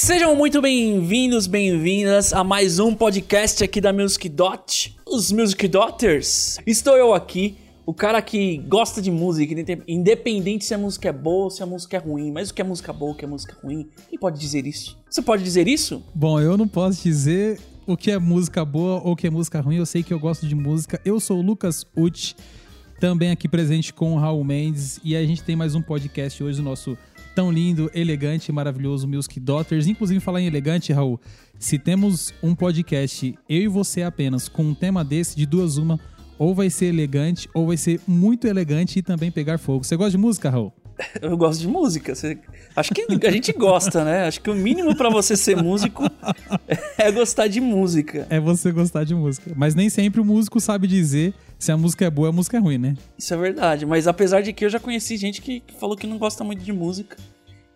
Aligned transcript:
Sejam 0.00 0.36
muito 0.36 0.62
bem-vindos, 0.62 1.48
bem-vindas 1.48 2.32
a 2.32 2.44
mais 2.44 2.78
um 2.78 2.94
podcast 2.94 3.64
aqui 3.64 3.80
da 3.80 3.92
Music 3.92 4.28
Dot, 4.28 4.96
os 5.04 5.32
Music 5.32 5.66
Dotters. 5.66 6.56
Estou 6.64 6.96
eu 6.96 7.12
aqui, 7.12 7.56
o 7.84 7.92
cara 7.92 8.22
que 8.22 8.58
gosta 8.58 9.02
de 9.02 9.10
música, 9.10 9.52
independente 9.88 10.64
se 10.64 10.72
a 10.72 10.78
música 10.78 11.08
é 11.08 11.12
boa 11.12 11.46
ou 11.46 11.50
se 11.50 11.64
a 11.64 11.66
música 11.66 11.96
é 11.96 12.00
ruim, 12.00 12.30
mas 12.30 12.50
o 12.50 12.54
que 12.54 12.62
é 12.62 12.64
música 12.64 12.92
boa, 12.92 13.10
o 13.10 13.14
que 13.16 13.24
é 13.24 13.28
música 13.28 13.56
ruim, 13.60 13.88
quem 14.08 14.16
pode 14.16 14.38
dizer 14.38 14.68
isso? 14.68 14.96
Você 15.10 15.20
pode 15.20 15.42
dizer 15.42 15.66
isso? 15.66 16.00
Bom, 16.14 16.40
eu 16.40 16.56
não 16.56 16.68
posso 16.68 17.02
dizer 17.02 17.58
o 17.84 17.96
que 17.96 18.12
é 18.12 18.20
música 18.20 18.64
boa 18.64 19.02
ou 19.02 19.14
o 19.14 19.16
que 19.16 19.26
é 19.26 19.30
música 19.30 19.60
ruim, 19.60 19.78
eu 19.78 19.86
sei 19.86 20.04
que 20.04 20.14
eu 20.14 20.20
gosto 20.20 20.46
de 20.46 20.54
música. 20.54 21.00
Eu 21.04 21.18
sou 21.18 21.40
o 21.40 21.42
Lucas 21.42 21.84
Uti, 21.96 22.36
também 23.00 23.32
aqui 23.32 23.48
presente 23.48 23.92
com 23.92 24.14
o 24.14 24.16
Raul 24.16 24.44
Mendes, 24.44 25.00
e 25.02 25.16
a 25.16 25.26
gente 25.26 25.42
tem 25.42 25.56
mais 25.56 25.74
um 25.74 25.82
podcast 25.82 26.40
hoje, 26.40 26.60
o 26.60 26.62
nosso 26.64 26.96
tão 27.38 27.52
lindo, 27.52 27.88
elegante, 27.94 28.50
maravilhoso 28.50 29.06
Music 29.06 29.38
Daughters. 29.38 29.86
Inclusive, 29.86 30.18
falar 30.18 30.40
em 30.40 30.48
elegante, 30.48 30.92
Raul, 30.92 31.20
se 31.56 31.78
temos 31.78 32.34
um 32.42 32.52
podcast, 32.52 33.32
eu 33.48 33.62
e 33.62 33.68
você 33.68 34.02
apenas, 34.02 34.48
com 34.48 34.64
um 34.64 34.74
tema 34.74 35.04
desse, 35.04 35.36
de 35.36 35.46
duas 35.46 35.76
uma, 35.76 36.00
ou 36.36 36.52
vai 36.52 36.68
ser 36.68 36.86
elegante, 36.86 37.48
ou 37.54 37.68
vai 37.68 37.76
ser 37.76 38.00
muito 38.08 38.48
elegante 38.48 38.98
e 38.98 39.02
também 39.02 39.30
pegar 39.30 39.56
fogo. 39.56 39.84
Você 39.84 39.94
gosta 39.94 40.10
de 40.10 40.18
música, 40.18 40.50
Raul? 40.50 40.72
Eu 41.22 41.36
gosto 41.36 41.60
de 41.60 41.68
música. 41.68 42.12
Você... 42.12 42.38
Acho 42.74 42.92
que 42.92 43.06
a 43.24 43.30
gente 43.30 43.52
gosta, 43.52 44.04
né? 44.04 44.26
Acho 44.26 44.40
que 44.40 44.50
o 44.50 44.54
mínimo 44.56 44.96
para 44.96 45.08
você 45.08 45.36
ser 45.36 45.56
músico 45.56 46.02
é 46.98 47.12
gostar 47.12 47.46
de 47.46 47.60
música. 47.60 48.26
É 48.30 48.40
você 48.40 48.72
gostar 48.72 49.04
de 49.04 49.14
música. 49.14 49.52
Mas 49.54 49.76
nem 49.76 49.88
sempre 49.88 50.20
o 50.20 50.24
músico 50.24 50.60
sabe 50.60 50.88
dizer 50.88 51.34
se 51.58 51.72
a 51.72 51.76
música 51.76 52.04
é 52.04 52.10
boa, 52.10 52.28
a 52.28 52.32
música 52.32 52.56
é 52.56 52.60
ruim, 52.60 52.78
né? 52.78 52.94
Isso 53.18 53.34
é 53.34 53.36
verdade. 53.36 53.84
Mas 53.84 54.06
apesar 54.06 54.40
de 54.42 54.52
que 54.52 54.64
eu 54.64 54.70
já 54.70 54.78
conheci 54.78 55.16
gente 55.16 55.42
que 55.42 55.62
falou 55.78 55.96
que 55.96 56.06
não 56.06 56.18
gosta 56.18 56.44
muito 56.44 56.62
de 56.62 56.72
música 56.72 57.16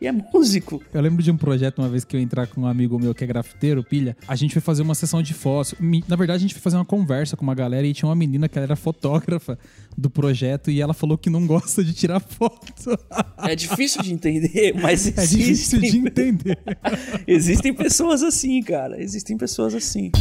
e 0.02 0.06
é 0.08 0.12
músico. 0.12 0.82
Eu 0.92 1.00
lembro 1.00 1.22
de 1.22 1.30
um 1.30 1.36
projeto 1.36 1.78
uma 1.78 1.88
vez 1.88 2.04
que 2.04 2.16
eu 2.16 2.20
entrar 2.20 2.48
com 2.48 2.62
um 2.62 2.66
amigo 2.66 2.98
meu 2.98 3.14
que 3.14 3.22
é 3.22 3.26
grafiteiro, 3.26 3.84
pilha. 3.84 4.16
A 4.26 4.34
gente 4.34 4.52
foi 4.52 4.60
fazer 4.60 4.82
uma 4.82 4.96
sessão 4.96 5.22
de 5.22 5.32
fotos. 5.32 5.76
Na 6.08 6.16
verdade, 6.16 6.38
a 6.38 6.40
gente 6.40 6.54
foi 6.54 6.60
fazer 6.60 6.76
uma 6.76 6.84
conversa 6.84 7.36
com 7.36 7.44
uma 7.44 7.54
galera 7.54 7.86
e 7.86 7.94
tinha 7.94 8.08
uma 8.08 8.16
menina 8.16 8.48
que 8.48 8.58
era 8.58 8.74
fotógrafa 8.74 9.56
do 9.96 10.10
projeto 10.10 10.72
e 10.72 10.80
ela 10.80 10.92
falou 10.92 11.16
que 11.16 11.30
não 11.30 11.46
gosta 11.46 11.84
de 11.84 11.92
tirar 11.92 12.18
foto. 12.18 12.72
É 13.44 13.56
difícil 13.56 14.02
de 14.02 14.12
entender, 14.12 14.72
mas 14.80 15.06
é 15.18 15.26
difícil 15.26 15.80
de 15.80 15.96
entender. 15.96 16.58
existem 17.26 17.74
pessoas 17.74 18.22
assim, 18.22 18.62
cara. 18.62 19.02
Existem 19.02 19.36
pessoas 19.36 19.74
assim. 19.74 20.12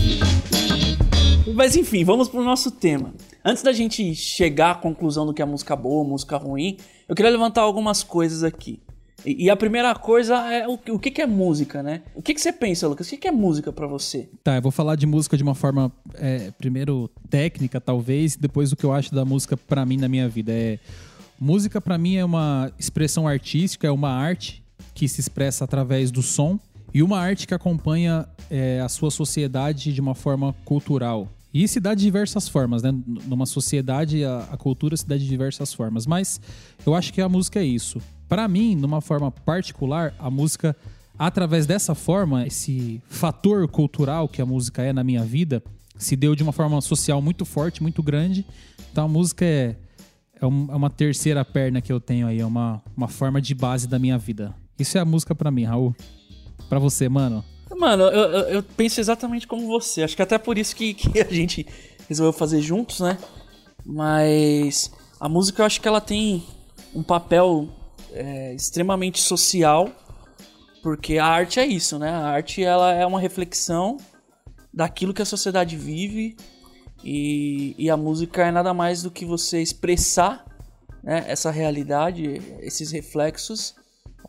Mas 1.56 1.75
enfim, 1.75 2.03
vamos 2.03 2.30
pro 2.30 2.44
nosso 2.44 2.70
tema. 2.72 3.14
Antes 3.44 3.64
da 3.64 3.73
gente 3.73 4.14
chegar 4.14 4.72
à 4.72 4.75
conclusão 4.75 5.25
do 5.25 5.34
que 5.34 5.42
é 5.42 5.45
música 5.45 5.75
boa, 5.75 6.03
música 6.03 6.38
ruim, 6.38 6.78
eu 7.09 7.16
queria 7.16 7.31
levantar 7.31 7.61
algumas 7.61 8.03
coisas 8.03 8.44
aqui. 8.44 8.80
E, 9.23 9.52
a 9.52 9.56
primeira 9.56 9.94
coisa 9.94 10.36
é 10.52 10.67
o, 10.67 10.73
o 10.73 11.00
que, 11.00 11.12
que 11.12 11.22
é 11.22 11.28
música, 11.28 11.84
né? 11.84 12.02
O 12.16 12.23
que, 12.23 12.34
que 12.34 12.42
você 12.42 12.52
pensa, 12.52 12.88
Lucas? 12.88 13.06
O 13.06 13.09
que, 13.12 13.17
que 13.17 13.28
é 13.28 13.31
música 13.31 13.72
para 13.72 13.86
você? 13.86 14.28
Tá, 14.44 14.56
eu 14.56 14.62
vou 14.64 14.72
falar 14.72 14.95
de 14.95 15.06
música 15.06 15.38
de 15.38 15.44
uma 15.44 15.53
forma, 15.53 15.92
é, 16.16 16.50
primeiro 16.58 17.08
técnica, 17.30 17.80
talvez, 17.80 18.36
depois 18.36 18.72
o 18.72 18.75
que 18.75 18.84
eu 18.84 18.92
acho 18.92 19.14
da 19.14 19.23
música 19.23 19.56
para 19.56 19.86
mim 19.86 19.97
na 19.97 20.09
minha 20.09 20.28
vida. 20.28 20.52
É, 20.52 20.80
música 21.39 21.80
para 21.80 22.00
mim 22.00 22.16
é 22.16 22.25
uma 22.25 22.72
expressão 22.80 23.28
artística, 23.28 23.86
é 23.86 23.92
uma 23.92 24.09
arte 24.09 24.64
que 24.95 25.08
se 25.08 25.19
expressa 25.19 25.66
através 25.66 26.09
do 26.09 26.23
som 26.23 26.59
e 26.94 27.02
uma 27.02 27.20
arte 27.20 27.47
que 27.47 27.53
acompanha 27.53 28.28
é, 28.50 28.81
a 28.81 28.89
sua 28.89 29.11
sociedade 29.11 29.94
de 29.94 30.02
uma 30.02 30.16
forma 30.16 30.53
cultural. 30.66 31.30
E 31.53 31.67
se 31.67 31.80
dá 31.80 31.94
de 31.94 32.02
diversas 32.02 32.47
formas, 32.47 32.81
né? 32.81 32.94
Numa 33.06 33.45
sociedade, 33.45 34.23
a, 34.23 34.47
a 34.52 34.58
cultura 34.58 34.95
se 34.95 35.06
dá 35.06 35.17
de 35.17 35.28
diversas 35.28 35.73
formas. 35.73 36.06
Mas 36.06 36.39
eu 36.86 36.95
acho 36.95 37.12
que 37.12 37.22
a 37.22 37.28
música 37.28 37.59
é 37.59 37.66
isso. 37.66 38.00
Para 38.30 38.47
mim, 38.47 38.75
numa 38.75 39.02
forma 39.02 39.30
particular, 39.30 40.14
a 40.17 40.30
música, 40.30 40.75
através 41.19 41.66
dessa 41.66 41.94
forma, 41.94 42.47
esse 42.47 43.02
fator 43.09 43.67
cultural 43.67 44.30
que 44.30 44.42
a 44.42 44.45
música 44.45 44.81
é 44.81 44.94
na 44.94 45.03
minha 45.03 45.23
vida, 45.23 45.62
se 45.97 46.16
deu 46.16 46.36
de 46.36 46.42
uma 46.42 46.53
forma 46.53 46.80
social 46.80 47.22
muito 47.22 47.44
forte, 47.44 47.81
muito 47.81 48.01
grande. 48.01 48.46
Então 48.91 49.06
a 49.06 49.07
música 49.09 49.44
é, 49.44 49.75
é, 50.35 50.44
é 50.44 50.46
uma 50.46 50.90
terceira 50.90 51.44
perna 51.44 51.81
que 51.81 51.91
eu 51.91 52.00
tenho 52.00 52.28
aí, 52.28 52.40
é 52.40 52.46
uma, 52.46 52.81
uma 52.96 53.09
forma 53.09 53.41
de 53.41 53.53
base 53.53 53.88
da 53.88 54.00
minha 54.00 54.18
vida. 54.18 54.56
Isso 54.80 54.97
é 54.97 55.01
a 55.01 55.06
música 55.06 55.35
para 55.35 55.51
mim, 55.51 55.66
Raul. 55.66 55.94
Para 56.70 56.80
você, 56.80 57.08
mano. 57.10 57.44
Mano, 57.78 58.04
eu, 58.04 58.10
eu, 58.10 58.40
eu, 58.50 58.64
penso 58.64 59.00
exatamente 59.00 59.48
como 59.48 59.68
você. 59.68 60.04
Acho 60.04 60.16
que 60.16 60.22
até 60.22 60.38
por 60.38 60.58
isso 60.58 60.76
que, 60.76 60.94
que 60.96 61.20
a 61.20 61.34
gente 61.34 61.66
resolveu 62.08 62.34
fazer 62.34 62.62
juntos, 62.62 63.00
né? 63.00 63.18
Mas 63.86 64.92
a 65.20 65.28
música 65.28 65.62
eu 65.62 65.66
acho 65.66 65.82
que 65.82 65.88
ela 65.88 66.02
tem 66.02 66.44
um 66.94 67.02
papel 67.02 67.70
é, 68.12 68.54
extremamente 68.54 69.20
social, 69.20 69.90
porque 70.84 71.18
a 71.18 71.26
arte 71.26 71.60
é 71.60 71.66
isso, 71.66 71.98
né? 71.98 72.10
A 72.10 72.28
arte 72.28 72.64
ela 72.64 72.94
é 72.94 73.06
uma 73.06 73.20
reflexão 73.20 73.98
daquilo 74.74 75.14
que 75.14 75.22
a 75.22 75.26
sociedade 75.26 75.76
vive 75.76 76.36
e, 77.04 77.76
e 77.78 77.90
a 77.90 77.98
música 77.98 78.46
é 78.46 78.52
nada 78.52 78.74
mais 78.74 79.02
do 79.02 79.12
que 79.12 79.26
você 79.26 79.62
expressar 79.62 80.46
né, 81.04 81.26
essa 81.28 81.50
realidade, 81.50 82.42
esses 82.62 82.92
reflexos 82.92 83.76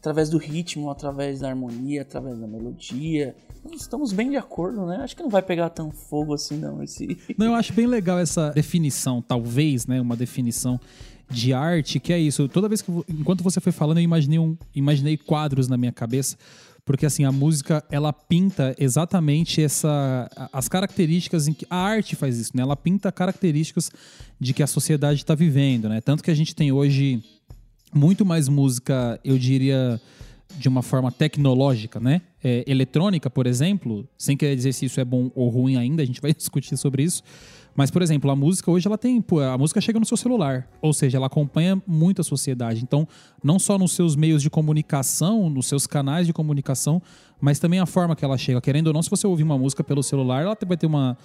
através 0.03 0.29
do 0.29 0.37
ritmo, 0.37 0.91
através 0.91 1.39
da 1.39 1.49
harmonia, 1.49 2.03
através 2.03 2.37
da 2.37 2.47
melodia. 2.49 3.37
Estamos 3.73 4.13
bem 4.13 4.31
de 4.31 4.37
acordo, 4.37 4.85
né? 4.85 4.97
Acho 4.97 5.15
que 5.15 5.23
não 5.23 5.31
vai 5.31 5.43
pegar 5.43 5.71
tão 5.71 5.93
fogo 5.93 6.35
assim, 6.35 6.57
não. 6.59 6.83
Esse... 6.83 7.17
Não, 7.39 7.47
eu 7.47 7.55
acho 7.55 7.73
bem 7.73 7.87
legal 7.87 8.19
essa 8.19 8.51
definição, 8.51 9.23
talvez, 9.23 9.87
né? 9.87 10.01
Uma 10.01 10.17
definição 10.17 10.81
de 11.31 11.55
arte, 11.55 12.01
que 12.01 12.13
é 12.13 12.19
isso. 12.19 12.49
Toda 12.49 12.69
vez 12.69 12.83
que 12.83 12.91
enquanto 13.09 13.45
você 13.45 13.61
foi 13.61 13.71
falando, 13.71 13.99
eu 13.99 14.03
imaginei, 14.03 14.41
um, 14.41 14.59
imaginei 14.75 15.17
quadros 15.17 15.69
na 15.69 15.77
minha 15.77 15.93
cabeça, 15.93 16.37
porque 16.85 17.07
assim 17.07 17.25
a 17.25 17.31
música 17.31 17.85
ela 17.89 18.13
pinta 18.13 18.75
exatamente 18.77 19.63
essa 19.63 20.29
as 20.53 20.69
características 20.69 21.47
em 21.47 21.53
que 21.53 21.65
a 21.71 21.77
arte 21.77 22.17
faz 22.17 22.39
isso, 22.39 22.51
né? 22.57 22.63
Ela 22.63 22.77
pinta 22.77 23.13
características 23.13 23.89
de 24.41 24.53
que 24.53 24.65
a 24.65 24.67
sociedade 24.67 25.21
está 25.21 25.37
vivendo, 25.37 25.89
né? 25.89 26.01
Tanto 26.01 26.25
que 26.25 26.31
a 26.31 26.35
gente 26.35 26.57
tem 26.57 26.73
hoje 26.73 27.23
muito 27.93 28.25
mais 28.25 28.49
música, 28.49 29.19
eu 29.25 29.39
diria 29.39 30.01
de 30.59 30.69
uma 30.69 30.83
forma 30.83 31.11
tecnológica, 31.11 31.99
né? 31.99 32.23
É, 32.43 32.65
eletrônica, 32.67 33.31
por 33.31 33.47
exemplo, 33.47 34.07
sem 34.19 34.37
querer 34.37 34.57
dizer 34.57 34.73
se 34.73 34.85
isso 34.85 35.01
é 35.01 35.05
bom 35.05 35.31
ou 35.35 35.49
ruim 35.49 35.77
ainda, 35.77 36.03
a 36.03 36.07
gente 36.07 36.21
vai 36.21 36.33
discutir 36.35 36.77
sobre 36.77 37.03
isso. 37.03 37.23
Mas, 37.75 37.91
por 37.91 38.03
exemplo, 38.03 38.31
a 38.31 38.37
música 38.37 38.71
hoje 38.71 38.87
ela 38.87 38.99
tem. 38.99 39.25
A 39.51 39.57
música 39.57 39.81
chega 39.81 39.99
no 39.99 40.05
seu 40.05 40.17
celular. 40.17 40.69
Ou 40.81 40.93
seja, 40.93 41.17
ela 41.17 41.27
acompanha 41.27 41.83
muito 41.87 42.21
a 42.21 42.25
sociedade. 42.25 42.83
Então, 42.83 43.09
não 43.43 43.59
só 43.59 43.79
nos 43.79 43.93
seus 43.93 44.15
meios 44.15 44.43
de 44.43 44.51
comunicação, 44.51 45.49
nos 45.49 45.67
seus 45.67 45.87
canais 45.87 46.27
de 46.27 46.33
comunicação, 46.33 47.01
mas 47.41 47.59
também 47.59 47.81
a 47.81 47.87
forma 47.87 48.15
que 48.15 48.25
ela 48.25 48.37
chega. 48.37 48.61
Querendo 48.61 48.89
ou 48.89 48.93
não, 48.93 49.03
se 49.03 49.09
você 49.09 49.27
ouvir 49.27 49.43
uma 49.43 49.57
música 49.57 49.83
pelo 49.83 50.03
celular, 50.03 50.43
ela 50.43 50.57
vai 50.67 50.77
ter 50.77 50.87
uma, 50.87 51.17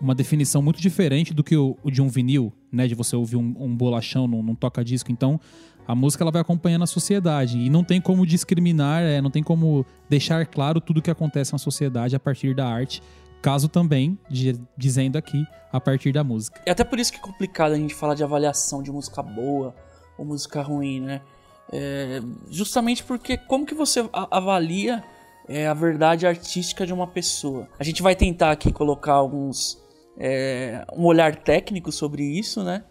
uma 0.00 0.14
definição 0.14 0.62
muito 0.62 0.80
diferente 0.80 1.34
do 1.34 1.42
que 1.42 1.56
o, 1.56 1.76
o 1.82 1.90
de 1.90 2.00
um 2.00 2.08
vinil, 2.08 2.52
né? 2.70 2.86
De 2.86 2.94
você 2.94 3.16
ouvir 3.16 3.36
um, 3.36 3.54
um 3.58 3.76
bolachão 3.76 4.28
num, 4.28 4.44
num 4.44 4.54
toca-disco. 4.54 5.10
Então, 5.10 5.40
a 5.86 5.94
música 5.94 6.24
ela 6.24 6.30
vai 6.30 6.42
acompanhando 6.42 6.82
a 6.82 6.86
sociedade 6.86 7.58
e 7.58 7.70
não 7.70 7.84
tem 7.84 8.00
como 8.00 8.26
discriminar, 8.26 9.02
é, 9.02 9.20
não 9.20 9.30
tem 9.30 9.42
como 9.42 9.86
deixar 10.08 10.44
claro 10.46 10.80
tudo 10.80 10.98
o 10.98 11.02
que 11.02 11.10
acontece 11.10 11.52
na 11.52 11.58
sociedade 11.58 12.16
a 12.16 12.20
partir 12.20 12.54
da 12.54 12.66
arte 12.66 13.02
caso 13.46 13.68
também, 13.68 14.18
de, 14.28 14.60
dizendo 14.76 15.16
aqui, 15.16 15.46
a 15.72 15.80
partir 15.80 16.10
da 16.12 16.24
música. 16.24 16.60
É 16.66 16.72
até 16.72 16.82
por 16.82 16.98
isso 16.98 17.12
que 17.12 17.18
é 17.18 17.22
complicado 17.22 17.72
a 17.72 17.76
gente 17.76 17.94
falar 17.94 18.14
de 18.14 18.24
avaliação 18.24 18.82
de 18.82 18.90
música 18.90 19.22
boa 19.22 19.72
ou 20.18 20.24
música 20.24 20.62
ruim, 20.62 21.00
né? 21.00 21.20
É, 21.72 22.20
justamente 22.50 23.04
porque 23.04 23.36
como 23.36 23.64
que 23.64 23.74
você 23.74 24.08
avalia 24.12 25.04
é, 25.48 25.66
a 25.66 25.74
verdade 25.74 26.26
artística 26.26 26.84
de 26.84 26.92
uma 26.92 27.06
pessoa? 27.06 27.68
A 27.78 27.84
gente 27.84 28.02
vai 28.02 28.16
tentar 28.16 28.50
aqui 28.50 28.72
colocar 28.72 29.12
alguns 29.12 29.78
é, 30.18 30.84
um 30.96 31.04
olhar 31.04 31.36
técnico 31.36 31.92
sobre 31.92 32.24
isso, 32.24 32.64
né? 32.64 32.82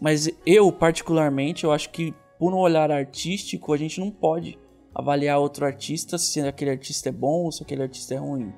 Mas 0.00 0.28
eu 0.46 0.72
particularmente 0.72 1.64
eu 1.64 1.72
acho 1.72 1.90
que 1.90 2.14
por 2.40 2.54
um 2.54 2.56
olhar 2.56 2.90
artístico 2.90 3.74
a 3.74 3.76
gente 3.76 4.00
não 4.00 4.10
pode 4.10 4.58
avaliar 4.94 5.38
outro 5.38 5.66
artista 5.66 6.16
se 6.16 6.40
aquele 6.40 6.70
artista 6.70 7.10
é 7.10 7.12
bom 7.12 7.44
ou 7.44 7.52
se 7.52 7.62
aquele 7.62 7.82
artista 7.82 8.14
é 8.14 8.16
ruim, 8.16 8.50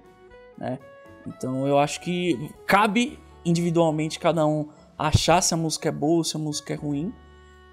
né? 0.56 0.78
Então 1.26 1.66
eu 1.66 1.78
acho 1.78 2.00
que 2.00 2.48
cabe 2.64 3.18
individualmente 3.44 4.20
cada 4.20 4.46
um 4.46 4.68
achar 4.96 5.42
se 5.42 5.52
a 5.52 5.56
música 5.56 5.88
é 5.88 5.92
boa 5.92 6.18
ou 6.18 6.24
se 6.24 6.36
a 6.36 6.40
música 6.40 6.72
é 6.72 6.76
ruim. 6.76 7.12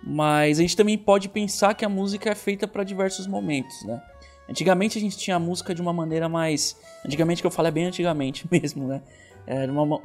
Mas 0.04 0.58
a 0.58 0.62
gente 0.62 0.76
também 0.76 0.98
pode 0.98 1.30
pensar 1.30 1.74
que 1.76 1.86
a 1.86 1.90
música 1.90 2.32
é 2.32 2.36
feita 2.36 2.68
para 2.68 2.84
diversos 2.84 3.28
momentos, 3.28 3.84
né? 3.84 4.02
Antigamente 4.50 4.98
a 4.98 5.02
gente 5.02 5.16
tinha 5.16 5.36
a 5.36 5.40
música 5.40 5.76
de 5.76 5.82
uma 5.82 5.94
maneira 5.94 6.28
mais. 6.28 6.76
Antigamente 7.06 7.42
que 7.42 7.46
eu 7.46 7.52
falo 7.52 7.68
é 7.68 7.72
bem 7.72 7.86
antigamente 7.86 8.48
mesmo, 8.52 8.88
né? 8.88 9.02
É, 9.46 9.66
de, 9.66 9.72
uma, 9.72 10.02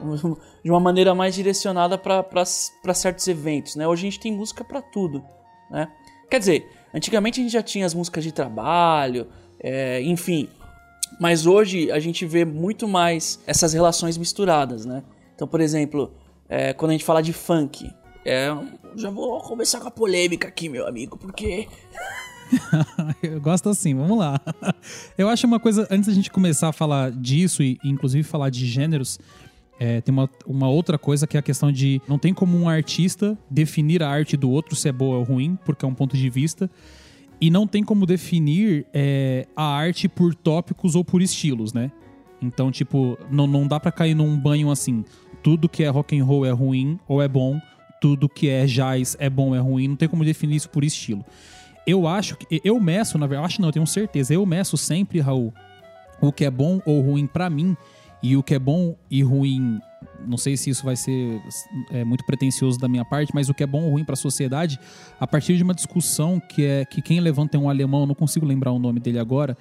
de 0.63 0.71
uma 0.71 0.81
maneira 0.81 1.15
mais 1.15 1.35
direcionada 1.35 1.97
para 1.97 2.45
certos 2.95 3.27
eventos, 3.29 3.77
né? 3.77 3.87
Hoje 3.87 4.07
a 4.07 4.11
gente 4.11 4.21
tem 4.21 4.33
música 4.33 4.65
para 4.65 4.83
tudo, 4.83 5.25
né? 5.71 5.91
Quer 6.35 6.41
dizer, 6.41 6.69
antigamente 6.93 7.39
a 7.39 7.45
gente 7.45 7.53
já 7.53 7.63
tinha 7.63 7.87
as 7.87 7.95
músicas 7.95 8.25
de 8.25 8.33
trabalho, 8.33 9.29
é, 9.61 10.03
enfim, 10.03 10.49
mas 11.21 11.47
hoje 11.47 11.93
a 11.93 12.01
gente 12.01 12.27
vê 12.27 12.45
muito 12.45 12.89
mais 12.89 13.39
essas 13.47 13.73
relações 13.73 14.19
misturadas, 14.19 14.85
né? 14.85 15.05
Então, 15.33 15.47
por 15.47 15.61
exemplo, 15.61 16.13
é, 16.49 16.73
quando 16.73 16.91
a 16.91 16.95
gente 16.95 17.05
fala 17.05 17.23
de 17.23 17.33
funk, 17.33 17.89
é, 18.25 18.49
já 18.97 19.11
vou 19.11 19.39
começar 19.43 19.79
com 19.79 19.87
a 19.87 19.93
polêmica 19.93 20.49
aqui, 20.49 20.69
meu 20.69 20.89
amigo, 20.89 21.17
porque 21.17 21.69
eu 23.23 23.41
gosto 23.41 23.69
assim, 23.69 23.95
vamos 23.95 24.19
lá. 24.19 24.41
Eu 25.17 25.29
acho 25.29 25.47
uma 25.47 25.61
coisa, 25.61 25.87
antes 25.89 26.09
da 26.09 26.13
gente 26.13 26.33
começar 26.33 26.71
a 26.71 26.73
falar 26.73 27.13
disso 27.13 27.63
e 27.63 27.79
inclusive 27.85 28.25
falar 28.25 28.51
de 28.51 28.67
gêneros, 28.67 29.21
é, 29.79 30.01
tem 30.01 30.13
uma, 30.13 30.31
uma 30.47 30.69
outra 30.69 30.99
coisa 30.99 31.27
que 31.27 31.37
é 31.37 31.41
a 31.41 31.43
questão 31.43 31.73
de 31.73 32.01
não 32.09 32.19
tem 32.19 32.33
como 32.33 32.57
um 32.57 32.69
artista 32.69 33.37
definir 33.51 34.03
a 34.03 34.09
arte 34.09 34.37
do 34.37 34.51
outro 34.51 34.77
se 34.77 34.89
é 34.89 34.93
boa 34.93 35.19
ou 35.19 35.25
ruim, 35.25 35.59
porque 35.65 35.85
é 35.85 35.89
um 35.89 35.95
ponto 35.95 36.17
de 36.17 36.31
vista. 36.31 36.71
E 37.41 37.51
não 37.51 37.67
tem 37.67 37.83
como 37.83 38.07
definir 38.07 38.87
é, 38.95 39.47
a 39.57 39.65
arte 39.65 40.09
por 40.09 40.35
tópicos 40.35 40.95
ou 40.95 41.05
por 41.05 41.21
estilos, 41.21 41.73
né? 41.73 41.91
Então, 42.41 42.71
tipo, 42.71 43.19
não, 43.31 43.47
não 43.47 43.67
dá 43.67 43.81
para 43.81 43.91
cair 43.91 44.15
num 44.15 44.39
banho 44.39 44.71
assim. 44.71 45.05
Tudo 45.43 45.69
que 45.69 45.83
é 45.83 45.89
rock 45.89 46.19
and 46.19 46.25
roll 46.25 46.47
é 46.47 46.51
ruim 46.51 46.99
ou 47.09 47.21
é 47.21 47.29
bom, 47.29 47.61
tudo 48.01 48.29
que 48.29 48.49
é 48.49 48.65
jazz 48.67 49.17
é 49.19 49.29
bom 49.29 49.49
ou 49.49 49.57
é 49.57 49.59
ruim, 49.59 49.89
não 49.89 49.97
tem 49.97 50.09
como 50.09 50.25
definir 50.25 50.57
isso 50.57 50.71
por 50.71 50.85
estilo. 50.85 51.25
Eu 51.87 52.07
acho 52.07 52.37
que. 52.37 52.61
Eu 52.65 52.79
meço, 52.81 53.19
na 53.19 53.27
verdade, 53.27 53.47
acho 53.47 53.61
não, 53.61 53.69
eu 53.69 53.73
tenho 53.73 53.87
certeza. 53.87 54.33
Eu 54.33 54.47
meço 54.47 54.77
sempre, 54.77 55.21
Raul, 55.21 55.53
o 56.21 56.33
que 56.33 56.45
é 56.45 56.51
bom 56.51 56.81
ou 56.87 57.01
ruim 57.01 57.27
para 57.27 57.51
mim 57.51 57.77
e 58.25 58.39
o 58.39 58.43
que 58.43 58.55
é 58.55 58.59
bom 58.59 58.97
e 59.11 59.23
ruim, 59.23 59.79
não 60.27 60.39
sei 60.39 60.57
se 60.57 60.71
isso 60.71 60.83
vai 60.83 60.97
ser 60.97 61.43
é, 61.91 62.03
muito 62.05 62.25
pretencioso 62.25 62.79
da 62.79 62.89
minha 62.89 63.05
parte, 63.05 63.31
mas 63.35 63.51
o 63.51 63.55
que 63.55 63.63
é 63.63 63.67
bom 63.67 63.83
ou 63.83 63.91
ruim 63.91 64.03
para 64.03 64.15
a 64.15 64.17
sociedade, 64.17 64.81
a 65.21 65.27
partir 65.27 65.59
de 65.59 65.63
uma 65.63 65.75
discussão 65.75 66.41
que 66.41 66.65
é 66.65 66.87
que 66.87 67.03
quem 67.03 67.21
levanta 67.21 67.59
é 67.59 67.61
um 67.61 67.69
alemão, 67.69 68.07
não 68.07 68.15
consigo 68.15 68.47
lembrar 68.47 68.73
o 68.73 68.79
nome 68.79 68.99
dele 68.99 69.19
agora, 69.19 69.59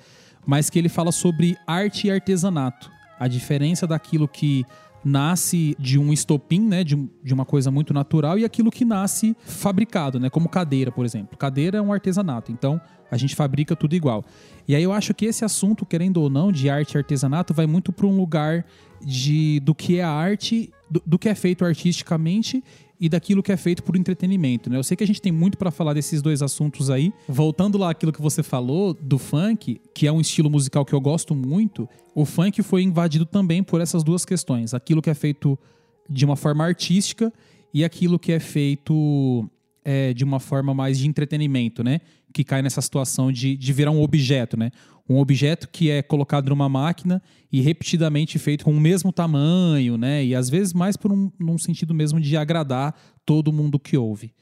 mas 0.47 0.69
que 0.69 0.79
ele 0.79 0.87
fala 0.87 1.11
sobre 1.11 1.57
arte 1.67 2.07
e 2.07 2.11
artesanato. 2.11 2.89
A 3.19 3.27
diferença 3.27 3.85
daquilo 3.85 4.29
que 4.29 4.63
nasce 5.03 5.75
de 5.79 5.99
um 5.99 6.13
estopim, 6.13 6.61
né, 6.61 6.83
de, 6.83 6.95
de 7.23 7.33
uma 7.33 7.45
coisa 7.45 7.69
muito 7.69 7.93
natural, 7.93 8.39
e 8.39 8.45
aquilo 8.45 8.71
que 8.71 8.85
nasce 8.85 9.35
fabricado, 9.45 10.19
né, 10.19 10.29
como 10.29 10.47
cadeira, 10.47 10.91
por 10.91 11.05
exemplo. 11.05 11.37
Cadeira 11.37 11.77
é 11.77 11.81
um 11.81 11.91
artesanato, 11.91 12.51
então 12.51 12.79
a 13.11 13.17
gente 13.17 13.35
fabrica 13.35 13.75
tudo 13.75 13.95
igual. 13.95 14.23
E 14.67 14.75
aí 14.75 14.83
eu 14.83 14.93
acho 14.93 15.13
que 15.13 15.25
esse 15.25 15.43
assunto, 15.45 15.85
querendo 15.85 16.17
ou 16.17 16.29
não, 16.29 16.51
de 16.51 16.69
arte 16.69 16.93
e 16.93 16.97
artesanato, 16.97 17.53
vai 17.53 17.67
muito 17.67 17.91
para 17.91 18.07
um 18.07 18.17
lugar 18.17 18.65
de 19.05 19.59
do 19.59 19.75
que 19.75 19.99
é 19.99 20.03
a 20.03 20.09
arte, 20.09 20.71
do, 20.89 21.03
do 21.05 21.19
que 21.19 21.27
é 21.27 21.35
feito 21.35 21.65
artisticamente 21.65 22.63
e 23.03 23.09
daquilo 23.09 23.43
que 23.43 23.51
é 23.51 23.57
feito 23.57 23.83
por 23.83 23.97
entretenimento, 23.97 24.69
né? 24.69 24.77
Eu 24.77 24.83
sei 24.83 24.95
que 24.95 25.03
a 25.03 25.07
gente 25.07 25.21
tem 25.21 25.29
muito 25.29 25.57
para 25.57 25.69
falar 25.69 25.93
desses 25.93 26.21
dois 26.21 26.41
assuntos 26.41 26.89
aí. 26.89 27.11
Voltando 27.27 27.77
lá 27.77 27.89
aquilo 27.89 28.13
que 28.13 28.21
você 28.21 28.41
falou 28.41 28.93
do 28.93 29.17
funk, 29.17 29.81
que 29.93 30.07
é 30.07 30.11
um 30.11 30.21
estilo 30.21 30.49
musical 30.49 30.85
que 30.85 30.93
eu 30.93 31.01
gosto 31.01 31.35
muito, 31.35 31.85
o 32.15 32.23
funk 32.23 32.63
foi 32.63 32.81
invadido 32.81 33.25
também 33.25 33.61
por 33.61 33.81
essas 33.81 34.05
duas 34.05 34.23
questões, 34.23 34.73
aquilo 34.73 35.01
que 35.01 35.09
é 35.09 35.13
feito 35.13 35.59
de 36.09 36.23
uma 36.23 36.37
forma 36.37 36.63
artística 36.63 37.33
e 37.73 37.83
aquilo 37.83 38.17
que 38.17 38.31
é 38.31 38.39
feito 38.39 39.49
é, 39.83 40.13
de 40.13 40.23
uma 40.23 40.39
forma 40.39 40.73
mais 40.73 40.97
de 40.97 41.05
entretenimento, 41.05 41.83
né? 41.83 41.99
Que 42.33 42.41
cai 42.41 42.61
nessa 42.61 42.79
situação 42.81 43.33
de, 43.33 43.57
de 43.57 43.73
virar 43.73 43.91
um 43.91 44.01
objeto, 44.01 44.55
né? 44.55 44.71
Um 45.09 45.17
objeto 45.17 45.67
que 45.69 45.89
é 45.89 46.01
colocado 46.01 46.49
numa 46.49 46.69
máquina 46.69 47.21
e 47.51 47.61
repetidamente 47.61 48.39
feito 48.39 48.63
com 48.63 48.71
o 48.71 48.79
mesmo 48.79 49.11
tamanho, 49.11 49.97
né? 49.97 50.23
E 50.23 50.33
às 50.33 50.49
vezes 50.49 50.73
mais 50.73 50.95
por 50.95 51.11
um 51.11 51.29
num 51.39 51.57
sentido 51.57 51.93
mesmo 51.93 52.21
de 52.21 52.37
agradar 52.37 52.95
todo 53.25 53.51
mundo 53.51 53.77
que 53.77 53.97
ouve. 53.97 54.33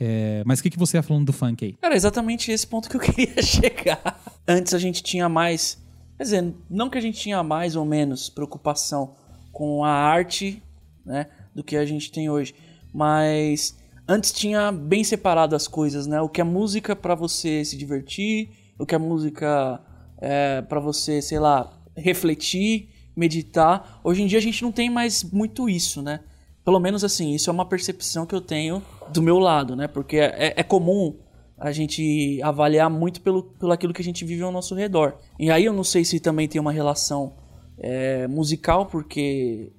É, 0.00 0.44
mas 0.46 0.60
o 0.60 0.62
que, 0.62 0.70
que 0.70 0.78
você 0.78 0.96
ia 0.96 1.02
falando 1.02 1.26
do 1.26 1.32
funk 1.32 1.64
aí? 1.64 1.72
Cara, 1.74 1.96
exatamente 1.96 2.52
esse 2.52 2.66
ponto 2.66 2.88
que 2.88 2.96
eu 2.96 3.00
queria 3.02 3.42
chegar. 3.42 4.20
Antes 4.46 4.72
a 4.72 4.78
gente 4.78 5.02
tinha 5.02 5.28
mais. 5.28 5.78
Quer 6.16 6.22
dizer, 6.22 6.54
não 6.70 6.88
que 6.88 6.98
a 6.98 7.00
gente 7.00 7.18
tinha 7.18 7.42
mais 7.42 7.74
ou 7.74 7.84
menos 7.84 8.28
preocupação 8.28 9.14
com 9.52 9.84
a 9.84 9.90
arte, 9.90 10.62
né? 11.04 11.26
Do 11.54 11.64
que 11.64 11.76
a 11.76 11.84
gente 11.84 12.12
tem 12.12 12.30
hoje. 12.30 12.54
Mas 12.94 13.76
antes 14.06 14.32
tinha 14.32 14.70
bem 14.70 15.02
separado 15.02 15.56
as 15.56 15.66
coisas, 15.66 16.06
né? 16.06 16.20
O 16.20 16.28
que 16.28 16.40
é 16.40 16.44
música 16.44 16.94
para 16.94 17.14
você 17.14 17.64
se 17.64 17.76
divertir, 17.76 18.50
o 18.78 18.86
que 18.86 18.94
é 18.94 18.98
música 18.98 19.80
é, 20.20 20.62
para 20.62 20.80
você, 20.80 21.22
sei 21.22 21.38
lá, 21.38 21.72
refletir, 21.96 22.88
meditar. 23.16 24.00
Hoje 24.04 24.22
em 24.22 24.26
dia 24.26 24.38
a 24.38 24.42
gente 24.42 24.62
não 24.62 24.72
tem 24.72 24.90
mais 24.90 25.24
muito 25.24 25.68
isso, 25.68 26.02
né? 26.02 26.20
Pelo 26.64 26.78
menos 26.78 27.02
assim, 27.02 27.34
isso 27.34 27.48
é 27.48 27.52
uma 27.52 27.66
percepção 27.66 28.26
que 28.26 28.34
eu 28.34 28.40
tenho 28.40 28.82
do 29.12 29.22
meu 29.22 29.38
lado, 29.38 29.74
né? 29.74 29.88
Porque 29.88 30.18
é, 30.18 30.54
é 30.56 30.62
comum 30.62 31.16
a 31.58 31.72
gente 31.72 32.40
avaliar 32.42 32.88
muito 32.88 33.20
pelo, 33.20 33.42
pelo 33.42 33.72
aquilo 33.72 33.92
que 33.92 34.00
a 34.00 34.04
gente 34.04 34.24
vive 34.24 34.42
ao 34.42 34.52
nosso 34.52 34.74
redor. 34.74 35.16
E 35.38 35.50
aí 35.50 35.64
eu 35.64 35.72
não 35.72 35.82
sei 35.82 36.04
se 36.04 36.20
também 36.20 36.46
tem 36.46 36.60
uma 36.60 36.70
relação 36.70 37.34
é, 37.78 38.28
musical, 38.28 38.86
porque 38.86 39.72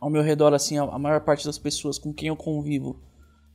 ao 0.00 0.08
meu 0.08 0.22
redor, 0.22 0.54
assim, 0.54 0.78
a, 0.78 0.82
a 0.84 0.98
maior 0.98 1.20
parte 1.20 1.44
das 1.44 1.58
pessoas 1.58 1.98
com 1.98 2.12
quem 2.12 2.28
eu 2.28 2.36
convivo 2.36 3.00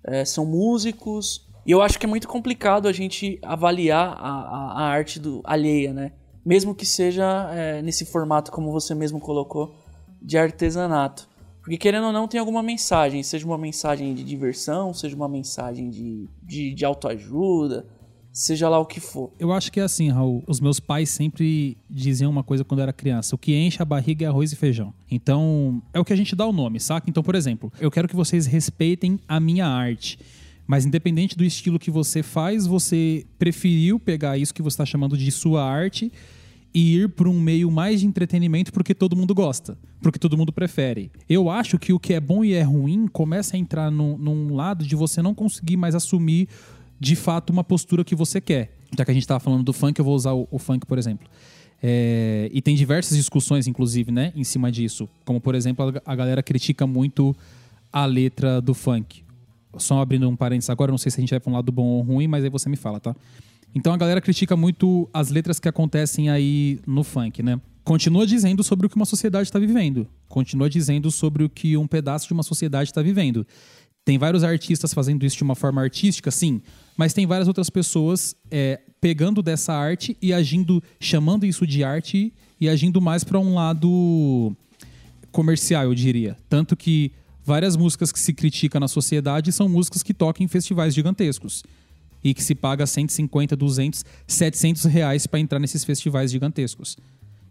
é, 0.03 0.23
são 0.25 0.45
músicos. 0.45 1.47
E 1.65 1.71
eu 1.71 1.81
acho 1.81 1.97
que 1.97 2.05
é 2.05 2.09
muito 2.09 2.27
complicado 2.27 2.87
a 2.87 2.93
gente 2.93 3.39
avaliar 3.41 4.15
a, 4.17 4.29
a, 4.29 4.71
a 4.73 4.87
arte 4.87 5.19
do, 5.19 5.41
alheia, 5.43 5.93
né? 5.93 6.11
Mesmo 6.45 6.73
que 6.73 6.85
seja 6.85 7.49
é, 7.53 7.81
nesse 7.81 8.05
formato, 8.05 8.51
como 8.51 8.71
você 8.71 8.95
mesmo 8.95 9.19
colocou, 9.19 9.75
de 10.21 10.37
artesanato. 10.37 11.29
Porque 11.61 11.77
querendo 11.77 12.07
ou 12.07 12.11
não, 12.11 12.27
tem 12.27 12.39
alguma 12.39 12.63
mensagem, 12.63 13.21
seja 13.21 13.45
uma 13.45 13.57
mensagem 13.57 14.15
de 14.15 14.23
diversão, 14.23 14.93
seja 14.93 15.15
uma 15.15 15.29
mensagem 15.29 15.89
de, 15.89 16.27
de, 16.41 16.73
de 16.73 16.83
autoajuda, 16.85 17.85
seja 18.31 18.67
lá 18.67 18.79
o 18.79 18.85
que 18.85 18.99
for. 18.99 19.31
Eu 19.37 19.51
acho 19.51 19.71
que 19.71 19.79
é 19.79 19.83
assim, 19.83 20.09
Raul. 20.09 20.43
Os 20.47 20.59
meus 20.59 20.79
pais 20.79 21.09
sempre 21.09 21.77
diziam 21.87 22.31
uma 22.31 22.43
coisa 22.43 22.63
quando 22.63 22.79
eu 22.79 22.83
era 22.83 22.93
criança: 22.93 23.35
o 23.35 23.37
que 23.37 23.55
enche 23.55 23.81
a 23.81 23.85
barriga 23.85 24.25
é 24.25 24.27
arroz 24.27 24.51
e 24.51 24.55
feijão. 24.55 24.93
Então, 25.09 25.81
é 25.93 25.99
o 25.99 26.05
que 26.05 26.13
a 26.13 26.15
gente 26.15 26.35
dá 26.35 26.45
o 26.45 26.51
nome, 26.51 26.79
saca? 26.79 27.09
Então, 27.09 27.21
por 27.21 27.35
exemplo, 27.35 27.71
eu 27.79 27.91
quero 27.91 28.07
que 28.07 28.15
vocês 28.15 28.45
respeitem 28.45 29.19
a 29.27 29.39
minha 29.39 29.67
arte. 29.67 30.17
Mas 30.71 30.85
independente 30.85 31.37
do 31.37 31.43
estilo 31.43 31.77
que 31.77 31.91
você 31.91 32.23
faz, 32.23 32.65
você 32.65 33.25
preferiu 33.37 33.99
pegar 33.99 34.37
isso 34.37 34.53
que 34.53 34.61
você 34.61 34.75
está 34.75 34.85
chamando 34.85 35.17
de 35.17 35.29
sua 35.29 35.69
arte 35.69 36.09
e 36.73 36.95
ir 36.95 37.09
para 37.09 37.27
um 37.27 37.37
meio 37.41 37.69
mais 37.69 37.99
de 37.99 38.07
entretenimento 38.07 38.71
porque 38.71 38.95
todo 38.95 39.13
mundo 39.13 39.35
gosta, 39.35 39.77
porque 40.01 40.17
todo 40.17 40.37
mundo 40.37 40.53
prefere. 40.53 41.11
Eu 41.27 41.49
acho 41.49 41.77
que 41.77 41.91
o 41.91 41.99
que 41.99 42.13
é 42.13 42.21
bom 42.21 42.41
e 42.41 42.53
é 42.53 42.61
ruim 42.61 43.05
começa 43.05 43.57
a 43.57 43.59
entrar 43.59 43.91
no, 43.91 44.17
num 44.17 44.55
lado 44.55 44.85
de 44.85 44.95
você 44.95 45.21
não 45.21 45.35
conseguir 45.35 45.75
mais 45.75 45.93
assumir 45.93 46.47
de 46.97 47.17
fato 47.17 47.49
uma 47.49 47.65
postura 47.65 48.05
que 48.05 48.15
você 48.15 48.39
quer. 48.39 48.71
Já 48.97 49.03
que 49.03 49.11
a 49.11 49.13
gente 49.13 49.23
estava 49.23 49.41
falando 49.41 49.63
do 49.63 49.73
funk, 49.73 49.99
eu 49.99 50.05
vou 50.05 50.15
usar 50.15 50.31
o, 50.31 50.47
o 50.49 50.57
funk, 50.57 50.85
por 50.85 50.97
exemplo. 50.97 51.27
É, 51.83 52.49
e 52.53 52.61
tem 52.61 52.77
diversas 52.77 53.17
discussões, 53.17 53.67
inclusive, 53.67 54.09
né, 54.09 54.31
em 54.37 54.45
cima 54.45 54.71
disso. 54.71 55.09
Como, 55.25 55.41
por 55.41 55.53
exemplo, 55.53 55.93
a, 56.05 56.13
a 56.13 56.15
galera 56.15 56.41
critica 56.41 56.87
muito 56.87 57.35
a 57.91 58.05
letra 58.05 58.61
do 58.61 58.73
funk. 58.73 59.21
Só 59.77 60.01
abrindo 60.01 60.27
um 60.27 60.35
parênteses 60.35 60.69
agora, 60.69 60.91
não 60.91 60.97
sei 60.97 61.11
se 61.11 61.19
a 61.19 61.21
gente 61.21 61.29
vai 61.29 61.39
para 61.39 61.49
um 61.49 61.55
lado 61.55 61.71
bom 61.71 61.85
ou 61.85 62.01
ruim, 62.01 62.27
mas 62.27 62.43
aí 62.43 62.49
você 62.49 62.69
me 62.69 62.75
fala, 62.75 62.99
tá? 62.99 63.15
Então 63.73 63.93
a 63.93 63.97
galera 63.97 64.19
critica 64.19 64.55
muito 64.57 65.09
as 65.13 65.29
letras 65.29 65.59
que 65.59 65.67
acontecem 65.67 66.29
aí 66.29 66.79
no 66.85 67.03
funk, 67.03 67.41
né? 67.41 67.59
Continua 67.83 68.27
dizendo 68.27 68.63
sobre 68.63 68.85
o 68.85 68.89
que 68.89 68.95
uma 68.95 69.05
sociedade 69.05 69.47
está 69.47 69.57
vivendo. 69.57 70.07
Continua 70.27 70.69
dizendo 70.69 71.09
sobre 71.09 71.43
o 71.43 71.49
que 71.49 71.75
um 71.77 71.87
pedaço 71.87 72.27
de 72.27 72.33
uma 72.33 72.43
sociedade 72.43 72.89
está 72.89 73.01
vivendo. 73.01 73.45
Tem 74.03 74.17
vários 74.17 74.43
artistas 74.43 74.93
fazendo 74.93 75.25
isso 75.25 75.37
de 75.37 75.43
uma 75.43 75.55
forma 75.55 75.81
artística, 75.81 76.31
sim, 76.31 76.61
mas 76.97 77.13
tem 77.13 77.25
várias 77.27 77.47
outras 77.47 77.69
pessoas 77.69 78.35
é, 78.49 78.81
pegando 78.99 79.41
dessa 79.41 79.73
arte 79.73 80.17
e 80.21 80.33
agindo, 80.33 80.81
chamando 80.99 81.45
isso 81.45 81.67
de 81.67 81.83
arte 81.83 82.33
e 82.59 82.67
agindo 82.67 82.99
mais 82.99 83.23
para 83.23 83.39
um 83.39 83.53
lado 83.53 84.55
comercial, 85.31 85.83
eu 85.85 85.95
diria. 85.95 86.35
Tanto 86.49 86.75
que 86.75 87.11
várias 87.43 87.75
músicas 87.75 88.11
que 88.11 88.19
se 88.19 88.33
critica 88.33 88.79
na 88.79 88.87
sociedade 88.87 89.51
são 89.51 89.67
músicas 89.67 90.03
que 90.03 90.13
tocam 90.13 90.43
em 90.43 90.47
festivais 90.47 90.93
gigantescos 90.93 91.63
e 92.23 92.33
que 92.33 92.43
se 92.43 92.53
paga 92.53 92.85
150, 92.85 93.55
200, 93.55 94.05
700 94.27 94.85
reais 94.85 95.25
para 95.25 95.39
entrar 95.39 95.59
nesses 95.59 95.83
festivais 95.83 96.31
gigantescos. 96.31 96.97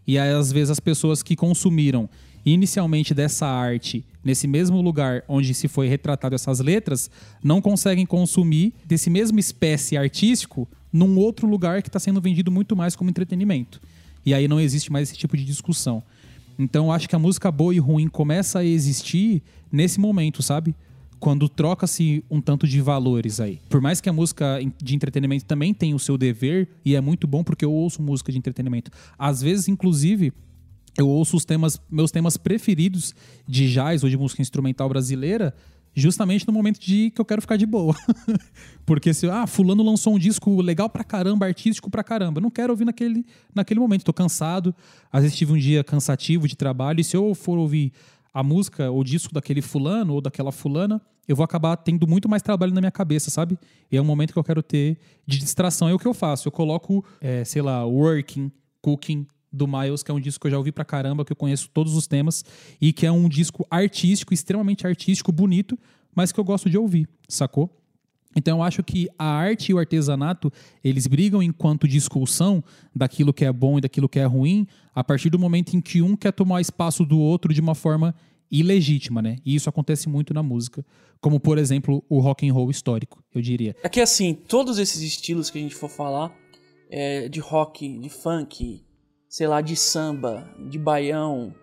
E 0.07 0.17
aí, 0.17 0.31
às 0.33 0.51
vezes, 0.51 0.71
as 0.71 0.79
pessoas 0.79 1.21
que 1.21 1.35
consumiram 1.35 2.09
inicialmente 2.45 3.13
dessa 3.13 3.45
arte 3.45 4.03
nesse 4.23 4.47
mesmo 4.47 4.81
lugar 4.81 5.23
onde 5.27 5.53
se 5.53 5.67
foi 5.67 5.87
retratado 5.87 6.35
essas 6.35 6.59
letras 6.59 7.09
não 7.43 7.61
conseguem 7.61 8.05
consumir 8.05 8.73
desse 8.85 9.09
mesmo 9.09 9.39
espécie 9.39 9.97
artístico 9.97 10.67
num 10.91 11.17
outro 11.17 11.47
lugar 11.47 11.81
que 11.81 11.89
está 11.89 11.99
sendo 11.99 12.19
vendido 12.19 12.51
muito 12.51 12.75
mais 12.75 12.95
como 12.95 13.09
entretenimento. 13.09 13.81
E 14.25 14.33
aí 14.33 14.47
não 14.47 14.59
existe 14.59 14.91
mais 14.91 15.09
esse 15.09 15.17
tipo 15.17 15.37
de 15.37 15.45
discussão. 15.45 16.03
Então 16.59 16.91
acho 16.91 17.07
que 17.07 17.15
a 17.15 17.19
música 17.19 17.51
boa 17.51 17.73
e 17.73 17.79
ruim 17.79 18.07
começa 18.07 18.59
a 18.59 18.65
existir 18.65 19.41
nesse 19.71 19.99
momento, 19.99 20.41
sabe? 20.41 20.75
quando 21.21 21.47
troca-se 21.47 22.25
um 22.31 22.41
tanto 22.41 22.67
de 22.67 22.81
valores 22.81 23.39
aí. 23.39 23.59
Por 23.69 23.79
mais 23.79 24.01
que 24.01 24.09
a 24.09 24.13
música 24.13 24.59
de 24.83 24.95
entretenimento 24.95 25.45
também 25.45 25.71
tenha 25.71 25.95
o 25.95 25.99
seu 25.99 26.17
dever, 26.17 26.67
e 26.83 26.95
é 26.95 26.99
muito 26.99 27.27
bom 27.27 27.43
porque 27.43 27.63
eu 27.63 27.71
ouço 27.71 28.01
música 28.01 28.31
de 28.31 28.39
entretenimento. 28.39 28.89
Às 29.19 29.39
vezes, 29.39 29.67
inclusive, 29.67 30.33
eu 30.97 31.07
ouço 31.07 31.37
os 31.37 31.45
temas, 31.45 31.79
meus 31.91 32.09
temas 32.09 32.37
preferidos 32.37 33.13
de 33.47 33.71
jazz 33.71 34.03
ou 34.03 34.09
de 34.09 34.17
música 34.17 34.41
instrumental 34.41 34.89
brasileira 34.89 35.53
justamente 35.93 36.47
no 36.47 36.53
momento 36.53 36.79
de 36.79 37.11
que 37.11 37.19
eu 37.19 37.25
quero 37.25 37.41
ficar 37.41 37.57
de 37.57 37.65
boa. 37.65 37.95
Porque 38.85 39.13
se, 39.13 39.29
ah, 39.29 39.45
fulano 39.45 39.83
lançou 39.83 40.15
um 40.15 40.19
disco 40.19 40.61
legal 40.61 40.89
pra 40.89 41.03
caramba, 41.03 41.45
artístico 41.45 41.89
pra 41.89 42.03
caramba, 42.03 42.41
não 42.41 42.49
quero 42.49 42.73
ouvir 42.73 42.85
naquele, 42.85 43.25
naquele 43.53 43.79
momento, 43.79 44.03
tô 44.03 44.13
cansado, 44.13 44.73
às 45.11 45.23
vezes 45.23 45.37
tive 45.37 45.53
um 45.53 45.57
dia 45.57 45.83
cansativo 45.83 46.47
de 46.47 46.55
trabalho, 46.55 47.01
e 47.01 47.03
se 47.03 47.15
eu 47.15 47.35
for 47.35 47.57
ouvir 47.57 47.91
a 48.33 48.43
música 48.43 48.89
ou 48.89 49.03
disco 49.03 49.33
daquele 49.33 49.61
fulano 49.61 50.13
ou 50.13 50.21
daquela 50.21 50.51
fulana, 50.51 51.01
eu 51.27 51.35
vou 51.35 51.43
acabar 51.43 51.75
tendo 51.77 52.07
muito 52.07 52.27
mais 52.27 52.41
trabalho 52.41 52.73
na 52.73 52.81
minha 52.81 52.91
cabeça, 52.91 53.29
sabe? 53.29 53.57
E 53.91 53.97
é 53.97 54.01
um 54.01 54.05
momento 54.05 54.33
que 54.33 54.39
eu 54.39 54.43
quero 54.43 54.63
ter 54.63 54.97
de 55.25 55.37
distração. 55.37 55.87
É 55.87 55.93
o 55.93 55.99
que 55.99 56.07
eu 56.07 56.13
faço. 56.13 56.47
Eu 56.47 56.51
coloco, 56.51 57.05
é, 57.19 57.43
sei 57.43 57.61
lá, 57.61 57.85
Working, 57.85 58.51
Cooking, 58.81 59.27
do 59.51 59.67
Miles, 59.67 60.01
que 60.01 60.09
é 60.09 60.13
um 60.13 60.19
disco 60.19 60.41
que 60.41 60.47
eu 60.47 60.51
já 60.51 60.57
ouvi 60.57 60.71
pra 60.71 60.85
caramba, 60.85 61.25
que 61.25 61.31
eu 61.31 61.35
conheço 61.35 61.69
todos 61.73 61.95
os 61.95 62.07
temas, 62.07 62.43
e 62.79 62.93
que 62.93 63.05
é 63.05 63.11
um 63.11 63.27
disco 63.27 63.65
artístico, 63.69 64.33
extremamente 64.33 64.87
artístico, 64.87 65.31
bonito, 65.31 65.77
mas 66.15 66.31
que 66.31 66.39
eu 66.39 66.43
gosto 66.43 66.69
de 66.69 66.77
ouvir, 66.77 67.07
sacou? 67.27 67.80
Então 68.35 68.59
eu 68.59 68.63
acho 68.63 68.83
que 68.83 69.09
a 69.17 69.25
arte 69.25 69.71
e 69.71 69.73
o 69.73 69.79
artesanato, 69.79 70.51
eles 70.83 71.07
brigam 71.07 71.41
enquanto 71.43 71.87
discussão 71.87 72.63
daquilo 72.95 73.33
que 73.33 73.45
é 73.45 73.51
bom 73.51 73.77
e 73.77 73.81
daquilo 73.81 74.07
que 74.07 74.19
é 74.19 74.25
ruim, 74.25 74.67
a 74.95 75.03
partir 75.03 75.29
do 75.29 75.39
momento 75.39 75.75
em 75.75 75.81
que 75.81 76.01
um 76.01 76.15
quer 76.15 76.31
tomar 76.31 76.61
espaço 76.61 77.05
do 77.05 77.19
outro 77.19 77.53
de 77.53 77.61
uma 77.61 77.75
forma 77.75 78.15
ilegítima, 78.51 79.21
né? 79.21 79.37
E 79.45 79.55
isso 79.55 79.69
acontece 79.69 80.09
muito 80.09 80.33
na 80.33 80.43
música, 80.43 80.85
como 81.21 81.39
por 81.39 81.57
exemplo 81.57 82.03
o 82.09 82.19
rock 82.19 82.47
and 82.47 82.53
roll 82.53 82.69
histórico, 82.69 83.23
eu 83.33 83.41
diria. 83.41 83.75
É 83.81 83.87
que 83.87 84.01
assim, 84.01 84.33
todos 84.33 84.77
esses 84.77 85.01
estilos 85.01 85.49
que 85.49 85.57
a 85.57 85.61
gente 85.61 85.75
for 85.75 85.89
falar, 85.89 86.35
é, 86.89 87.29
de 87.29 87.39
rock, 87.39 87.97
de 87.97 88.09
funk, 88.09 88.83
sei 89.29 89.47
lá, 89.47 89.61
de 89.61 89.77
samba, 89.77 90.53
de 90.69 90.77
baião, 90.77 91.55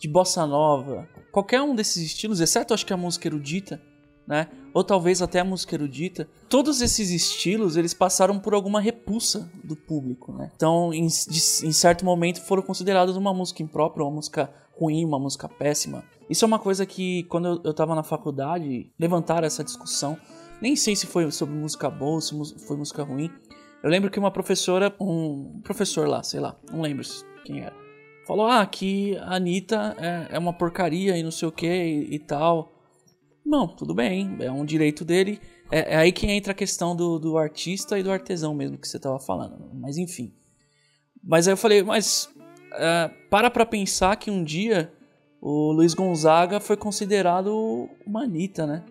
de 0.00 0.08
bossa 0.08 0.44
nova, 0.44 1.08
qualquer 1.30 1.62
um 1.62 1.76
desses 1.76 2.02
estilos, 2.02 2.40
exceto 2.40 2.74
acho 2.74 2.84
que 2.84 2.92
a 2.92 2.96
música 2.96 3.28
erudita, 3.28 3.80
né? 4.26 4.48
Ou 4.72 4.82
talvez 4.82 5.20
até 5.20 5.40
a 5.40 5.44
música 5.44 5.74
erudita. 5.74 6.28
Todos 6.48 6.80
esses 6.80 7.10
estilos, 7.10 7.76
eles 7.76 7.92
passaram 7.92 8.38
por 8.38 8.54
alguma 8.54 8.80
repulsa 8.80 9.50
do 9.62 9.76
público, 9.76 10.32
né? 10.32 10.50
Então, 10.54 10.92
em, 10.92 11.06
de, 11.06 11.66
em 11.66 11.72
certo 11.72 12.04
momento, 12.04 12.40
foram 12.42 12.62
considerados 12.62 13.16
uma 13.16 13.34
música 13.34 13.62
imprópria, 13.62 14.04
uma 14.04 14.14
música 14.14 14.50
ruim, 14.78 15.04
uma 15.04 15.18
música 15.18 15.48
péssima. 15.48 16.04
Isso 16.28 16.44
é 16.44 16.48
uma 16.48 16.58
coisa 16.58 16.86
que, 16.86 17.24
quando 17.24 17.48
eu, 17.48 17.60
eu 17.64 17.74
tava 17.74 17.94
na 17.94 18.02
faculdade, 18.02 18.90
levantaram 18.98 19.46
essa 19.46 19.62
discussão. 19.62 20.16
Nem 20.60 20.76
sei 20.76 20.96
se 20.96 21.06
foi 21.06 21.30
sobre 21.30 21.54
música 21.54 21.90
boa, 21.90 22.20
se 22.20 22.34
foi 22.66 22.76
música 22.76 23.02
ruim. 23.02 23.30
Eu 23.82 23.90
lembro 23.90 24.10
que 24.10 24.18
uma 24.18 24.30
professora, 24.30 24.94
um 25.00 25.60
professor 25.62 26.08
lá, 26.08 26.22
sei 26.22 26.38
lá, 26.38 26.56
não 26.70 26.80
lembro 26.80 27.04
quem 27.44 27.60
era, 27.60 27.74
falou: 28.26 28.46
Ah, 28.46 28.64
que 28.64 29.16
a 29.18 29.34
Anitta 29.34 29.96
é, 29.98 30.36
é 30.36 30.38
uma 30.38 30.52
porcaria 30.52 31.16
e 31.16 31.22
não 31.22 31.32
sei 31.32 31.48
o 31.48 31.52
que 31.52 31.66
e, 31.66 32.14
e 32.14 32.18
tal. 32.18 32.71
Não, 33.44 33.66
tudo 33.66 33.94
bem, 33.94 34.36
é 34.40 34.50
um 34.50 34.64
direito 34.64 35.04
dele. 35.04 35.40
É, 35.70 35.94
é 35.94 35.96
aí 35.96 36.12
que 36.12 36.26
entra 36.26 36.52
a 36.52 36.54
questão 36.54 36.94
do, 36.94 37.18
do, 37.18 37.36
artista 37.36 37.98
e 37.98 38.02
do 38.02 38.10
artesão 38.10 38.54
mesmo 38.54 38.78
que 38.78 38.86
você 38.86 38.96
estava 38.96 39.18
falando. 39.18 39.70
Mas 39.74 39.98
enfim. 39.98 40.32
Mas 41.22 41.46
aí 41.46 41.52
eu 41.52 41.56
falei, 41.56 41.82
mas 41.82 42.28
é, 42.74 43.10
para 43.30 43.50
pra 43.50 43.66
pensar 43.66 44.16
que 44.16 44.30
um 44.30 44.42
dia 44.42 44.92
o 45.40 45.72
Luiz 45.72 45.92
Gonzaga 45.92 46.60
foi 46.60 46.76
considerado 46.76 47.88
uma 48.06 48.22
Anitta, 48.22 48.66
né? 48.66 48.84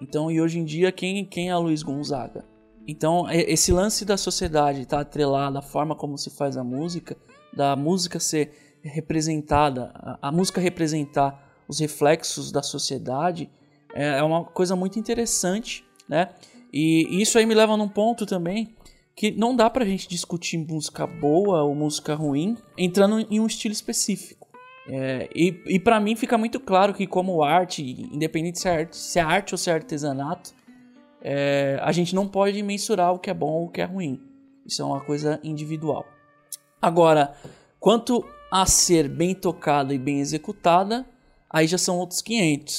Então, 0.00 0.30
e 0.30 0.40
hoje 0.40 0.58
em 0.58 0.64
dia, 0.64 0.92
quem, 0.92 1.24
quem 1.24 1.48
é 1.48 1.56
o 1.56 1.60
Luiz 1.60 1.82
Gonzaga? 1.82 2.44
Então, 2.86 3.28
é, 3.28 3.40
esse 3.50 3.72
lance 3.72 4.04
da 4.04 4.16
sociedade 4.16 4.82
estar 4.82 4.98
tá 4.98 5.02
atrelado 5.02 5.58
à 5.58 5.62
forma 5.62 5.96
como 5.96 6.16
se 6.16 6.30
faz 6.30 6.56
a 6.56 6.62
música, 6.62 7.16
da 7.52 7.74
música 7.74 8.20
ser 8.20 8.52
representada, 8.82 9.90
a, 9.94 10.28
a 10.28 10.32
música 10.32 10.60
representar 10.60 11.64
os 11.66 11.80
reflexos 11.80 12.52
da 12.52 12.62
sociedade, 12.62 13.50
é, 13.96 14.18
é 14.18 14.22
uma 14.22 14.44
coisa 14.44 14.76
muito 14.76 14.98
interessante, 14.98 15.84
né? 16.08 16.30
E 16.72 17.20
isso 17.22 17.38
aí 17.38 17.46
me 17.46 17.54
leva 17.54 17.76
num 17.76 17.88
ponto 17.88 18.26
também 18.26 18.74
que 19.14 19.30
não 19.30 19.56
dá 19.56 19.70
pra 19.70 19.84
gente 19.84 20.06
discutir 20.06 20.58
música 20.58 21.06
boa 21.06 21.62
ou 21.62 21.74
música 21.74 22.14
ruim 22.14 22.58
entrando 22.76 23.26
em 23.30 23.40
um 23.40 23.46
estilo 23.46 23.72
específico. 23.72 24.46
É, 24.88 25.28
e 25.34 25.62
e 25.66 25.80
para 25.80 25.98
mim 25.98 26.14
fica 26.14 26.36
muito 26.36 26.60
claro 26.60 26.92
que, 26.92 27.06
como 27.06 27.42
arte, 27.42 27.82
independente 27.82 28.60
se 28.60 28.68
é 28.68 28.72
arte, 28.72 28.96
se 28.96 29.18
é 29.18 29.22
arte 29.22 29.54
ou 29.54 29.58
se 29.58 29.70
é 29.70 29.72
artesanato, 29.72 30.54
é, 31.22 31.80
a 31.82 31.90
gente 31.92 32.14
não 32.14 32.28
pode 32.28 32.62
mensurar 32.62 33.12
o 33.12 33.18
que 33.18 33.30
é 33.30 33.34
bom 33.34 33.50
ou 33.50 33.64
o 33.64 33.70
que 33.70 33.80
é 33.80 33.84
ruim. 33.84 34.20
Isso 34.64 34.82
é 34.82 34.84
uma 34.84 35.00
coisa 35.00 35.40
individual. 35.42 36.04
Agora, 36.80 37.34
quanto 37.80 38.24
a 38.52 38.66
ser 38.66 39.08
bem 39.08 39.34
tocada 39.34 39.94
e 39.94 39.98
bem 39.98 40.20
executada, 40.20 41.06
aí 41.50 41.66
já 41.66 41.78
são 41.78 41.98
outros 41.98 42.20
500. 42.20 42.78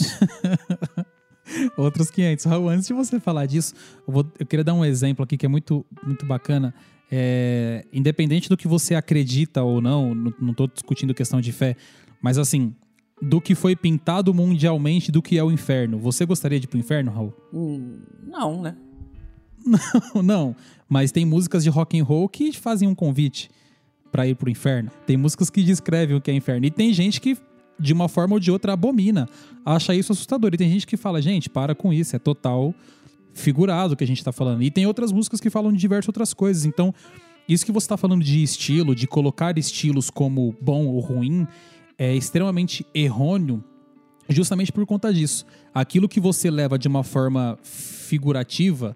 outros 1.77 2.09
500. 2.11 2.45
Raul, 2.45 2.69
antes 2.69 2.87
de 2.87 2.93
você 2.93 3.19
falar 3.19 3.45
disso, 3.45 3.73
eu, 4.07 4.13
vou, 4.13 4.25
eu 4.39 4.45
queria 4.45 4.63
dar 4.63 4.73
um 4.73 4.83
exemplo 4.83 5.23
aqui 5.23 5.37
que 5.37 5.45
é 5.45 5.49
muito, 5.49 5.85
muito 6.05 6.25
bacana. 6.25 6.73
É, 7.09 7.85
independente 7.93 8.49
do 8.49 8.57
que 8.57 8.67
você 8.67 8.93
acredita 8.93 9.63
ou 9.63 9.79
não, 9.81 10.13
não 10.13 10.51
estou 10.51 10.67
discutindo 10.67 11.13
questão 11.13 11.39
de 11.39 11.53
fé, 11.53 11.75
mas 12.21 12.37
assim, 12.37 12.75
do 13.21 13.39
que 13.39 13.55
foi 13.55 13.75
pintado 13.75 14.33
mundialmente 14.33 15.11
do 15.11 15.21
que 15.21 15.37
é 15.37 15.43
o 15.43 15.51
inferno. 15.51 15.97
Você 15.99 16.25
gostaria 16.25 16.59
de 16.59 16.65
ir 16.65 16.67
pro 16.67 16.77
inferno, 16.77 17.11
Raul? 17.11 17.33
Hum, 17.53 17.99
não, 18.25 18.61
né? 18.61 18.75
Não, 20.13 20.23
não. 20.23 20.55
Mas 20.87 21.11
tem 21.11 21.25
músicas 21.25 21.61
de 21.61 21.69
rock 21.69 21.99
and 21.99 22.03
roll 22.05 22.29
que 22.29 22.53
fazem 22.53 22.87
um 22.87 22.95
convite 22.95 23.49
para 24.09 24.25
ir 24.25 24.35
pro 24.35 24.49
inferno. 24.49 24.89
Tem 25.05 25.17
músicas 25.17 25.49
que 25.49 25.61
descrevem 25.61 26.15
o 26.15 26.21
que 26.21 26.31
é 26.31 26.33
inferno. 26.33 26.65
E 26.65 26.71
tem 26.71 26.93
gente 26.93 27.19
que 27.19 27.37
de 27.79 27.93
uma 27.93 28.07
forma 28.07 28.35
ou 28.35 28.39
de 28.39 28.51
outra, 28.51 28.73
abomina. 28.73 29.29
Acha 29.65 29.93
isso 29.93 30.11
assustador. 30.11 30.51
E 30.53 30.57
tem 30.57 30.69
gente 30.69 30.87
que 30.87 30.97
fala, 30.97 31.21
gente, 31.21 31.49
para 31.49 31.75
com 31.75 31.93
isso, 31.93 32.15
é 32.15 32.19
total 32.19 32.73
figurado 33.33 33.95
que 33.95 34.03
a 34.03 34.07
gente 34.07 34.23
tá 34.23 34.31
falando. 34.31 34.63
E 34.63 34.71
tem 34.71 34.85
outras 34.85 35.11
músicas 35.11 35.39
que 35.39 35.49
falam 35.49 35.71
de 35.71 35.77
diversas 35.77 36.07
outras 36.07 36.33
coisas. 36.33 36.65
Então, 36.65 36.93
isso 37.47 37.65
que 37.65 37.71
você 37.71 37.87
tá 37.87 37.95
falando 37.95 38.23
de 38.23 38.43
estilo, 38.43 38.93
de 38.93 39.07
colocar 39.07 39.57
estilos 39.57 40.09
como 40.09 40.55
bom 40.59 40.87
ou 40.87 40.99
ruim, 40.99 41.47
é 41.97 42.15
extremamente 42.15 42.85
errôneo, 42.93 43.63
justamente 44.29 44.71
por 44.71 44.85
conta 44.85 45.13
disso. 45.13 45.45
Aquilo 45.73 46.09
que 46.09 46.19
você 46.19 46.51
leva 46.51 46.77
de 46.77 46.87
uma 46.87 47.03
forma 47.03 47.57
figurativa, 47.63 48.95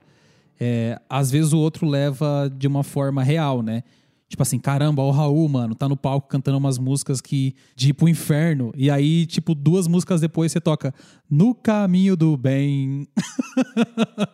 é, 0.59 0.99
às 1.09 1.31
vezes 1.31 1.53
o 1.53 1.59
outro 1.59 1.87
leva 1.87 2.51
de 2.55 2.67
uma 2.67 2.83
forma 2.83 3.23
real, 3.23 3.61
né? 3.61 3.83
Tipo 4.31 4.43
assim, 4.43 4.57
caramba, 4.57 5.03
o 5.03 5.11
Raul, 5.11 5.49
mano, 5.49 5.75
tá 5.75 5.89
no 5.89 5.97
palco 5.97 6.29
cantando 6.29 6.57
umas 6.57 6.77
músicas 6.77 7.19
que 7.19 7.53
de 7.75 7.89
ir 7.89 7.93
pro 7.93 8.07
inferno. 8.07 8.71
E 8.77 8.89
aí, 8.89 9.25
tipo, 9.25 9.53
duas 9.53 9.87
músicas 9.87 10.21
depois 10.21 10.53
você 10.53 10.61
toca 10.61 10.93
No 11.29 11.53
Caminho 11.53 12.15
do 12.15 12.37
Bem. 12.37 13.09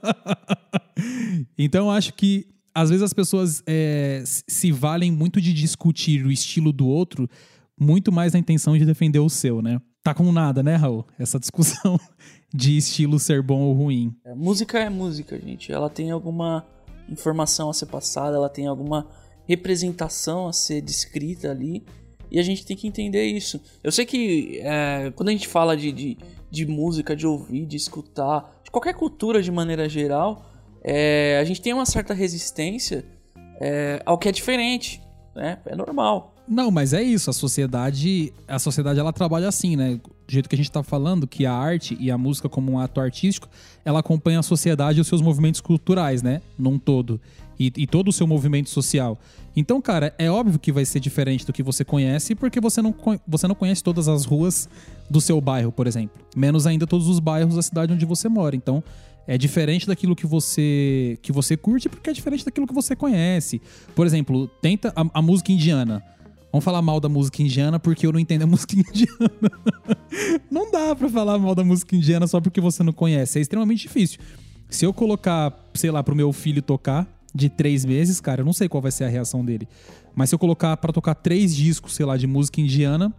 então, 1.57 1.89
acho 1.89 2.13
que 2.13 2.45
às 2.75 2.91
vezes 2.91 3.01
as 3.01 3.11
pessoas 3.11 3.63
é, 3.65 4.21
se 4.23 4.71
valem 4.71 5.11
muito 5.11 5.41
de 5.41 5.51
discutir 5.51 6.23
o 6.23 6.31
estilo 6.31 6.71
do 6.71 6.87
outro, 6.87 7.27
muito 7.75 8.11
mais 8.11 8.33
na 8.33 8.39
intenção 8.39 8.77
de 8.77 8.85
defender 8.85 9.17
o 9.17 9.29
seu, 9.29 9.63
né? 9.63 9.81
Tá 10.03 10.13
com 10.13 10.31
nada, 10.31 10.61
né, 10.61 10.75
Raul? 10.75 11.07
Essa 11.17 11.39
discussão 11.39 11.99
de 12.53 12.77
estilo 12.77 13.17
ser 13.17 13.41
bom 13.41 13.61
ou 13.61 13.73
ruim. 13.73 14.15
É, 14.23 14.35
música 14.35 14.77
é 14.77 14.91
música, 14.91 15.39
gente. 15.39 15.71
Ela 15.71 15.89
tem 15.89 16.11
alguma 16.11 16.63
informação 17.09 17.71
a 17.71 17.73
ser 17.73 17.87
passada, 17.87 18.35
ela 18.35 18.47
tem 18.47 18.67
alguma 18.67 19.07
representação 19.47 20.47
a 20.47 20.53
ser 20.53 20.81
descrita 20.81 21.49
ali. 21.49 21.83
E 22.29 22.39
a 22.39 22.43
gente 22.43 22.65
tem 22.65 22.75
que 22.75 22.87
entender 22.87 23.23
isso. 23.23 23.61
Eu 23.81 23.91
sei 23.91 24.05
que 24.05 24.59
é, 24.61 25.11
quando 25.15 25.29
a 25.29 25.31
gente 25.31 25.47
fala 25.47 25.77
de, 25.77 25.91
de, 25.93 26.17
de, 26.51 26.65
música, 26.65 27.15
de 27.15 27.25
ouvir, 27.25 27.65
de 27.65 27.77
escutar, 27.77 28.59
de 28.63 28.69
qualquer 28.69 28.93
cultura 28.93 29.41
de 29.41 29.49
maneira 29.49 29.87
geral, 29.87 30.45
é, 30.83 31.39
a 31.39 31.45
gente 31.45 31.61
tem 31.61 31.73
uma 31.73 31.85
certa 31.85 32.13
resistência 32.13 33.05
é, 33.61 34.01
ao 34.05 34.17
que 34.17 34.27
é 34.27 34.31
diferente. 34.31 35.01
Né? 35.33 35.57
É 35.65 35.75
normal. 35.75 36.33
Não, 36.45 36.69
mas 36.69 36.91
é 36.91 37.01
isso. 37.01 37.29
A 37.29 37.33
sociedade, 37.33 38.33
a 38.45 38.59
sociedade 38.59 38.99
ela 38.99 39.13
trabalha 39.13 39.47
assim, 39.47 39.75
né? 39.75 39.95
Do 39.95 40.31
jeito 40.31 40.49
que 40.49 40.55
a 40.55 40.57
gente 40.57 40.69
está 40.69 40.83
falando, 40.83 41.25
que 41.27 41.45
a 41.45 41.53
arte 41.53 41.95
e 41.99 42.11
a 42.11 42.17
música 42.17 42.49
como 42.49 42.71
um 42.71 42.79
ato 42.79 42.99
artístico, 42.99 43.47
ela 43.85 43.99
acompanha 43.99 44.39
a 44.39 44.43
sociedade 44.43 44.97
e 44.97 45.01
os 45.01 45.07
seus 45.07 45.21
movimentos 45.21 45.61
culturais, 45.61 46.21
né? 46.21 46.41
Num 46.57 46.77
todo 46.77 47.21
e, 47.59 47.71
e, 47.75 47.87
todo 47.87 48.09
o 48.09 48.11
seu 48.11 48.27
movimento 48.27 48.69
social. 48.69 49.19
Então, 49.55 49.81
cara, 49.81 50.13
é 50.17 50.29
óbvio 50.29 50.59
que 50.59 50.71
vai 50.71 50.85
ser 50.85 50.99
diferente 50.99 51.45
do 51.45 51.51
que 51.51 51.63
você 51.63 51.83
conhece, 51.83 52.35
porque 52.35 52.59
você 52.59 52.81
não, 52.81 52.93
você 53.27 53.47
não 53.47 53.55
conhece 53.55 53.83
todas 53.83 54.07
as 54.07 54.25
ruas 54.25 54.69
do 55.09 55.19
seu 55.19 55.41
bairro, 55.41 55.71
por 55.71 55.87
exemplo. 55.87 56.21
Menos 56.35 56.67
ainda 56.67 56.85
todos 56.85 57.07
os 57.07 57.19
bairros 57.19 57.55
da 57.55 57.61
cidade 57.61 57.93
onde 57.93 58.05
você 58.05 58.29
mora. 58.29 58.55
Então, 58.55 58.83
é 59.27 59.37
diferente 59.37 59.85
daquilo 59.85 60.15
que 60.15 60.25
você 60.25 61.19
que 61.21 61.31
você 61.31 61.57
curte, 61.57 61.89
porque 61.89 62.09
é 62.09 62.13
diferente 62.13 62.45
daquilo 62.45 62.65
que 62.65 62.73
você 62.73 62.95
conhece. 62.95 63.61
Por 63.93 64.05
exemplo, 64.05 64.47
tenta 64.61 64.93
a, 64.95 65.19
a 65.19 65.21
música 65.21 65.51
indiana. 65.51 66.01
Vamos 66.49 66.63
falar 66.63 66.81
mal 66.81 66.99
da 66.99 67.09
música 67.09 67.43
indiana 67.43 67.77
porque 67.77 68.07
eu 68.07 68.13
não 68.13 68.19
entendo 68.19 68.43
a 68.43 68.47
música 68.47 68.75
indiana. 68.75 69.51
não 70.49 70.71
dá 70.71 70.95
para 70.95 71.09
falar 71.09 71.37
mal 71.37 71.53
da 71.53 71.63
música 71.63 71.95
indiana 71.95 72.25
só 72.25 72.39
porque 72.39 72.61
você 72.61 72.83
não 72.83 72.93
conhece. 72.93 73.37
É 73.37 73.41
extremamente 73.41 73.81
difícil. 73.81 74.19
Se 74.69 74.85
eu 74.85 74.93
colocar, 74.93 75.53
sei 75.73 75.91
lá, 75.91 76.01
pro 76.03 76.15
meu 76.15 76.31
filho 76.31 76.61
tocar, 76.61 77.07
de 77.33 77.49
três 77.49 77.85
meses, 77.85 78.19
cara, 78.19 78.41
eu 78.41 78.45
não 78.45 78.53
sei 78.53 78.67
qual 78.67 78.81
vai 78.81 78.91
ser 78.91 79.03
a 79.03 79.09
reação 79.09 79.43
dele. 79.43 79.67
Mas 80.15 80.29
se 80.29 80.35
eu 80.35 80.39
colocar 80.39 80.75
para 80.77 80.91
tocar 80.91 81.15
três 81.15 81.55
discos, 81.55 81.93
sei 81.93 82.05
lá, 82.05 82.17
de 82.17 82.25
música 82.25 82.59
indiana, 82.59 83.13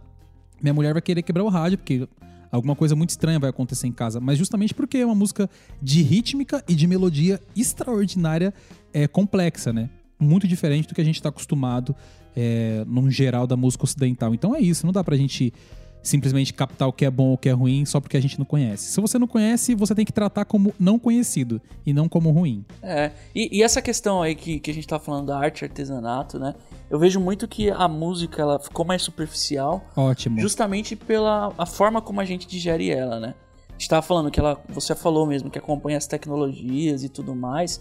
minha 0.61 0.73
mulher 0.73 0.93
vai 0.93 1.01
querer 1.01 1.21
quebrar 1.21 1.43
o 1.43 1.49
rádio, 1.49 1.77
porque 1.77 2.07
alguma 2.51 2.75
coisa 2.75 2.95
muito 2.95 3.11
estranha 3.11 3.39
vai 3.39 3.49
acontecer 3.49 3.87
em 3.87 3.91
casa. 3.91 4.19
Mas 4.19 4.37
justamente 4.37 4.73
porque 4.73 4.97
é 4.97 5.05
uma 5.05 5.15
música 5.15 5.49
de 5.81 6.01
rítmica 6.01 6.63
e 6.67 6.75
de 6.75 6.87
melodia 6.87 7.39
extraordinária, 7.55 8.53
é, 8.93 9.07
complexa, 9.07 9.71
né? 9.71 9.89
Muito 10.19 10.47
diferente 10.47 10.87
do 10.87 10.95
que 10.95 11.01
a 11.01 11.03
gente 11.03 11.15
está 11.15 11.29
acostumado 11.29 11.95
é, 12.35 12.83
no 12.85 13.09
geral 13.09 13.47
da 13.47 13.55
música 13.55 13.85
ocidental. 13.85 14.33
Então 14.33 14.55
é 14.55 14.59
isso, 14.59 14.85
não 14.85 14.91
dá 14.91 15.03
pra 15.03 15.15
gente 15.15 15.53
simplesmente 16.01 16.53
captar 16.53 16.87
o 16.87 16.93
que 16.93 17.05
é 17.05 17.11
bom 17.11 17.27
ou 17.27 17.33
o 17.33 17.37
que 17.37 17.49
é 17.49 17.51
ruim 17.51 17.85
só 17.85 17.99
porque 17.99 18.17
a 18.17 18.21
gente 18.21 18.37
não 18.39 18.45
conhece. 18.45 18.91
Se 18.91 19.01
você 19.01 19.19
não 19.19 19.27
conhece, 19.27 19.75
você 19.75 19.93
tem 19.93 20.05
que 20.05 20.13
tratar 20.13 20.45
como 20.45 20.73
não 20.79 20.97
conhecido 20.97 21.61
e 21.85 21.93
não 21.93 22.07
como 22.07 22.31
ruim. 22.31 22.65
É, 22.81 23.11
e, 23.33 23.57
e 23.57 23.63
essa 23.63 23.81
questão 23.81 24.21
aí 24.21 24.35
que, 24.35 24.59
que 24.59 24.71
a 24.71 24.73
gente 24.73 24.87
tá 24.87 24.99
falando 24.99 25.27
da 25.27 25.37
arte 25.37 25.63
artesanato, 25.63 26.39
né? 26.39 26.55
Eu 26.89 26.97
vejo 26.97 27.19
muito 27.19 27.47
que 27.47 27.69
a 27.69 27.87
música 27.87 28.41
ela 28.41 28.59
ficou 28.59 28.85
mais 28.85 29.01
superficial. 29.01 29.83
Ótimo. 29.95 30.39
Justamente 30.39 30.95
pela 30.95 31.53
a 31.57 31.65
forma 31.65 32.01
como 32.01 32.21
a 32.21 32.25
gente 32.25 32.47
digere 32.47 32.89
ela, 32.89 33.19
né? 33.19 33.35
A 33.69 33.71
gente 33.73 33.89
tava 33.89 34.01
falando 34.01 34.29
que 34.29 34.39
ela, 34.39 34.61
você 34.67 34.93
falou 34.95 35.25
mesmo 35.25 35.49
que 35.49 35.57
acompanha 35.57 35.97
as 35.97 36.07
tecnologias 36.07 37.03
e 37.03 37.09
tudo 37.09 37.33
mais, 37.33 37.79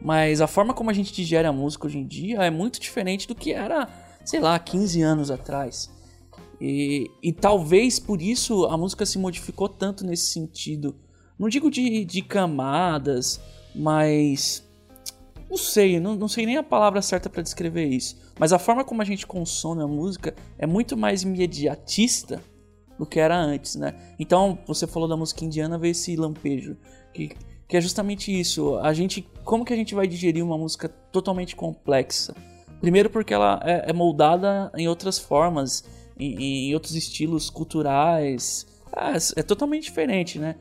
mas 0.00 0.40
a 0.40 0.46
forma 0.46 0.74
como 0.74 0.90
a 0.90 0.92
gente 0.92 1.12
digere 1.12 1.46
a 1.46 1.52
música 1.52 1.86
hoje 1.86 1.98
em 1.98 2.06
dia 2.06 2.42
é 2.42 2.50
muito 2.50 2.80
diferente 2.80 3.28
do 3.28 3.34
que 3.34 3.52
era, 3.52 3.88
sei 4.24 4.40
lá, 4.40 4.58
15 4.58 5.02
anos 5.02 5.30
atrás. 5.30 5.90
E, 6.60 7.10
e 7.22 7.32
talvez 7.32 7.98
por 7.98 8.20
isso 8.20 8.64
a 8.66 8.76
música 8.76 9.04
se 9.04 9.18
modificou 9.18 9.68
tanto 9.68 10.04
nesse 10.04 10.26
sentido. 10.26 10.96
Não 11.38 11.48
digo 11.48 11.70
de, 11.70 12.04
de 12.04 12.22
camadas, 12.22 13.40
mas. 13.74 14.64
Não 15.48 15.56
sei, 15.56 16.00
não, 16.00 16.16
não 16.16 16.28
sei 16.28 16.44
nem 16.44 16.56
a 16.56 16.62
palavra 16.62 17.00
certa 17.00 17.30
para 17.30 17.42
descrever 17.42 17.86
isso. 17.86 18.16
Mas 18.38 18.52
a 18.52 18.58
forma 18.58 18.84
como 18.84 19.02
a 19.02 19.04
gente 19.04 19.26
consome 19.26 19.82
a 19.82 19.86
música 19.86 20.34
é 20.58 20.66
muito 20.66 20.96
mais 20.96 21.22
imediatista 21.22 22.42
do 22.98 23.06
que 23.06 23.20
era 23.20 23.36
antes, 23.38 23.76
né? 23.76 23.94
Então, 24.18 24.58
você 24.66 24.86
falou 24.86 25.08
da 25.08 25.16
música 25.16 25.44
indiana, 25.44 25.78
veio 25.78 25.92
esse 25.92 26.16
lampejo. 26.16 26.76
Que, 27.12 27.30
que 27.68 27.76
é 27.76 27.80
justamente 27.80 28.38
isso. 28.38 28.76
A 28.78 28.92
gente. 28.92 29.28
Como 29.44 29.64
que 29.64 29.72
a 29.72 29.76
gente 29.76 29.94
vai 29.94 30.06
digerir 30.06 30.44
uma 30.44 30.58
música 30.58 30.88
totalmente 30.88 31.54
complexa? 31.54 32.34
Primeiro 32.80 33.08
porque 33.08 33.32
ela 33.32 33.60
é, 33.62 33.90
é 33.90 33.92
moldada 33.92 34.70
em 34.76 34.88
outras 34.88 35.18
formas 35.18 35.84
em, 36.18 36.68
em 36.68 36.74
outros 36.74 36.94
estilos 36.94 37.50
culturais. 37.50 38.66
É, 38.96 39.40
é, 39.40 39.42
totalmente 39.42 39.84
diferente, 39.84 40.38
né? 40.38 40.56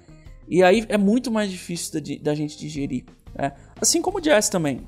E 0.48 0.62
aí 0.62 0.86
é 0.90 0.98
muito 0.98 1.32
mais 1.32 1.50
difícil 1.50 2.00
da, 2.00 2.16
da 2.22 2.36
gente 2.36 2.58
digerir. 2.58 3.06
Né? 3.34 3.52
Assim 3.80 4.02
como 4.02 4.18
o 4.18 4.22
jazz 4.22 4.50
também. 4.50 4.82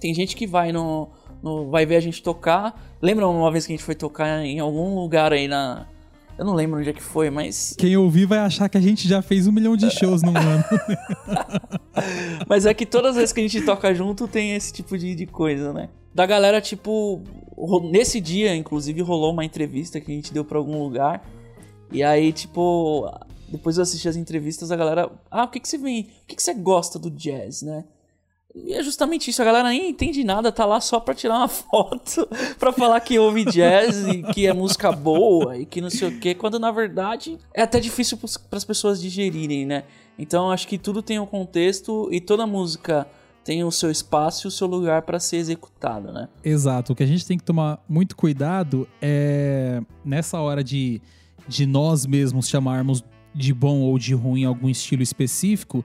Tem 0.00 0.14
gente 0.14 0.36
que 0.36 0.46
vai 0.46 0.72
no, 0.72 1.08
no, 1.42 1.70
vai 1.70 1.84
ver 1.84 1.96
a 1.96 2.00
gente 2.00 2.22
tocar. 2.22 2.80
Lembra 3.00 3.26
uma 3.26 3.50
vez 3.50 3.66
que 3.66 3.72
a 3.72 3.76
gente 3.76 3.84
foi 3.84 3.94
tocar 3.94 4.44
em 4.44 4.58
algum 4.58 4.94
lugar 4.94 5.32
aí 5.32 5.48
na. 5.48 5.86
Eu 6.38 6.44
não 6.44 6.54
lembro 6.54 6.78
onde 6.78 6.90
é 6.90 6.92
que 6.92 7.02
foi, 7.02 7.30
mas. 7.30 7.74
Quem 7.78 7.96
ouvir 7.96 8.26
vai 8.26 8.38
achar 8.38 8.68
que 8.68 8.76
a 8.76 8.80
gente 8.80 9.08
já 9.08 9.22
fez 9.22 9.46
um 9.46 9.52
milhão 9.52 9.74
de 9.76 9.90
shows 9.90 10.22
no 10.22 10.36
ano. 10.36 10.64
mas 12.46 12.66
é 12.66 12.74
que 12.74 12.84
todas 12.84 13.12
as 13.12 13.16
vezes 13.16 13.32
que 13.32 13.40
a 13.40 13.42
gente 13.42 13.62
toca 13.62 13.94
junto 13.94 14.28
tem 14.28 14.54
esse 14.54 14.70
tipo 14.72 14.98
de, 14.98 15.14
de 15.14 15.26
coisa, 15.26 15.72
né? 15.72 15.88
da 16.16 16.24
galera, 16.24 16.62
tipo, 16.62 17.22
nesse 17.82 18.20
dia, 18.20 18.54
inclusive, 18.54 19.00
rolou 19.02 19.32
uma 19.32 19.44
entrevista 19.44 20.00
que 20.00 20.10
a 20.10 20.14
gente 20.14 20.32
deu 20.32 20.44
pra 20.44 20.58
algum 20.58 20.82
lugar. 20.82 21.26
E 21.90 22.02
aí, 22.02 22.32
tipo, 22.32 23.10
depois 23.48 23.76
eu 23.76 23.82
assisti 23.82 24.08
as 24.08 24.16
entrevistas, 24.16 24.70
a 24.70 24.76
galera, 24.76 25.10
ah, 25.30 25.44
o 25.44 25.48
que 25.48 25.60
que 25.60 25.68
você 25.68 25.78
vem, 25.78 26.02
o 26.02 26.26
que 26.26 26.36
que 26.36 26.42
você 26.42 26.52
gosta 26.52 26.98
do 26.98 27.10
jazz, 27.10 27.62
né? 27.62 27.84
E 28.54 28.72
é 28.72 28.82
justamente 28.82 29.28
isso, 29.28 29.42
a 29.42 29.44
galera 29.44 29.68
nem 29.68 29.90
entende 29.90 30.24
nada, 30.24 30.50
tá 30.50 30.64
lá 30.64 30.80
só 30.80 30.98
pra 30.98 31.14
tirar 31.14 31.36
uma 31.36 31.48
foto, 31.48 32.26
pra 32.58 32.72
falar 32.72 32.98
que 33.00 33.18
ouve 33.18 33.44
jazz 33.44 34.06
e 34.06 34.22
que 34.32 34.46
é 34.46 34.52
música 34.52 34.90
boa 34.90 35.58
e 35.58 35.66
que 35.66 35.80
não 35.80 35.90
sei 35.90 36.08
o 36.08 36.18
quê, 36.18 36.34
quando 36.34 36.58
na 36.58 36.70
verdade 36.70 37.38
é 37.52 37.62
até 37.62 37.78
difícil 37.78 38.16
para 38.16 38.56
as 38.56 38.64
pessoas 38.64 39.00
digerirem, 39.00 39.66
né? 39.66 39.84
Então 40.18 40.50
acho 40.50 40.66
que 40.66 40.78
tudo 40.78 41.02
tem 41.02 41.18
um 41.18 41.26
contexto 41.26 42.08
e 42.10 42.18
toda 42.18 42.46
música 42.46 43.06
tem 43.46 43.62
o 43.62 43.70
seu 43.70 43.92
espaço 43.92 44.44
e 44.44 44.48
o 44.48 44.50
seu 44.50 44.66
lugar 44.66 45.02
para 45.02 45.20
ser 45.20 45.36
executado, 45.36 46.12
né? 46.12 46.28
Exato. 46.44 46.92
O 46.92 46.96
que 46.96 47.04
a 47.04 47.06
gente 47.06 47.24
tem 47.24 47.38
que 47.38 47.44
tomar 47.44 47.78
muito 47.88 48.16
cuidado 48.16 48.88
é 49.00 49.80
nessa 50.04 50.40
hora 50.40 50.64
de, 50.64 51.00
de 51.46 51.64
nós 51.64 52.04
mesmos 52.06 52.48
chamarmos 52.48 53.04
de 53.32 53.54
bom 53.54 53.82
ou 53.82 53.96
de 54.00 54.14
ruim 54.14 54.44
algum 54.44 54.68
estilo 54.68 55.00
específico, 55.00 55.84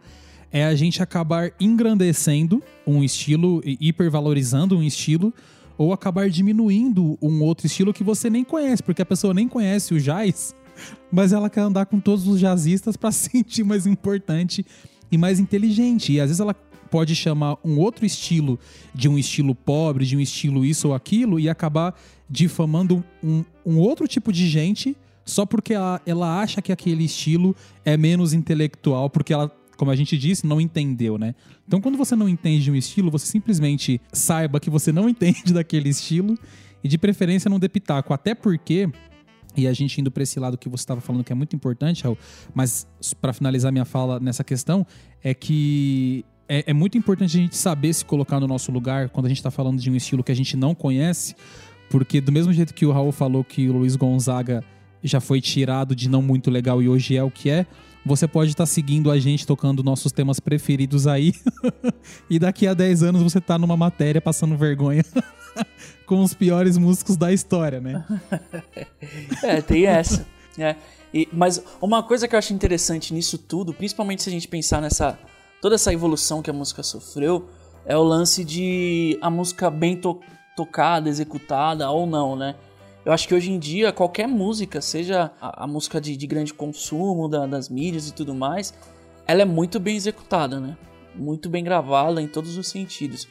é 0.51 0.65
a 0.65 0.73
gente 0.73 1.03
acabar 1.03 1.51
engrandecendo 1.59 2.63
um 2.85 3.03
estilo 3.03 3.61
hipervalorizando 3.63 4.75
um 4.75 4.81
estilo 4.81 5.31
ou 5.77 5.93
acabar 5.93 6.31
diminuindo 6.31 7.15
um 7.21 7.43
outro 7.43 7.67
estilo 7.67 7.93
que 7.93 8.03
você 8.03 8.27
nem 8.27 8.43
conhece, 8.43 8.81
porque 8.81 9.03
a 9.03 9.05
pessoa 9.05 9.35
nem 9.35 9.47
conhece 9.47 9.93
o 9.93 10.01
jazz, 10.01 10.55
mas 11.13 11.31
ela 11.31 11.47
quer 11.47 11.61
andar 11.61 11.85
com 11.85 11.99
todos 11.99 12.27
os 12.27 12.39
jazzistas 12.39 12.97
para 12.97 13.11
se 13.13 13.29
sentir 13.29 13.63
mais 13.63 13.85
importante 13.85 14.65
e 15.11 15.17
mais 15.17 15.39
inteligente. 15.39 16.13
E 16.13 16.19
às 16.19 16.29
vezes 16.29 16.39
ela 16.39 16.55
pode 16.91 17.15
chamar 17.15 17.57
um 17.63 17.79
outro 17.79 18.05
estilo 18.05 18.59
de 18.93 19.09
um 19.09 19.17
estilo 19.17 19.55
pobre, 19.55 20.05
de 20.05 20.15
um 20.15 20.19
estilo 20.19 20.63
isso 20.63 20.89
ou 20.89 20.93
aquilo, 20.93 21.39
e 21.39 21.49
acabar 21.49 21.95
difamando 22.29 23.03
um, 23.23 23.43
um 23.65 23.79
outro 23.79 24.07
tipo 24.07 24.31
de 24.31 24.47
gente 24.47 24.95
só 25.25 25.45
porque 25.45 25.73
ela, 25.73 26.01
ela 26.05 26.41
acha 26.41 26.61
que 26.61 26.71
aquele 26.71 27.05
estilo 27.05 27.55
é 27.85 27.95
menos 27.95 28.33
intelectual, 28.33 29.09
porque 29.09 29.33
ela 29.33 29.49
como 29.77 29.89
a 29.89 29.95
gente 29.95 30.15
disse, 30.15 30.45
não 30.45 30.61
entendeu, 30.61 31.17
né? 31.17 31.33
Então, 31.67 31.81
quando 31.81 31.97
você 31.97 32.15
não 32.15 32.29
entende 32.29 32.69
um 32.69 32.75
estilo, 32.75 33.09
você 33.09 33.25
simplesmente 33.25 33.99
saiba 34.13 34.59
que 34.59 34.69
você 34.69 34.91
não 34.91 35.09
entende 35.09 35.51
daquele 35.51 35.89
estilo 35.89 36.37
e, 36.83 36.87
de 36.87 36.99
preferência, 36.99 37.49
não 37.49 37.57
dê 37.57 37.67
pitaco. 37.67 38.13
Até 38.13 38.35
porque, 38.35 38.87
e 39.57 39.65
a 39.65 39.73
gente 39.73 39.99
indo 39.99 40.11
para 40.11 40.21
esse 40.21 40.39
lado 40.39 40.55
que 40.55 40.69
você 40.69 40.83
estava 40.83 41.01
falando 41.01 41.23
que 41.23 41.31
é 41.31 41.35
muito 41.35 41.55
importante, 41.55 42.03
Raul, 42.03 42.15
mas 42.53 42.87
para 43.19 43.33
finalizar 43.33 43.71
minha 43.71 43.83
fala 43.83 44.19
nessa 44.19 44.43
questão, 44.43 44.85
é 45.23 45.33
que 45.33 46.23
é, 46.51 46.65
é, 46.67 46.73
muito 46.73 46.97
importante 46.97 47.37
a 47.37 47.39
gente 47.39 47.55
saber 47.55 47.93
se 47.93 48.03
colocar 48.03 48.37
no 48.37 48.45
nosso 48.45 48.73
lugar 48.73 49.07
quando 49.07 49.25
a 49.25 49.29
gente 49.29 49.37
está 49.37 49.49
falando 49.49 49.79
de 49.79 49.89
um 49.89 49.95
estilo 49.95 50.21
que 50.21 50.33
a 50.33 50.35
gente 50.35 50.57
não 50.57 50.75
conhece, 50.75 51.33
porque 51.89 52.19
do 52.19 52.29
mesmo 52.29 52.51
jeito 52.51 52.73
que 52.73 52.85
o 52.85 52.91
Raul 52.91 53.13
falou 53.13 53.41
que 53.41 53.69
o 53.69 53.71
Luiz 53.71 53.95
Gonzaga 53.95 54.61
já 55.01 55.21
foi 55.21 55.39
tirado 55.39 55.95
de 55.95 56.09
não 56.09 56.21
muito 56.21 56.51
legal 56.51 56.81
e 56.81 56.89
hoje 56.89 57.15
é 57.15 57.23
o 57.23 57.31
que 57.31 57.49
é, 57.49 57.65
você 58.05 58.27
pode 58.27 58.51
estar 58.51 58.63
tá 58.63 58.65
seguindo 58.65 59.09
a 59.09 59.17
gente 59.17 59.47
tocando 59.47 59.81
nossos 59.81 60.11
temas 60.11 60.41
preferidos 60.41 61.07
aí 61.07 61.33
e 62.29 62.37
daqui 62.37 62.67
a 62.67 62.73
10 62.73 63.03
anos 63.03 63.23
você 63.23 63.39
tá 63.39 63.57
numa 63.57 63.77
matéria 63.77 64.19
passando 64.19 64.57
vergonha 64.57 65.05
com 66.05 66.21
os 66.21 66.33
piores 66.33 66.77
músicos 66.77 67.15
da 67.15 67.31
história, 67.31 67.79
né? 67.79 68.03
é, 69.41 69.61
tem 69.61 69.85
essa. 69.85 70.27
É. 70.57 70.75
E, 71.13 71.29
mas 71.31 71.63
uma 71.81 72.03
coisa 72.03 72.27
que 72.27 72.35
eu 72.35 72.39
acho 72.39 72.53
interessante 72.53 73.13
nisso 73.13 73.37
tudo, 73.37 73.73
principalmente 73.73 74.21
se 74.21 74.27
a 74.29 74.33
gente 74.33 74.49
pensar 74.49 74.81
nessa 74.81 75.17
toda 75.61 75.75
essa 75.75 75.93
evolução 75.93 76.41
que 76.41 76.49
a 76.49 76.53
música 76.53 76.81
sofreu 76.83 77.47
é 77.85 77.95
o 77.95 78.03
lance 78.03 78.43
de 78.43 79.17
a 79.21 79.29
música 79.29 79.69
bem 79.69 79.95
to 79.95 80.19
tocada, 80.55 81.07
executada 81.07 81.89
ou 81.89 82.05
não, 82.05 82.35
né? 82.35 82.55
Eu 83.05 83.13
acho 83.13 83.27
que 83.27 83.33
hoje 83.33 83.51
em 83.51 83.57
dia 83.57 83.91
qualquer 83.91 84.27
música, 84.27 84.81
seja 84.81 85.31
a, 85.39 85.63
a 85.63 85.67
música 85.67 85.99
de, 85.99 86.15
de, 86.17 86.27
grande 86.27 86.53
consumo 86.53 87.27
da, 87.27 87.47
das 87.47 87.69
mídias 87.69 88.09
e 88.09 88.13
tudo 88.13 88.35
mais, 88.35 88.73
ela 89.25 89.41
é 89.41 89.45
muito 89.45 89.79
bem 89.79 89.95
executada, 89.95 90.59
né? 90.59 90.77
Muito 91.15 91.49
bem 91.49 91.63
gravada 91.63 92.21
em 92.21 92.27
todos 92.27 92.57
os 92.57 92.67
sentidos. 92.67 93.27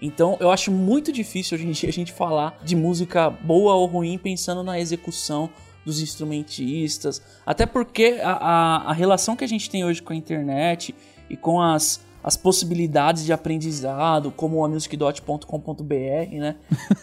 Então 0.00 0.36
eu 0.40 0.50
acho 0.50 0.70
muito 0.70 1.12
difícil 1.12 1.56
hoje 1.56 1.66
em 1.66 1.72
dia 1.72 1.88
a 1.88 1.92
gente 1.92 2.12
falar 2.12 2.58
de 2.64 2.74
música 2.74 3.28
boa 3.28 3.74
ou 3.74 3.86
ruim 3.86 4.16
pensando 4.16 4.62
na 4.62 4.78
execução 4.78 5.50
dos 5.84 6.00
instrumentistas, 6.00 7.22
até 7.44 7.66
porque 7.66 8.20
a, 8.22 8.32
a, 8.32 8.76
a 8.90 8.92
relação 8.92 9.34
que 9.34 9.44
a 9.44 9.48
gente 9.48 9.68
tem 9.68 9.84
hoje 9.84 10.02
com 10.02 10.12
a 10.12 10.16
internet 10.16 10.94
e 11.30 11.36
com 11.36 11.62
as, 11.62 12.00
as 12.22 12.36
possibilidades 12.36 13.24
de 13.24 13.32
aprendizado, 13.32 14.30
como 14.30 14.64
a 14.64 14.68
musicdot.com.br, 14.68 15.94
né? 16.32 16.56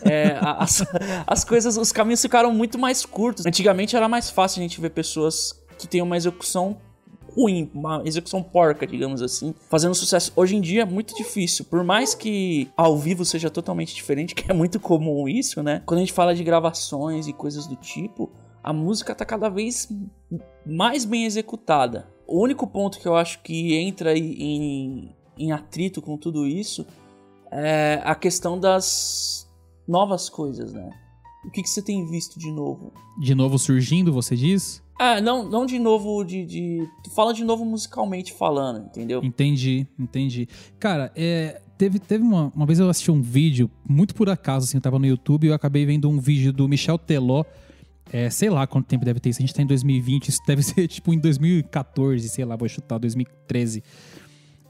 É, 0.03 0.37
as, 0.41 0.85
as 1.25 1.43
coisas, 1.43 1.77
os 1.77 1.91
caminhos 1.91 2.21
ficaram 2.21 2.53
muito 2.53 2.77
mais 2.77 3.05
curtos. 3.05 3.45
Antigamente 3.45 3.95
era 3.95 4.07
mais 4.07 4.29
fácil 4.29 4.59
a 4.59 4.63
gente 4.63 4.79
ver 4.79 4.91
pessoas 4.91 5.59
que 5.79 5.87
têm 5.87 6.01
uma 6.01 6.17
execução 6.17 6.77
ruim, 7.37 7.69
uma 7.71 8.01
execução 8.03 8.41
porca, 8.41 8.87
digamos 8.87 9.21
assim, 9.21 9.53
fazendo 9.69 9.93
sucesso. 9.93 10.33
Hoje 10.35 10.55
em 10.55 10.61
dia 10.61 10.81
é 10.81 10.85
muito 10.85 11.15
difícil, 11.15 11.65
por 11.65 11.83
mais 11.83 12.15
que 12.15 12.67
ao 12.75 12.97
vivo 12.97 13.23
seja 13.23 13.49
totalmente 13.49 13.93
diferente, 13.93 14.33
que 14.35 14.49
é 14.49 14.53
muito 14.53 14.79
comum 14.79 15.27
isso, 15.27 15.61
né? 15.61 15.83
Quando 15.85 15.99
a 15.99 16.01
gente 16.01 16.13
fala 16.13 16.33
de 16.33 16.43
gravações 16.43 17.27
e 17.27 17.33
coisas 17.33 17.67
do 17.67 17.75
tipo, 17.75 18.31
a 18.63 18.73
música 18.73 19.13
tá 19.13 19.23
cada 19.23 19.49
vez 19.49 19.87
mais 20.65 21.05
bem 21.05 21.25
executada. 21.25 22.07
O 22.27 22.41
único 22.43 22.67
ponto 22.67 22.99
que 22.99 23.07
eu 23.07 23.15
acho 23.15 23.41
que 23.41 23.75
entra 23.75 24.17
em, 24.17 25.09
em 25.37 25.51
atrito 25.51 26.01
com 26.01 26.17
tudo 26.17 26.45
isso 26.45 26.85
é 27.51 28.01
a 28.03 28.13
questão 28.13 28.59
das 28.59 29.47
novas 29.87 30.29
coisas, 30.29 30.73
né? 30.73 30.89
O 31.45 31.51
que, 31.51 31.63
que 31.63 31.69
você 31.69 31.81
tem 31.81 32.05
visto 32.05 32.37
de 32.37 32.51
novo? 32.51 32.91
De 33.17 33.33
novo 33.33 33.57
surgindo, 33.57 34.11
você 34.11 34.35
diz? 34.35 34.83
É, 34.99 35.21
não, 35.21 35.47
não 35.47 35.65
de 35.65 35.79
novo 35.79 36.23
de, 36.23 36.43
de. 36.43 36.87
Tu 37.03 37.11
fala 37.11 37.33
de 37.33 37.43
novo 37.43 37.63
musicalmente 37.63 38.33
falando, 38.33 38.85
entendeu? 38.85 39.23
Entendi, 39.23 39.87
entendi. 39.97 40.49
Cara, 40.79 41.11
é, 41.15 41.61
teve, 41.77 41.99
teve 41.99 42.23
uma, 42.23 42.51
uma 42.53 42.65
vez 42.65 42.79
eu 42.79 42.89
assisti 42.89 43.11
um 43.11 43.21
vídeo, 43.21 43.69
muito 43.87 44.15
por 44.15 44.29
acaso, 44.29 44.65
assim, 44.65 44.77
eu 44.77 44.81
tava 44.81 44.99
no 44.99 45.05
YouTube 45.05 45.45
e 45.45 45.49
eu 45.49 45.53
acabei 45.53 45.85
vendo 45.85 46.09
um 46.09 46.19
vídeo 46.19 46.51
do 46.51 46.67
Michel 46.67 46.97
Teló 46.97 47.45
é, 48.11 48.29
sei 48.29 48.49
lá 48.49 48.65
quanto 48.65 48.87
tempo 48.87 49.03
deve 49.03 49.19
ter 49.19 49.29
isso. 49.29 49.39
A 49.39 49.45
gente 49.45 49.53
tá 49.53 49.61
em 49.61 49.65
2020, 49.65 50.29
isso 50.29 50.39
deve 50.45 50.61
ser 50.63 50.87
tipo 50.87 51.13
em 51.13 51.19
2014, 51.19 52.27
sei 52.29 52.45
lá, 52.45 52.55
vou 52.55 52.67
chutar, 52.67 52.97
2013. 52.97 53.83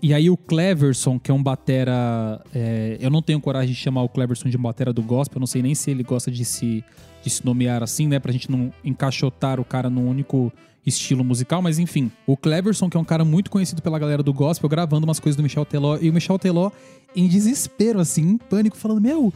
E 0.02 0.14
aí 0.14 0.30
o 0.30 0.38
Cleverson, 0.38 1.20
que 1.20 1.32
é 1.32 1.34
um 1.34 1.42
batera. 1.42 2.40
é, 2.54 2.98
eu 3.00 3.10
não 3.10 3.22
tenho 3.22 3.42
coragem 3.42 3.74
de 3.74 3.80
chamar 3.80 4.04
o 4.04 4.10
Cleverson 4.10 4.48
de 4.48 4.58
batera 4.58 4.94
do 4.94 5.02
gospel, 5.02 5.38
eu 5.38 5.40
não 5.40 5.48
sei 5.48 5.62
nem 5.62 5.74
se 5.74 5.90
ele 5.90 6.04
gosta 6.04 6.30
de 6.30 6.46
se, 6.46 6.84
de 7.24 7.30
se 7.30 7.44
nomear 7.44 7.82
assim, 7.82 8.08
né? 8.08 8.20
Pra 8.20 8.32
gente 8.32 8.50
não 8.52 8.72
encaixotar 8.84 9.60
o 9.60 9.66
cara 9.66 9.90
num 9.90 10.08
único 10.08 10.54
estilo 10.86 11.24
musical, 11.24 11.62
mas 11.62 11.80
enfim. 11.80 12.12
O 12.28 12.38
Cleverson, 12.38 12.90
que 12.90 12.96
é 12.96 13.00
um 13.00 13.04
cara 13.04 13.26
muito 13.26 13.50
conhecido 13.50 13.82
pela 13.82 13.98
galera 13.98 14.22
do 14.22 14.32
gospel, 14.32 14.70
gravando 14.70 15.06
umas 15.06 15.20
coisas 15.20 15.36
do 15.36 15.44
Michel 15.44 15.66
Teló, 15.66 15.98
e 16.00 16.10
o 16.10 16.14
Michel 16.14 16.38
Teló 16.38 16.72
em 17.16 17.28
desespero, 17.28 18.00
assim, 18.00 18.22
em 18.22 18.38
pânico, 18.38 18.78
falando: 18.78 19.02
Meu, 19.02 19.34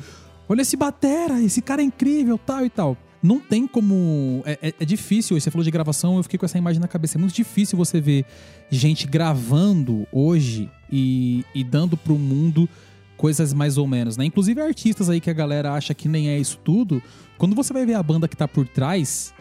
olha 0.48 0.62
esse 0.62 0.78
batera, 0.78 1.42
esse 1.42 1.62
cara 1.62 1.82
é 1.82 1.86
incrível, 1.86 2.38
tal 2.38 2.64
e 2.64 2.70
tal. 2.70 2.96
Não 3.24 3.40
tem 3.40 3.68
como. 3.68 4.42
É, 4.46 4.58
é- 4.70 4.74
é 4.80 4.86
difícil, 4.86 5.40
você 5.40 5.52
falou 5.52 5.64
de 5.64 5.70
gravação, 5.72 6.18
eu 6.18 6.24
fiquei 6.24 6.40
com 6.40 6.46
essa 6.46 6.58
imagem 6.58 6.80
na 6.82 6.88
cabeça. 6.88 7.18
É 7.18 7.20
muito 7.20 7.36
difícil 7.36 7.78
você 7.78 8.02
ver 8.02 8.26
gente 8.70 9.06
gravando 9.08 10.08
hoje 10.12 10.70
e, 10.92 11.46
e 11.54 11.64
dando 11.64 11.96
pro 11.96 12.18
mundo 12.18 12.68
coisas 13.18 13.54
mais 13.54 13.78
ou 13.78 13.86
menos, 13.88 14.18
né? 14.18 14.26
Inclusive 14.26 14.60
artistas 14.60 15.08
aí 15.10 15.20
que 15.22 15.30
a 15.30 15.34
galera 15.34 15.74
acha 15.74 15.94
que 15.94 16.08
nem 16.10 16.30
é 16.30 16.40
isso 16.40 16.58
tudo. 16.64 17.02
Quando 17.38 17.56
você 17.56 17.72
vai 17.72 17.86
ver 17.86 17.94
a 17.94 18.02
banda 18.02 18.28
que 18.28 18.36
tá 18.36 18.48
por 18.48 18.68
trás, 18.68 19.32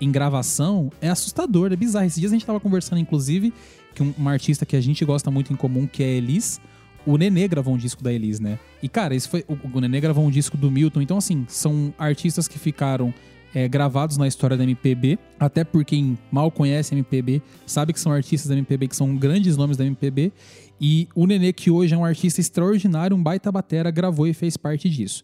em 0.00 0.10
gravação, 0.10 0.90
é 1.00 1.08
assustador, 1.08 1.72
é 1.72 1.76
bizarro. 1.76 2.06
Esses 2.06 2.18
dias 2.18 2.32
a 2.32 2.34
gente 2.34 2.44
tava 2.44 2.58
conversando, 2.58 2.98
inclusive, 2.98 3.52
que 3.94 4.02
um- 4.02 4.12
uma 4.18 4.32
artista 4.32 4.66
que 4.66 4.74
a 4.74 4.80
gente 4.80 5.04
gosta 5.04 5.30
muito 5.30 5.52
em 5.52 5.56
comum, 5.56 5.86
que 5.86 6.02
é 6.02 6.08
Elis, 6.08 6.60
o 7.06 7.16
Nenê 7.16 7.48
gravou 7.48 7.74
um 7.74 7.76
disco 7.76 8.02
da 8.02 8.12
Elis, 8.12 8.38
né? 8.38 8.58
E, 8.82 8.88
cara, 8.88 9.14
esse 9.14 9.28
foi. 9.28 9.44
O, 9.48 9.76
o 9.76 9.80
Nenê 9.80 10.00
gravou 10.00 10.24
um 10.24 10.30
disco 10.30 10.56
do 10.56 10.70
Milton. 10.70 11.02
Então, 11.02 11.16
assim, 11.16 11.44
são 11.48 11.92
artistas 11.98 12.46
que 12.46 12.58
ficaram 12.58 13.12
é, 13.54 13.68
gravados 13.68 14.16
na 14.16 14.26
história 14.26 14.56
da 14.56 14.64
MPB. 14.64 15.18
Até 15.38 15.64
por 15.64 15.84
quem 15.84 16.18
mal 16.30 16.50
conhece 16.50 16.94
a 16.94 16.96
MPB, 16.96 17.42
sabe 17.66 17.92
que 17.92 18.00
são 18.00 18.12
artistas 18.12 18.48
da 18.48 18.54
MPB, 18.54 18.88
que 18.88 18.96
são 18.96 19.16
grandes 19.16 19.56
nomes 19.56 19.76
da 19.76 19.84
MPB. 19.84 20.32
E 20.80 21.08
o 21.14 21.26
Nenê, 21.26 21.52
que 21.52 21.70
hoje 21.70 21.94
é 21.94 21.98
um 21.98 22.04
artista 22.04 22.40
extraordinário, 22.40 23.16
um 23.16 23.22
baita 23.22 23.50
batera, 23.52 23.90
gravou 23.90 24.26
e 24.26 24.34
fez 24.34 24.56
parte 24.56 24.88
disso. 24.88 25.22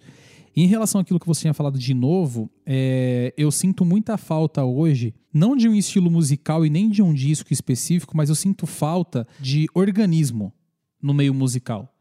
Em 0.57 0.67
relação 0.67 1.01
àquilo 1.01 1.21
que 1.21 1.27
você 1.27 1.43
tinha 1.43 1.55
falado 1.55 1.79
de 1.79 1.95
novo, 1.95 2.51
é, 2.67 3.33
eu 3.37 3.51
sinto 3.51 3.85
muita 3.85 4.17
falta 4.17 4.65
hoje, 4.65 5.15
não 5.33 5.55
de 5.55 5.69
um 5.69 5.75
estilo 5.75 6.11
musical 6.11 6.67
e 6.67 6.71
nem 6.71 6.89
de 6.89 7.01
um 7.01 7.15
disco 7.15 7.53
específico, 7.53 8.17
mas 8.17 8.29
eu 8.29 8.35
sinto 8.35 8.67
falta 8.67 9.27
de 9.39 9.69
organismo 9.73 10.53
no 11.03 11.15
meio 11.15 11.35
musical. 11.35 11.93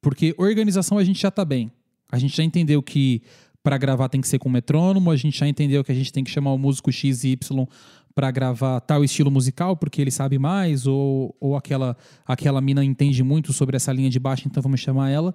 Porque 0.00 0.34
organização 0.38 0.98
a 0.98 1.04
gente 1.04 1.20
já 1.20 1.30
tá 1.30 1.44
bem. 1.44 1.70
A 2.10 2.18
gente 2.18 2.36
já 2.36 2.44
entendeu 2.44 2.82
que 2.82 3.22
para 3.62 3.76
gravar 3.78 4.08
tem 4.08 4.20
que 4.20 4.28
ser 4.28 4.38
com 4.38 4.48
metrônomo, 4.48 5.10
a 5.10 5.16
gente 5.16 5.38
já 5.38 5.48
entendeu 5.48 5.82
que 5.82 5.90
a 5.90 5.94
gente 5.94 6.12
tem 6.12 6.22
que 6.22 6.30
chamar 6.30 6.52
o 6.52 6.58
músico 6.58 6.92
X 6.92 7.24
e 7.24 7.30
Y 7.30 7.66
para 8.14 8.30
gravar 8.30 8.80
tal 8.80 9.04
estilo 9.04 9.30
musical, 9.30 9.76
porque 9.76 10.00
ele 10.00 10.10
sabe 10.10 10.38
mais, 10.38 10.86
ou, 10.86 11.36
ou 11.40 11.56
aquela, 11.56 11.96
aquela 12.24 12.60
mina 12.60 12.84
entende 12.84 13.22
muito 13.22 13.52
sobre 13.52 13.76
essa 13.76 13.92
linha 13.92 14.08
de 14.08 14.18
baixo, 14.18 14.46
então 14.46 14.62
vamos 14.62 14.80
chamar 14.80 15.10
ela. 15.10 15.34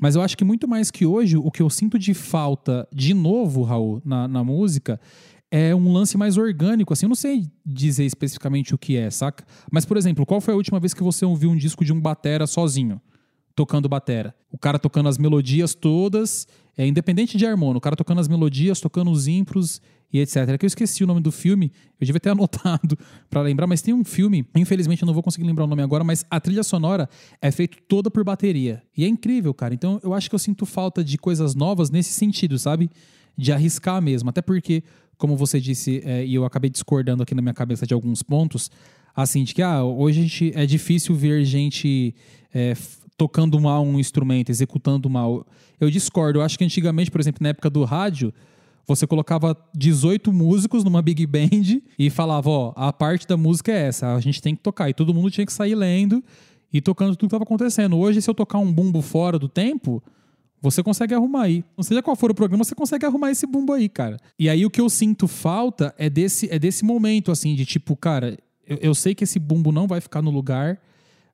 Mas 0.00 0.16
eu 0.16 0.22
acho 0.22 0.36
que 0.36 0.44
muito 0.44 0.68
mais 0.68 0.90
que 0.90 1.06
hoje, 1.06 1.36
o 1.36 1.50
que 1.50 1.62
eu 1.62 1.70
sinto 1.70 1.98
de 1.98 2.12
falta, 2.12 2.88
de 2.92 3.14
novo, 3.14 3.62
Raul, 3.62 4.02
na, 4.04 4.26
na 4.26 4.42
música, 4.42 5.00
é 5.50 5.74
um 5.74 5.92
lance 5.92 6.16
mais 6.16 6.36
orgânico. 6.36 6.92
Assim, 6.92 7.06
eu 7.06 7.08
não 7.08 7.16
sei 7.16 7.50
dizer 7.64 8.04
especificamente 8.04 8.74
o 8.74 8.78
que 8.78 8.96
é, 8.96 9.10
saca? 9.10 9.44
Mas, 9.70 9.84
por 9.84 9.96
exemplo, 9.96 10.24
qual 10.24 10.40
foi 10.40 10.54
a 10.54 10.56
última 10.56 10.78
vez 10.78 10.94
que 10.94 11.02
você 11.02 11.24
ouviu 11.24 11.50
um 11.50 11.56
disco 11.56 11.84
de 11.84 11.92
um 11.92 12.00
batera 12.00 12.46
sozinho? 12.46 13.00
Tocando 13.54 13.88
batera. 13.88 14.34
O 14.50 14.58
cara 14.58 14.78
tocando 14.78 15.08
as 15.08 15.18
melodias 15.18 15.74
todas, 15.74 16.46
é 16.76 16.86
independente 16.86 17.36
de 17.36 17.44
harmonia, 17.44 17.78
o 17.78 17.80
cara 17.80 17.96
tocando 17.96 18.20
as 18.20 18.28
melodias, 18.28 18.80
tocando 18.80 19.10
os 19.10 19.26
impros 19.26 19.82
e 20.12 20.18
etc. 20.18 20.36
É 20.48 20.58
que 20.58 20.64
eu 20.64 20.68
esqueci 20.68 21.04
o 21.04 21.06
nome 21.06 21.20
do 21.20 21.30
filme, 21.30 21.72
eu 22.00 22.06
devia 22.06 22.20
ter 22.20 22.30
anotado 22.30 22.96
pra 23.28 23.42
lembrar, 23.42 23.66
mas 23.66 23.82
tem 23.82 23.92
um 23.92 24.04
filme, 24.04 24.46
infelizmente 24.56 25.02
eu 25.02 25.06
não 25.06 25.14
vou 25.14 25.22
conseguir 25.22 25.46
lembrar 25.46 25.64
o 25.64 25.66
nome 25.66 25.82
agora, 25.82 26.02
mas 26.02 26.24
a 26.30 26.40
trilha 26.40 26.62
sonora 26.62 27.08
é 27.40 27.50
feita 27.50 27.76
toda 27.88 28.10
por 28.10 28.24
bateria. 28.24 28.82
E 28.96 29.04
é 29.04 29.08
incrível, 29.08 29.52
cara. 29.52 29.74
Então 29.74 30.00
eu 30.02 30.14
acho 30.14 30.28
que 30.28 30.34
eu 30.34 30.38
sinto 30.38 30.64
falta 30.64 31.04
de 31.04 31.18
coisas 31.18 31.54
novas 31.54 31.90
nesse 31.90 32.12
sentido, 32.12 32.58
sabe? 32.58 32.90
De 33.36 33.52
arriscar 33.52 34.00
mesmo. 34.00 34.30
Até 34.30 34.42
porque, 34.42 34.82
como 35.20 35.36
você 35.36 35.60
disse, 35.60 36.02
é, 36.04 36.24
e 36.24 36.34
eu 36.34 36.44
acabei 36.44 36.70
discordando 36.70 37.22
aqui 37.22 37.34
na 37.34 37.42
minha 37.42 37.54
cabeça 37.54 37.86
de 37.86 37.92
alguns 37.92 38.22
pontos, 38.22 38.70
assim, 39.14 39.44
de 39.44 39.54
que 39.54 39.62
ah, 39.62 39.84
hoje 39.84 40.20
a 40.20 40.22
gente, 40.22 40.52
é 40.56 40.64
difícil 40.64 41.14
ver 41.14 41.44
gente 41.44 42.14
é, 42.52 42.74
tocando 43.16 43.60
mal 43.60 43.84
um 43.84 44.00
instrumento, 44.00 44.48
executando 44.48 45.10
mal. 45.10 45.46
Eu 45.78 45.90
discordo. 45.90 46.38
Eu 46.38 46.42
acho 46.42 46.58
que 46.58 46.64
antigamente, 46.64 47.10
por 47.10 47.20
exemplo, 47.20 47.42
na 47.42 47.50
época 47.50 47.68
do 47.68 47.84
rádio, 47.84 48.32
você 48.86 49.06
colocava 49.06 49.54
18 49.74 50.32
músicos 50.32 50.82
numa 50.82 51.02
big 51.02 51.26
band 51.26 51.82
e 51.98 52.08
falava, 52.08 52.48
ó, 52.48 52.72
a 52.74 52.90
parte 52.90 53.26
da 53.28 53.36
música 53.36 53.70
é 53.70 53.88
essa, 53.88 54.14
a 54.14 54.20
gente 54.20 54.40
tem 54.40 54.56
que 54.56 54.62
tocar. 54.62 54.88
E 54.88 54.94
todo 54.94 55.12
mundo 55.12 55.30
tinha 55.30 55.44
que 55.44 55.52
sair 55.52 55.74
lendo 55.74 56.24
e 56.72 56.80
tocando 56.80 57.10
tudo 57.10 57.20
que 57.20 57.26
estava 57.26 57.44
acontecendo. 57.44 57.98
Hoje, 57.98 58.22
se 58.22 58.30
eu 58.30 58.34
tocar 58.34 58.58
um 58.58 58.72
bumbo 58.72 59.02
fora 59.02 59.38
do 59.38 59.48
tempo, 59.48 60.02
você 60.60 60.82
consegue 60.82 61.14
arrumar 61.14 61.42
aí. 61.44 61.64
Não 61.76 61.82
seja 61.82 62.02
qual 62.02 62.14
for 62.16 62.30
o 62.30 62.34
programa, 62.34 62.62
você 62.64 62.74
consegue 62.74 63.06
arrumar 63.06 63.30
esse 63.30 63.46
bumbo 63.46 63.72
aí, 63.72 63.88
cara. 63.88 64.18
E 64.38 64.48
aí 64.48 64.64
o 64.66 64.70
que 64.70 64.80
eu 64.80 64.88
sinto 64.90 65.26
falta 65.26 65.94
é 65.96 66.10
desse, 66.10 66.48
é 66.52 66.58
desse 66.58 66.84
momento, 66.84 67.30
assim, 67.32 67.54
de 67.54 67.64
tipo, 67.64 67.96
cara, 67.96 68.38
eu, 68.66 68.78
eu 68.80 68.94
sei 68.94 69.14
que 69.14 69.24
esse 69.24 69.38
bumbo 69.38 69.72
não 69.72 69.86
vai 69.86 70.00
ficar 70.00 70.20
no 70.22 70.30
lugar, 70.30 70.78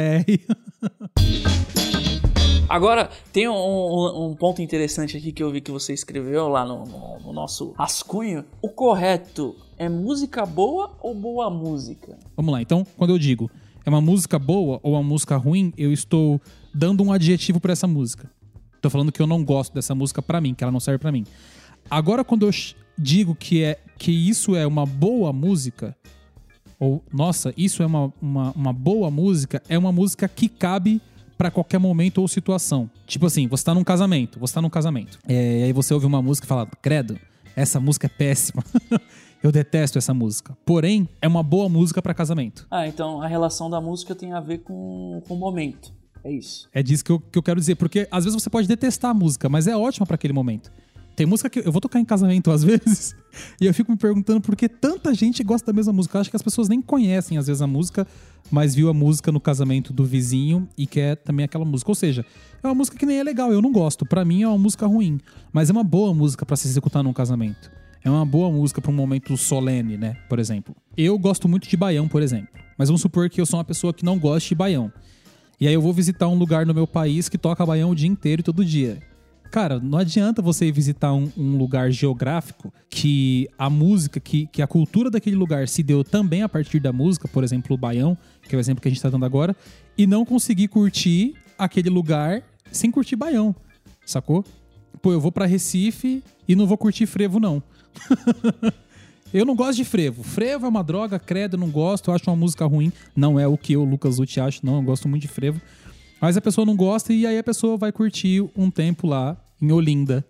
Agora, 2.68 3.10
tem 3.32 3.48
um, 3.48 3.52
um- 3.54 4.28
um 4.30 4.34
ponto 4.36 4.62
interessante 4.62 5.16
aqui 5.16 5.32
que 5.32 5.42
eu 5.42 5.50
vi 5.50 5.60
que 5.60 5.72
você 5.72 5.92
escreveu 5.92 6.46
lá 6.48 6.64
no, 6.64 6.84
no- 6.86 7.18
no 7.18 7.32
nosso 7.32 7.72
rascunho. 7.72 8.44
O 8.62 8.68
correto 8.68 9.56
é 9.76 9.88
música 9.88 10.46
boa 10.46 10.96
ou 11.02 11.12
boa 11.14 11.50
música? 11.50 12.16
Vamos 12.36 12.52
lá, 12.52 12.62
então, 12.62 12.86
quando 12.96 13.10
eu 13.10 13.18
digo 13.18 13.50
é 13.84 13.88
uma 13.90 14.00
música 14.00 14.38
boa 14.38 14.80
ou 14.82 14.92
uma 14.94 15.02
música 15.02 15.36
ruim, 15.36 15.72
eu 15.76 15.92
estou 15.92 16.40
dando 16.74 17.02
um 17.02 17.12
adjetivo 17.12 17.60
pra 17.60 17.72
essa 17.72 17.86
música. 17.86 18.30
Tô 18.80 18.90
falando 18.90 19.12
que 19.12 19.20
eu 19.20 19.26
não 19.26 19.44
gosto 19.44 19.72
dessa 19.74 19.94
música 19.94 20.20
pra 20.20 20.40
mim, 20.40 20.54
que 20.54 20.64
ela 20.64 20.72
não 20.72 20.80
serve 20.80 20.98
pra 20.98 21.12
mim. 21.12 21.24
Agora, 21.90 22.24
quando 22.24 22.46
eu 22.46 22.50
digo 22.98 23.34
que, 23.34 23.62
é, 23.62 23.78
que 23.98 24.10
isso 24.10 24.56
é 24.56 24.66
uma 24.66 24.84
boa 24.84 25.32
música, 25.32 25.96
ou 26.78 27.02
nossa, 27.12 27.54
isso 27.56 27.82
é 27.82 27.86
uma, 27.86 28.12
uma, 28.20 28.52
uma 28.52 28.72
boa 28.72 29.10
música, 29.10 29.62
é 29.68 29.78
uma 29.78 29.92
música 29.92 30.28
que 30.28 30.48
cabe 30.48 31.00
pra 31.38 31.50
qualquer 31.50 31.78
momento 31.78 32.18
ou 32.18 32.28
situação. 32.28 32.90
Tipo 33.06 33.26
assim, 33.26 33.46
você 33.46 33.64
tá 33.64 33.74
num 33.74 33.84
casamento, 33.84 34.38
você 34.38 34.54
tá 34.54 34.62
num 34.62 34.70
casamento. 34.70 35.18
É, 35.28 35.60
e 35.60 35.62
aí 35.64 35.72
você 35.72 35.94
ouve 35.94 36.06
uma 36.06 36.22
música 36.22 36.44
e 36.44 36.48
fala, 36.48 36.66
credo, 36.80 37.18
essa 37.54 37.78
música 37.78 38.06
é 38.06 38.10
péssima. 38.10 38.64
eu 39.42 39.50
detesto 39.50 39.98
essa 39.98 40.14
música. 40.14 40.56
Porém, 40.64 41.08
é 41.20 41.26
uma 41.26 41.42
boa 41.42 41.68
música 41.68 42.00
pra 42.00 42.14
casamento. 42.14 42.66
Ah, 42.70 42.86
então 42.86 43.20
a 43.20 43.26
relação 43.26 43.68
da 43.68 43.80
música 43.80 44.14
tem 44.14 44.32
a 44.32 44.40
ver 44.40 44.58
com, 44.58 45.22
com 45.26 45.34
o 45.34 45.38
momento. 45.38 45.92
É 46.24 46.30
isso. 46.30 46.68
É 46.72 46.82
disso 46.82 47.04
que 47.04 47.10
eu, 47.10 47.18
que 47.18 47.38
eu 47.38 47.42
quero 47.42 47.58
dizer. 47.58 47.74
Porque 47.74 48.06
às 48.10 48.24
vezes 48.24 48.40
você 48.40 48.48
pode 48.48 48.68
detestar 48.68 49.10
a 49.10 49.14
música, 49.14 49.48
mas 49.48 49.66
é 49.66 49.76
ótima 49.76 50.06
pra 50.06 50.14
aquele 50.14 50.32
momento. 50.32 50.70
Tem 51.16 51.26
música 51.26 51.50
que 51.50 51.58
eu 51.58 51.70
vou 51.72 51.80
tocar 51.80 52.00
em 52.00 52.04
casamento 52.04 52.50
às 52.50 52.62
vezes 52.64 53.14
e 53.60 53.66
eu 53.66 53.74
fico 53.74 53.90
me 53.92 53.98
perguntando 53.98 54.40
por 54.40 54.56
que 54.56 54.68
tanta 54.68 55.12
gente 55.12 55.42
gosta 55.42 55.70
da 55.70 55.76
mesma 55.76 55.92
música. 55.92 56.16
Eu 56.16 56.20
acho 56.20 56.30
que 56.30 56.36
as 56.36 56.42
pessoas 56.42 56.68
nem 56.68 56.80
conhecem 56.80 57.36
às 57.36 57.48
vezes 57.48 57.60
a 57.60 57.66
música, 57.66 58.06
mas 58.50 58.74
viu 58.74 58.88
a 58.88 58.94
música 58.94 59.30
no 59.30 59.40
casamento 59.40 59.92
do 59.92 60.04
vizinho 60.04 60.68
e 60.78 60.86
quer 60.86 61.16
também 61.16 61.44
aquela 61.44 61.64
música. 61.64 61.90
Ou 61.90 61.94
seja, 61.94 62.24
é 62.62 62.66
uma 62.66 62.74
música 62.74 62.96
que 62.96 63.04
nem 63.04 63.18
é 63.18 63.22
legal, 63.22 63.52
eu 63.52 63.60
não 63.60 63.72
gosto. 63.72 64.06
Pra 64.06 64.24
mim 64.24 64.42
é 64.42 64.48
uma 64.48 64.58
música 64.58 64.86
ruim, 64.86 65.20
mas 65.52 65.68
é 65.68 65.72
uma 65.72 65.84
boa 65.84 66.14
música 66.14 66.46
pra 66.46 66.56
se 66.56 66.68
executar 66.68 67.02
num 67.02 67.12
casamento. 67.12 67.81
É 68.04 68.10
uma 68.10 68.26
boa 68.26 68.50
música 68.50 68.80
pra 68.80 68.90
um 68.90 68.94
momento 68.94 69.36
solene, 69.36 69.96
né? 69.96 70.16
Por 70.28 70.38
exemplo. 70.38 70.74
Eu 70.96 71.18
gosto 71.18 71.48
muito 71.48 71.68
de 71.68 71.76
baião, 71.76 72.08
por 72.08 72.22
exemplo. 72.22 72.48
Mas 72.76 72.88
vamos 72.88 73.00
supor 73.00 73.30
que 73.30 73.40
eu 73.40 73.46
sou 73.46 73.58
uma 73.58 73.64
pessoa 73.64 73.92
que 73.92 74.04
não 74.04 74.18
gosta 74.18 74.48
de 74.48 74.54
baião. 74.54 74.92
E 75.60 75.68
aí 75.68 75.74
eu 75.74 75.80
vou 75.80 75.92
visitar 75.92 76.26
um 76.26 76.34
lugar 76.34 76.66
no 76.66 76.74
meu 76.74 76.86
país 76.86 77.28
que 77.28 77.38
toca 77.38 77.64
baião 77.64 77.90
o 77.90 77.94
dia 77.94 78.08
inteiro 78.08 78.40
e 78.40 78.42
todo 78.42 78.64
dia. 78.64 78.98
Cara, 79.52 79.78
não 79.78 79.98
adianta 79.98 80.40
você 80.40 80.66
ir 80.66 80.72
visitar 80.72 81.12
um, 81.12 81.30
um 81.36 81.58
lugar 81.58 81.90
geográfico 81.92 82.72
que 82.88 83.46
a 83.58 83.68
música, 83.68 84.18
que, 84.18 84.46
que 84.46 84.62
a 84.62 84.66
cultura 84.66 85.10
daquele 85.10 85.36
lugar 85.36 85.68
se 85.68 85.82
deu 85.82 86.02
também 86.02 86.42
a 86.42 86.48
partir 86.48 86.80
da 86.80 86.90
música, 86.90 87.28
por 87.28 87.44
exemplo, 87.44 87.74
o 87.74 87.78
Baião, 87.78 88.16
que 88.48 88.54
é 88.54 88.58
o 88.58 88.60
exemplo 88.60 88.80
que 88.80 88.88
a 88.88 88.90
gente 88.90 89.02
tá 89.02 89.10
dando 89.10 89.26
agora, 89.26 89.54
e 89.96 90.06
não 90.06 90.24
conseguir 90.24 90.68
curtir 90.68 91.34
aquele 91.58 91.90
lugar 91.90 92.42
sem 92.72 92.90
curtir 92.90 93.14
Baião, 93.14 93.54
sacou? 94.06 94.42
Pô, 95.02 95.12
eu 95.12 95.20
vou 95.20 95.30
para 95.30 95.44
Recife 95.44 96.24
e 96.48 96.56
não 96.56 96.66
vou 96.66 96.78
curtir 96.78 97.04
frevo, 97.04 97.38
não. 97.38 97.62
eu 99.32 99.44
não 99.44 99.54
gosto 99.54 99.76
de 99.76 99.84
frevo. 99.84 100.22
Frevo 100.22 100.66
é 100.66 100.68
uma 100.68 100.82
droga, 100.82 101.18
credo, 101.18 101.56
não 101.56 101.70
gosto, 101.70 102.10
eu 102.10 102.14
acho 102.14 102.28
uma 102.28 102.36
música 102.36 102.64
ruim. 102.66 102.92
Não 103.14 103.38
é 103.38 103.46
o 103.46 103.56
que 103.56 103.74
eu, 103.74 103.84
Lucas 103.84 104.18
Uti, 104.18 104.40
acho, 104.40 104.64
não, 104.64 104.76
eu 104.76 104.82
gosto 104.82 105.08
muito 105.08 105.22
de 105.22 105.28
frevo. 105.28 105.60
Mas 106.20 106.36
a 106.36 106.40
pessoa 106.40 106.64
não 106.64 106.76
gosta 106.76 107.12
e 107.12 107.26
aí 107.26 107.38
a 107.38 107.44
pessoa 107.44 107.76
vai 107.76 107.90
curtir 107.90 108.48
um 108.56 108.70
tempo 108.70 109.06
lá 109.06 109.36
em 109.60 109.72
Olinda. 109.72 110.24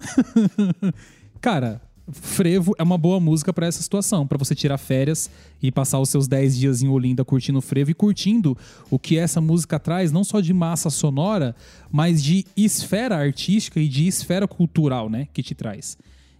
Cara, 1.40 1.80
Frevo 2.10 2.74
é 2.78 2.82
uma 2.82 2.98
boa 2.98 3.20
música 3.20 3.52
para 3.52 3.66
essa 3.66 3.82
situação, 3.82 4.26
para 4.26 4.36
você 4.36 4.54
tirar 4.54 4.76
férias 4.76 5.30
e 5.62 5.70
passar 5.70 6.00
os 6.00 6.08
seus 6.08 6.26
10 6.26 6.58
dias 6.58 6.82
em 6.82 6.88
Olinda 6.88 7.24
curtindo 7.24 7.60
Frevo 7.60 7.90
e 7.90 7.94
curtindo 7.94 8.56
o 8.90 8.98
que 8.98 9.16
essa 9.16 9.40
música 9.40 9.78
traz, 9.78 10.10
não 10.10 10.24
só 10.24 10.40
de 10.40 10.52
massa 10.52 10.90
sonora, 10.90 11.54
mas 11.90 12.22
de 12.22 12.44
esfera 12.56 13.16
artística 13.16 13.80
e 13.80 13.88
de 13.88 14.06
esfera 14.06 14.48
cultural, 14.48 15.08
né, 15.08 15.28
que 15.32 15.42
te 15.42 15.54
traz. 15.54 15.96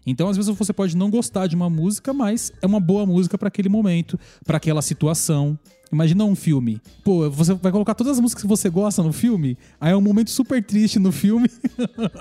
Então, 0.07 0.29
às 0.29 0.37
vezes 0.37 0.55
você 0.55 0.73
pode 0.73 0.97
não 0.97 1.11
gostar 1.11 1.47
de 1.47 1.55
uma 1.55 1.71
música, 1.71 2.13
mas 2.13 2.53
é 2.61 2.67
uma 2.67 2.81
boa 2.81 3.07
música 3.07 3.39
para 3.39 3.49
aquele 3.49 3.69
momento, 3.69 4.19
para 4.45 4.57
aquela 4.57 4.83
situação. 4.83 5.59
Imagina 5.93 6.25
um 6.25 6.35
filme. 6.35 6.81
Pô, 7.05 7.29
você 7.29 7.53
vai 7.53 7.71
colocar 7.71 7.95
todas 7.95 8.15
as 8.15 8.21
músicas 8.21 8.43
que 8.43 8.49
você 8.49 8.71
gosta 8.71 9.03
no 9.03 9.13
filme, 9.13 9.59
aí 9.79 9.93
é 9.93 9.97
um 9.97 10.01
momento 10.01 10.31
super 10.31 10.65
triste 10.65 10.99
no 10.99 11.13
filme. 11.13 11.51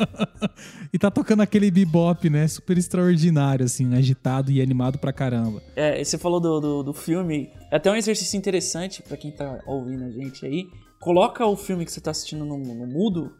e 0.91 0.99
tá 0.99 1.09
tocando 1.09 1.41
aquele 1.41 1.71
bebop, 1.71 2.29
né? 2.29 2.47
Super 2.49 2.77
extraordinário, 2.77 3.63
assim, 3.63 3.93
agitado 3.95 4.51
e 4.51 4.61
animado 4.61 4.99
pra 4.99 5.13
caramba. 5.13 5.63
É, 5.73 6.03
você 6.03 6.17
falou 6.17 6.41
do, 6.41 6.59
do, 6.59 6.83
do 6.83 6.93
filme. 6.93 7.49
É 7.71 7.77
até 7.77 7.89
um 7.89 7.95
exercício 7.95 8.37
interessante 8.37 9.01
para 9.01 9.15
quem 9.15 9.31
tá 9.31 9.59
ouvindo 9.65 10.03
a 10.03 10.11
gente 10.11 10.45
aí. 10.45 10.67
Coloca 10.99 11.45
o 11.45 11.55
filme 11.55 11.85
que 11.85 11.91
você 11.93 12.01
tá 12.01 12.11
assistindo 12.11 12.43
no, 12.43 12.57
no 12.57 12.85
mudo 12.85 13.31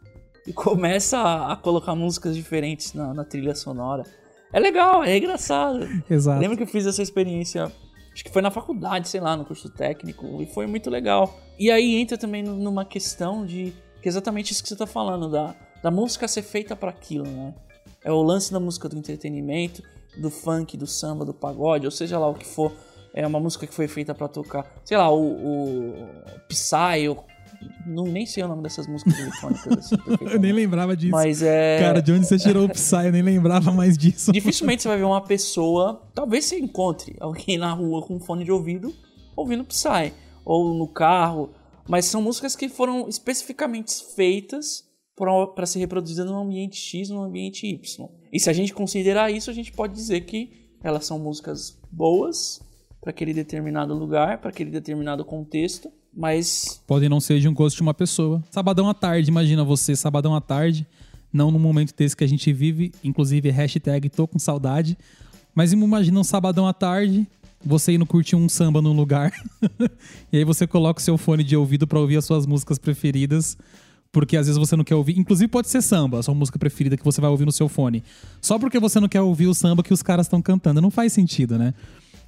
e 0.46 0.52
começa 0.52 1.18
a, 1.18 1.52
a 1.52 1.56
colocar 1.56 1.94
músicas 1.94 2.34
diferentes 2.34 2.94
na, 2.94 3.12
na 3.12 3.24
trilha 3.24 3.54
sonora. 3.54 4.04
É 4.52 4.60
legal, 4.60 5.02
é 5.02 5.16
engraçado. 5.16 5.88
Exato. 6.08 6.40
Lembro 6.40 6.56
que 6.56 6.62
eu 6.62 6.66
fiz 6.66 6.86
essa 6.86 7.02
experiência, 7.02 7.72
acho 8.12 8.24
que 8.24 8.30
foi 8.30 8.42
na 8.42 8.50
faculdade, 8.50 9.08
sei 9.08 9.20
lá, 9.20 9.36
no 9.36 9.44
curso 9.44 9.70
técnico, 9.70 10.42
e 10.42 10.46
foi 10.46 10.66
muito 10.66 10.90
legal. 10.90 11.40
E 11.58 11.70
aí 11.70 11.96
entra 11.96 12.18
também 12.18 12.42
numa 12.42 12.84
questão 12.84 13.46
de 13.46 13.72
que 14.02 14.08
é 14.08 14.10
exatamente 14.10 14.52
isso 14.52 14.62
que 14.62 14.68
você 14.68 14.76
tá 14.76 14.86
falando, 14.86 15.30
da, 15.30 15.54
da 15.82 15.90
música 15.90 16.26
ser 16.26 16.42
feita 16.42 16.74
para 16.74 16.90
aquilo, 16.90 17.24
né? 17.24 17.54
É 18.04 18.10
o 18.10 18.20
lance 18.20 18.52
da 18.52 18.58
música 18.58 18.88
do 18.88 18.98
entretenimento, 18.98 19.82
do 20.16 20.28
funk, 20.28 20.76
do 20.76 20.86
samba, 20.86 21.24
do 21.24 21.32
pagode, 21.32 21.86
ou 21.86 21.90
seja 21.90 22.18
lá 22.18 22.28
o 22.28 22.34
que 22.34 22.44
for. 22.44 22.72
É 23.14 23.26
uma 23.26 23.38
música 23.38 23.66
que 23.66 23.74
foi 23.74 23.86
feita 23.86 24.14
para 24.14 24.26
tocar, 24.26 24.66
sei 24.84 24.96
lá, 24.96 25.10
o, 25.10 25.22
o 25.22 25.94
Psy, 26.48 27.08
ou 27.08 27.24
não, 27.86 28.04
nem 28.04 28.26
sei 28.26 28.42
o 28.42 28.48
nome 28.48 28.62
dessas 28.62 28.86
músicas 28.86 29.18
eletrônicas. 29.18 29.66
Assim, 29.78 29.96
eu 30.32 30.38
nem 30.38 30.52
lembrava 30.52 30.96
disso. 30.96 31.12
Mas 31.12 31.42
é. 31.42 31.78
Cara, 31.80 32.02
de 32.02 32.12
onde 32.12 32.26
você 32.26 32.38
tirou 32.38 32.64
o 32.64 32.68
Psy? 32.68 33.06
Eu 33.06 33.12
nem 33.12 33.22
lembrava 33.22 33.72
mais 33.72 33.96
disso. 33.98 34.32
Dificilmente 34.32 34.82
você 34.82 34.88
vai 34.88 34.98
ver 34.98 35.04
uma 35.04 35.20
pessoa. 35.20 36.02
Talvez 36.14 36.44
você 36.44 36.58
encontre 36.58 37.16
alguém 37.20 37.58
na 37.58 37.72
rua 37.72 38.02
com 38.02 38.16
um 38.16 38.20
fone 38.20 38.44
de 38.44 38.52
ouvido 38.52 38.94
ouvindo 39.36 39.64
Psy. 39.64 40.12
Ou 40.44 40.74
no 40.74 40.88
carro. 40.88 41.50
Mas 41.88 42.04
são 42.06 42.22
músicas 42.22 42.54
que 42.54 42.68
foram 42.68 43.08
especificamente 43.08 43.92
feitas 44.14 44.84
para 45.54 45.66
ser 45.66 45.80
reproduzidas 45.80 46.26
num 46.26 46.38
ambiente 46.38 46.76
X, 46.76 47.10
num 47.10 47.22
ambiente 47.22 47.66
Y. 47.66 48.08
E 48.32 48.40
se 48.40 48.48
a 48.48 48.52
gente 48.52 48.72
considerar 48.72 49.30
isso, 49.30 49.50
a 49.50 49.52
gente 49.52 49.72
pode 49.72 49.94
dizer 49.94 50.22
que 50.22 50.50
elas 50.82 51.04
são 51.04 51.18
músicas 51.18 51.78
boas 51.90 52.60
para 53.00 53.10
aquele 53.10 53.34
determinado 53.34 53.94
lugar, 53.94 54.40
para 54.40 54.50
aquele 54.50 54.70
determinado 54.70 55.24
contexto 55.24 55.90
mas. 56.14 56.82
Podem 56.86 57.08
não 57.08 57.20
ser 57.20 57.40
de 57.40 57.48
um 57.48 57.54
gosto 57.54 57.76
de 57.76 57.82
uma 57.82 57.94
pessoa. 57.94 58.42
Sabadão 58.50 58.88
à 58.88 58.94
tarde, 58.94 59.30
imagina 59.30 59.64
você, 59.64 59.96
sabadão 59.96 60.34
à 60.34 60.40
tarde, 60.40 60.86
não 61.32 61.50
no 61.50 61.58
momento 61.58 61.94
desse 61.96 62.16
que 62.16 62.24
a 62.24 62.26
gente 62.26 62.52
vive, 62.52 62.92
inclusive 63.02 63.50
hashtag 63.50 64.08
tô 64.08 64.26
com 64.26 64.38
saudade. 64.38 64.96
Mas 65.54 65.72
imagina 65.72 66.18
um 66.18 66.24
sabadão 66.24 66.66
à 66.66 66.72
tarde, 66.72 67.26
você 67.64 67.92
indo 67.92 68.06
curtir 68.06 68.36
um 68.36 68.48
samba 68.48 68.82
num 68.82 68.92
lugar, 68.92 69.32
e 70.32 70.38
aí 70.38 70.44
você 70.44 70.66
coloca 70.66 71.00
o 71.00 71.02
seu 71.02 71.16
fone 71.16 71.44
de 71.44 71.56
ouvido 71.56 71.86
para 71.86 71.98
ouvir 71.98 72.16
as 72.16 72.24
suas 72.24 72.46
músicas 72.46 72.78
preferidas, 72.78 73.56
porque 74.10 74.36
às 74.36 74.46
vezes 74.46 74.58
você 74.58 74.76
não 74.76 74.84
quer 74.84 74.94
ouvir. 74.94 75.18
Inclusive 75.18 75.48
pode 75.48 75.68
ser 75.68 75.80
samba, 75.80 76.18
a 76.18 76.22
sua 76.22 76.34
música 76.34 76.58
preferida 76.58 76.96
que 76.96 77.04
você 77.04 77.20
vai 77.20 77.30
ouvir 77.30 77.46
no 77.46 77.52
seu 77.52 77.68
fone. 77.68 78.04
Só 78.40 78.58
porque 78.58 78.78
você 78.78 79.00
não 79.00 79.08
quer 79.08 79.22
ouvir 79.22 79.46
o 79.46 79.54
samba 79.54 79.82
que 79.82 79.92
os 79.92 80.02
caras 80.02 80.26
estão 80.26 80.42
cantando. 80.42 80.80
Não 80.82 80.90
faz 80.90 81.12
sentido, 81.14 81.58
né? 81.58 81.72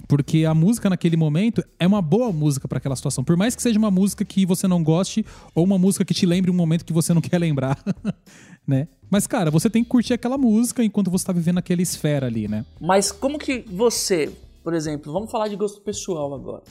Porque 0.07 0.45
a 0.45 0.53
música 0.53 0.89
naquele 0.89 1.17
momento 1.17 1.63
é 1.79 1.87
uma 1.87 2.01
boa 2.01 2.31
música 2.31 2.67
para 2.67 2.77
aquela 2.77 2.95
situação. 2.95 3.23
Por 3.23 3.35
mais 3.35 3.55
que 3.55 3.61
seja 3.61 3.79
uma 3.79 3.91
música 3.91 4.23
que 4.23 4.45
você 4.45 4.67
não 4.67 4.83
goste 4.83 5.25
ou 5.53 5.63
uma 5.63 5.77
música 5.77 6.05
que 6.05 6.13
te 6.13 6.25
lembre 6.25 6.51
um 6.51 6.53
momento 6.53 6.85
que 6.85 6.93
você 6.93 7.13
não 7.13 7.21
quer 7.21 7.39
lembrar, 7.39 7.81
né? 8.67 8.87
Mas, 9.09 9.27
cara, 9.27 9.49
você 9.49 9.69
tem 9.69 9.83
que 9.83 9.89
curtir 9.89 10.13
aquela 10.13 10.37
música 10.37 10.83
enquanto 10.83 11.09
você 11.09 11.25
tá 11.25 11.33
vivendo 11.33 11.57
aquela 11.57 11.81
esfera 11.81 12.27
ali, 12.27 12.47
né? 12.47 12.65
Mas 12.79 13.11
como 13.11 13.37
que 13.37 13.65
você, 13.71 14.31
por 14.63 14.73
exemplo, 14.73 15.11
vamos 15.11 15.31
falar 15.31 15.47
de 15.47 15.55
gosto 15.55 15.81
pessoal 15.81 16.33
agora. 16.33 16.63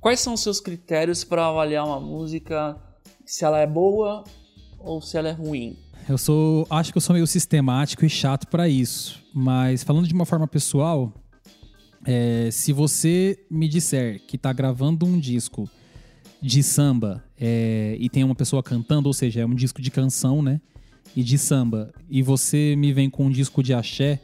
Quais 0.00 0.20
são 0.20 0.34
os 0.34 0.42
seus 0.42 0.60
critérios 0.60 1.24
para 1.24 1.46
avaliar 1.46 1.86
uma 1.86 1.98
música, 1.98 2.76
se 3.24 3.44
ela 3.44 3.58
é 3.58 3.66
boa 3.66 4.24
ou 4.78 5.00
se 5.00 5.16
ela 5.16 5.28
é 5.28 5.32
ruim? 5.32 5.78
Eu 6.06 6.18
sou, 6.18 6.66
acho 6.68 6.92
que 6.92 6.98
eu 6.98 7.00
sou 7.00 7.14
meio 7.14 7.26
sistemático 7.26 8.04
e 8.04 8.10
chato 8.10 8.46
para 8.48 8.68
isso. 8.68 9.22
Mas 9.34 9.82
falando 9.82 10.06
de 10.06 10.12
uma 10.12 10.26
forma 10.26 10.46
pessoal, 10.46 11.12
é, 12.04 12.50
se 12.50 12.72
você 12.72 13.38
me 13.50 13.68
disser 13.68 14.20
que 14.26 14.36
tá 14.36 14.52
gravando 14.52 15.06
um 15.06 15.18
disco 15.18 15.68
de 16.40 16.62
samba 16.62 17.24
é, 17.40 17.96
e 17.98 18.08
tem 18.08 18.22
uma 18.22 18.34
pessoa 18.34 18.62
cantando, 18.62 19.08
ou 19.08 19.12
seja, 19.12 19.40
é 19.40 19.46
um 19.46 19.54
disco 19.54 19.80
de 19.80 19.90
canção, 19.90 20.42
né? 20.42 20.60
E 21.16 21.22
de 21.22 21.38
samba, 21.38 21.92
e 22.10 22.22
você 22.22 22.74
me 22.76 22.92
vem 22.92 23.08
com 23.08 23.26
um 23.26 23.30
disco 23.30 23.62
de 23.62 23.72
axé, 23.72 24.20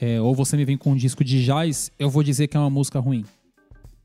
é, 0.00 0.20
ou 0.20 0.34
você 0.34 0.56
me 0.56 0.64
vem 0.64 0.76
com 0.76 0.92
um 0.92 0.96
disco 0.96 1.24
de 1.24 1.44
jazz, 1.44 1.90
eu 1.98 2.10
vou 2.10 2.22
dizer 2.22 2.48
que 2.48 2.56
é 2.56 2.60
uma 2.60 2.70
música 2.70 2.98
ruim. 2.98 3.24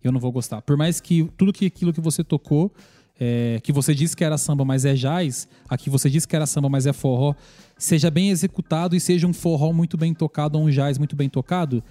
Eu 0.03 0.11
não 0.11 0.19
vou 0.19 0.31
gostar. 0.31 0.61
Por 0.61 0.77
mais 0.77 1.01
que 1.01 1.29
tudo 1.37 1.51
que 1.51 1.65
aquilo 1.65 1.91
que 1.91 1.99
você 1.99 2.23
tocou, 2.23 2.73
é, 3.19 3.59
que 3.61 3.71
você 3.71 3.93
disse 3.93 4.15
que 4.15 4.23
era 4.23 4.37
samba, 4.37 4.63
mas 4.63 4.85
é 4.85 4.93
jazz, 4.93 5.47
aqui 5.67 5.89
você 5.89 6.09
disse 6.09 6.27
que 6.27 6.35
era 6.35 6.45
samba, 6.45 6.69
mas 6.69 6.85
é 6.85 6.93
forró, 6.93 7.35
seja 7.77 8.09
bem 8.09 8.29
executado 8.29 8.95
e 8.95 8.99
seja 8.99 9.27
um 9.27 9.33
forró 9.33 9.73
muito 9.73 9.97
bem 9.97 10.13
tocado 10.13 10.57
ou 10.57 10.65
um 10.65 10.69
jazz 10.69 10.97
muito 10.97 11.15
bem 11.15 11.29
tocado, 11.29 11.83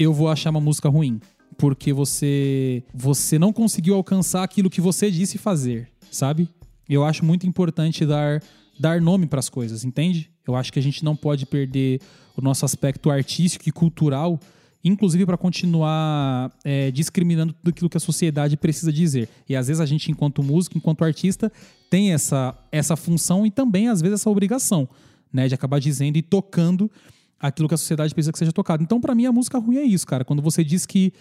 eu 0.00 0.14
vou 0.14 0.28
achar 0.28 0.48
uma 0.48 0.60
música 0.60 0.88
ruim. 0.88 1.20
Porque 1.58 1.92
você, 1.92 2.82
você 2.94 3.38
não 3.38 3.52
conseguiu 3.52 3.94
alcançar 3.94 4.42
aquilo 4.42 4.70
que 4.70 4.80
você 4.80 5.10
disse 5.10 5.36
fazer, 5.36 5.88
sabe? 6.10 6.48
Eu 6.88 7.04
acho 7.04 7.22
muito 7.22 7.46
importante 7.46 8.06
dar, 8.06 8.42
dar 8.78 8.98
nome 8.98 9.26
para 9.26 9.40
as 9.40 9.50
coisas, 9.50 9.84
entende? 9.84 10.30
Eu 10.46 10.56
acho 10.56 10.72
que 10.72 10.78
a 10.78 10.82
gente 10.82 11.04
não 11.04 11.14
pode 11.14 11.44
perder 11.44 12.00
o 12.34 12.40
nosso 12.40 12.64
aspecto 12.64 13.10
artístico 13.10 13.68
e 13.68 13.72
cultural, 13.72 14.40
inclusive 14.82 15.26
para 15.26 15.36
continuar 15.36 16.50
é, 16.64 16.90
discriminando 16.90 17.52
tudo 17.52 17.68
aquilo 17.68 17.90
que 17.90 17.98
a 17.98 18.00
sociedade 18.00 18.56
precisa 18.56 18.90
dizer. 18.90 19.28
E 19.46 19.54
às 19.54 19.66
vezes 19.66 19.82
a 19.82 19.86
gente, 19.86 20.10
enquanto 20.10 20.42
músico, 20.42 20.78
enquanto 20.78 21.04
artista, 21.04 21.52
tem 21.90 22.14
essa, 22.14 22.56
essa 22.72 22.96
função 22.96 23.44
e 23.44 23.50
também, 23.50 23.88
às 23.88 24.00
vezes, 24.00 24.20
essa 24.20 24.30
obrigação, 24.30 24.88
né? 25.30 25.46
De 25.46 25.54
acabar 25.54 25.78
dizendo 25.78 26.16
e 26.16 26.22
tocando 26.22 26.90
aquilo 27.40 27.66
que 27.66 27.74
a 27.74 27.78
sociedade 27.78 28.12
precisa 28.12 28.30
que 28.30 28.38
seja 28.38 28.52
tocado. 28.52 28.82
Então, 28.82 29.00
para 29.00 29.14
mim, 29.14 29.24
a 29.24 29.32
música 29.32 29.58
ruim 29.58 29.78
é 29.78 29.82
isso, 29.82 30.06
cara. 30.06 30.24
Quando 30.24 30.42
você 30.42 30.62
diz 30.62 30.84
que 30.84 31.12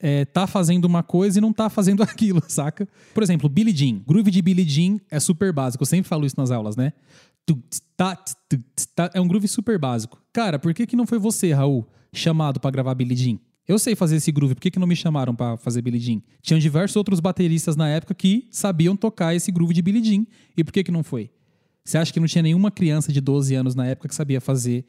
é, 0.00 0.24
tá 0.24 0.46
fazendo 0.46 0.84
uma 0.84 1.02
coisa 1.02 1.38
e 1.38 1.40
não 1.40 1.52
tá 1.52 1.70
fazendo 1.70 2.02
aquilo, 2.04 2.42
saca? 2.48 2.88
Por 3.14 3.22
exemplo, 3.22 3.48
Billie 3.48 3.74
Jean. 3.74 4.00
Groove 4.06 4.30
de 4.30 4.42
Billie 4.42 4.68
Jean 4.68 4.98
é 5.10 5.20
super 5.20 5.52
básico. 5.52 5.82
Eu 5.82 5.86
sempre 5.86 6.08
falo 6.08 6.26
isso 6.26 6.36
nas 6.36 6.50
aulas, 6.50 6.76
né? 6.76 6.92
É 9.14 9.20
um 9.20 9.26
groove 9.26 9.48
super 9.48 9.78
básico. 9.78 10.20
Cara, 10.32 10.58
por 10.58 10.74
que, 10.74 10.86
que 10.86 10.96
não 10.96 11.06
foi 11.06 11.18
você, 11.18 11.52
Raul, 11.52 11.86
chamado 12.12 12.60
para 12.60 12.70
gravar 12.70 12.94
Billie 12.94 13.16
Jean? 13.16 13.38
Eu 13.66 13.78
sei 13.78 13.94
fazer 13.94 14.16
esse 14.16 14.32
groove, 14.32 14.54
por 14.54 14.62
que, 14.62 14.70
que 14.70 14.78
não 14.78 14.86
me 14.86 14.96
chamaram 14.96 15.34
para 15.34 15.56
fazer 15.58 15.82
Billie 15.82 16.00
Jean? 16.00 16.22
Tinham 16.42 16.58
diversos 16.58 16.96
outros 16.96 17.20
bateristas 17.20 17.76
na 17.76 17.86
época 17.88 18.14
que 18.14 18.48
sabiam 18.50 18.96
tocar 18.96 19.34
esse 19.34 19.52
groove 19.52 19.74
de 19.74 19.82
Billie 19.82 20.02
Jean. 20.02 20.26
E 20.56 20.64
por 20.64 20.72
que, 20.72 20.82
que 20.82 20.90
não 20.90 21.02
foi? 21.02 21.30
Você 21.84 21.98
acha 21.98 22.12
que 22.12 22.20
não 22.20 22.26
tinha 22.26 22.42
nenhuma 22.42 22.70
criança 22.70 23.12
de 23.12 23.20
12 23.20 23.54
anos 23.54 23.74
na 23.74 23.86
época 23.86 24.08
que 24.08 24.14
sabia 24.14 24.40
fazer 24.40 24.86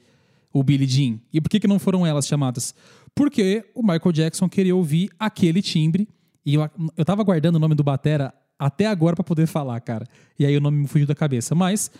o 0.53 0.63
Billie 0.63 0.87
Jean. 0.87 1.19
E 1.31 1.39
por 1.39 1.49
que, 1.49 1.59
que 1.59 1.67
não 1.67 1.79
foram 1.79 2.05
elas 2.05 2.27
chamadas? 2.27 2.73
Porque 3.13 3.65
o 3.73 3.81
Michael 3.81 4.11
Jackson 4.11 4.49
queria 4.49 4.75
ouvir 4.75 5.09
aquele 5.19 5.61
timbre. 5.61 6.07
E 6.45 6.55
eu, 6.55 6.69
eu 6.97 7.05
tava 7.05 7.23
guardando 7.23 7.55
o 7.55 7.59
nome 7.59 7.75
do 7.75 7.83
Batera 7.83 8.33
até 8.57 8.87
agora 8.87 9.15
para 9.15 9.23
poder 9.23 9.47
falar, 9.47 9.79
cara. 9.81 10.05
E 10.37 10.45
aí 10.45 10.55
o 10.57 10.61
nome 10.61 10.77
me 10.77 10.87
fugiu 10.87 11.07
da 11.07 11.15
cabeça. 11.15 11.53
Mas 11.53 11.91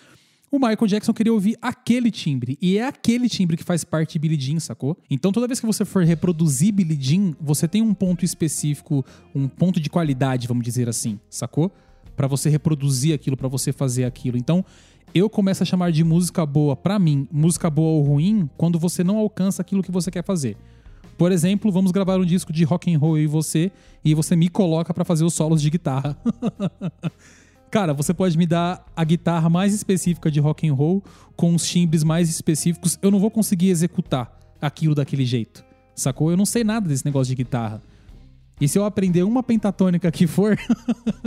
o 0.51 0.57
Michael 0.57 0.87
Jackson 0.87 1.13
queria 1.13 1.33
ouvir 1.33 1.57
aquele 1.61 2.09
timbre. 2.09 2.57
E 2.61 2.77
é 2.77 2.87
aquele 2.87 3.29
timbre 3.29 3.55
que 3.55 3.63
faz 3.63 3.83
parte 3.83 4.13
de 4.13 4.19
Billie 4.19 4.39
Jean, 4.39 4.59
sacou? 4.59 4.97
Então 5.09 5.31
toda 5.31 5.47
vez 5.47 5.59
que 5.59 5.65
você 5.65 5.85
for 5.85 6.03
reproduzir 6.03 6.73
Billie 6.73 6.97
Jean, 6.99 7.35
você 7.39 7.67
tem 7.67 7.81
um 7.81 7.93
ponto 7.93 8.25
específico, 8.25 9.05
um 9.33 9.47
ponto 9.47 9.79
de 9.79 9.89
qualidade, 9.89 10.47
vamos 10.47 10.63
dizer 10.63 10.89
assim, 10.89 11.19
sacou? 11.29 11.71
para 12.19 12.27
você 12.27 12.49
reproduzir 12.49 13.15
aquilo, 13.15 13.37
para 13.37 13.47
você 13.47 13.71
fazer 13.71 14.03
aquilo. 14.03 14.37
Então, 14.37 14.65
eu 15.13 15.29
começo 15.29 15.63
a 15.63 15.65
chamar 15.65 15.91
de 15.91 16.03
música 16.03 16.45
boa, 16.45 16.75
para 16.75 16.99
mim, 16.99 17.27
música 17.31 17.69
boa 17.69 17.99
ou 17.99 18.03
ruim, 18.03 18.49
quando 18.57 18.77
você 18.77 19.03
não 19.03 19.17
alcança 19.17 19.61
aquilo 19.61 19.83
que 19.83 19.91
você 19.91 20.11
quer 20.11 20.23
fazer. 20.23 20.55
Por 21.17 21.31
exemplo, 21.31 21.71
vamos 21.71 21.91
gravar 21.91 22.17
um 22.19 22.25
disco 22.25 22.53
de 22.53 22.63
rock 22.63 22.93
and 22.93 22.97
roll 22.97 23.17
e 23.17 23.27
você, 23.27 23.71
e 24.05 24.13
você 24.13 24.35
me 24.35 24.47
coloca 24.47 24.93
para 24.93 25.03
fazer 25.03 25.25
os 25.25 25.33
solos 25.33 25.61
de 25.61 25.69
guitarra. 25.69 26.17
Cara, 27.69 27.93
você 27.93 28.13
pode 28.13 28.37
me 28.37 28.47
dar 28.47 28.85
a 28.95 29.03
guitarra 29.03 29.49
mais 29.49 29.73
específica 29.73 30.31
de 30.31 30.39
rock 30.39 30.67
and 30.67 30.73
roll 30.73 31.03
com 31.35 31.53
os 31.53 31.67
timbres 31.67 32.03
mais 32.03 32.29
específicos, 32.29 32.97
eu 33.01 33.11
não 33.11 33.19
vou 33.19 33.29
conseguir 33.29 33.69
executar 33.69 34.37
aquilo 34.61 34.95
daquele 34.95 35.25
jeito. 35.25 35.63
Sacou? 35.95 36.31
Eu 36.31 36.37
não 36.37 36.45
sei 36.45 36.63
nada 36.63 36.87
desse 36.87 37.05
negócio 37.05 37.29
de 37.29 37.43
guitarra. 37.43 37.81
E 38.59 38.67
se 38.67 38.77
eu 38.77 38.83
aprender 38.83 39.23
uma 39.23 39.41
pentatônica 39.41 40.11
que 40.11 40.27
for, 40.27 40.57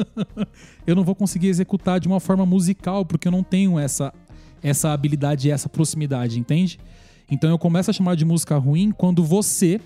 eu 0.87 0.95
não 0.95 1.03
vou 1.03 1.14
conseguir 1.14 1.49
executar 1.49 1.99
de 1.99 2.07
uma 2.07 2.21
forma 2.21 2.45
musical, 2.45 3.07
porque 3.07 3.27
eu 3.27 3.33
não 3.33 3.42
tenho 3.42 3.79
essa, 3.79 4.12
essa 4.62 4.92
habilidade 4.92 5.49
e 5.49 5.51
essa 5.51 5.68
proximidade, 5.68 6.38
entende? 6.38 6.79
Então 7.31 7.49
eu 7.49 7.59
começo 7.59 7.90
a 7.90 7.95
chamar 7.95 8.16
de 8.16 8.25
música 8.25 8.57
ruim 8.59 8.90
quando 8.90 9.25
você 9.25 9.81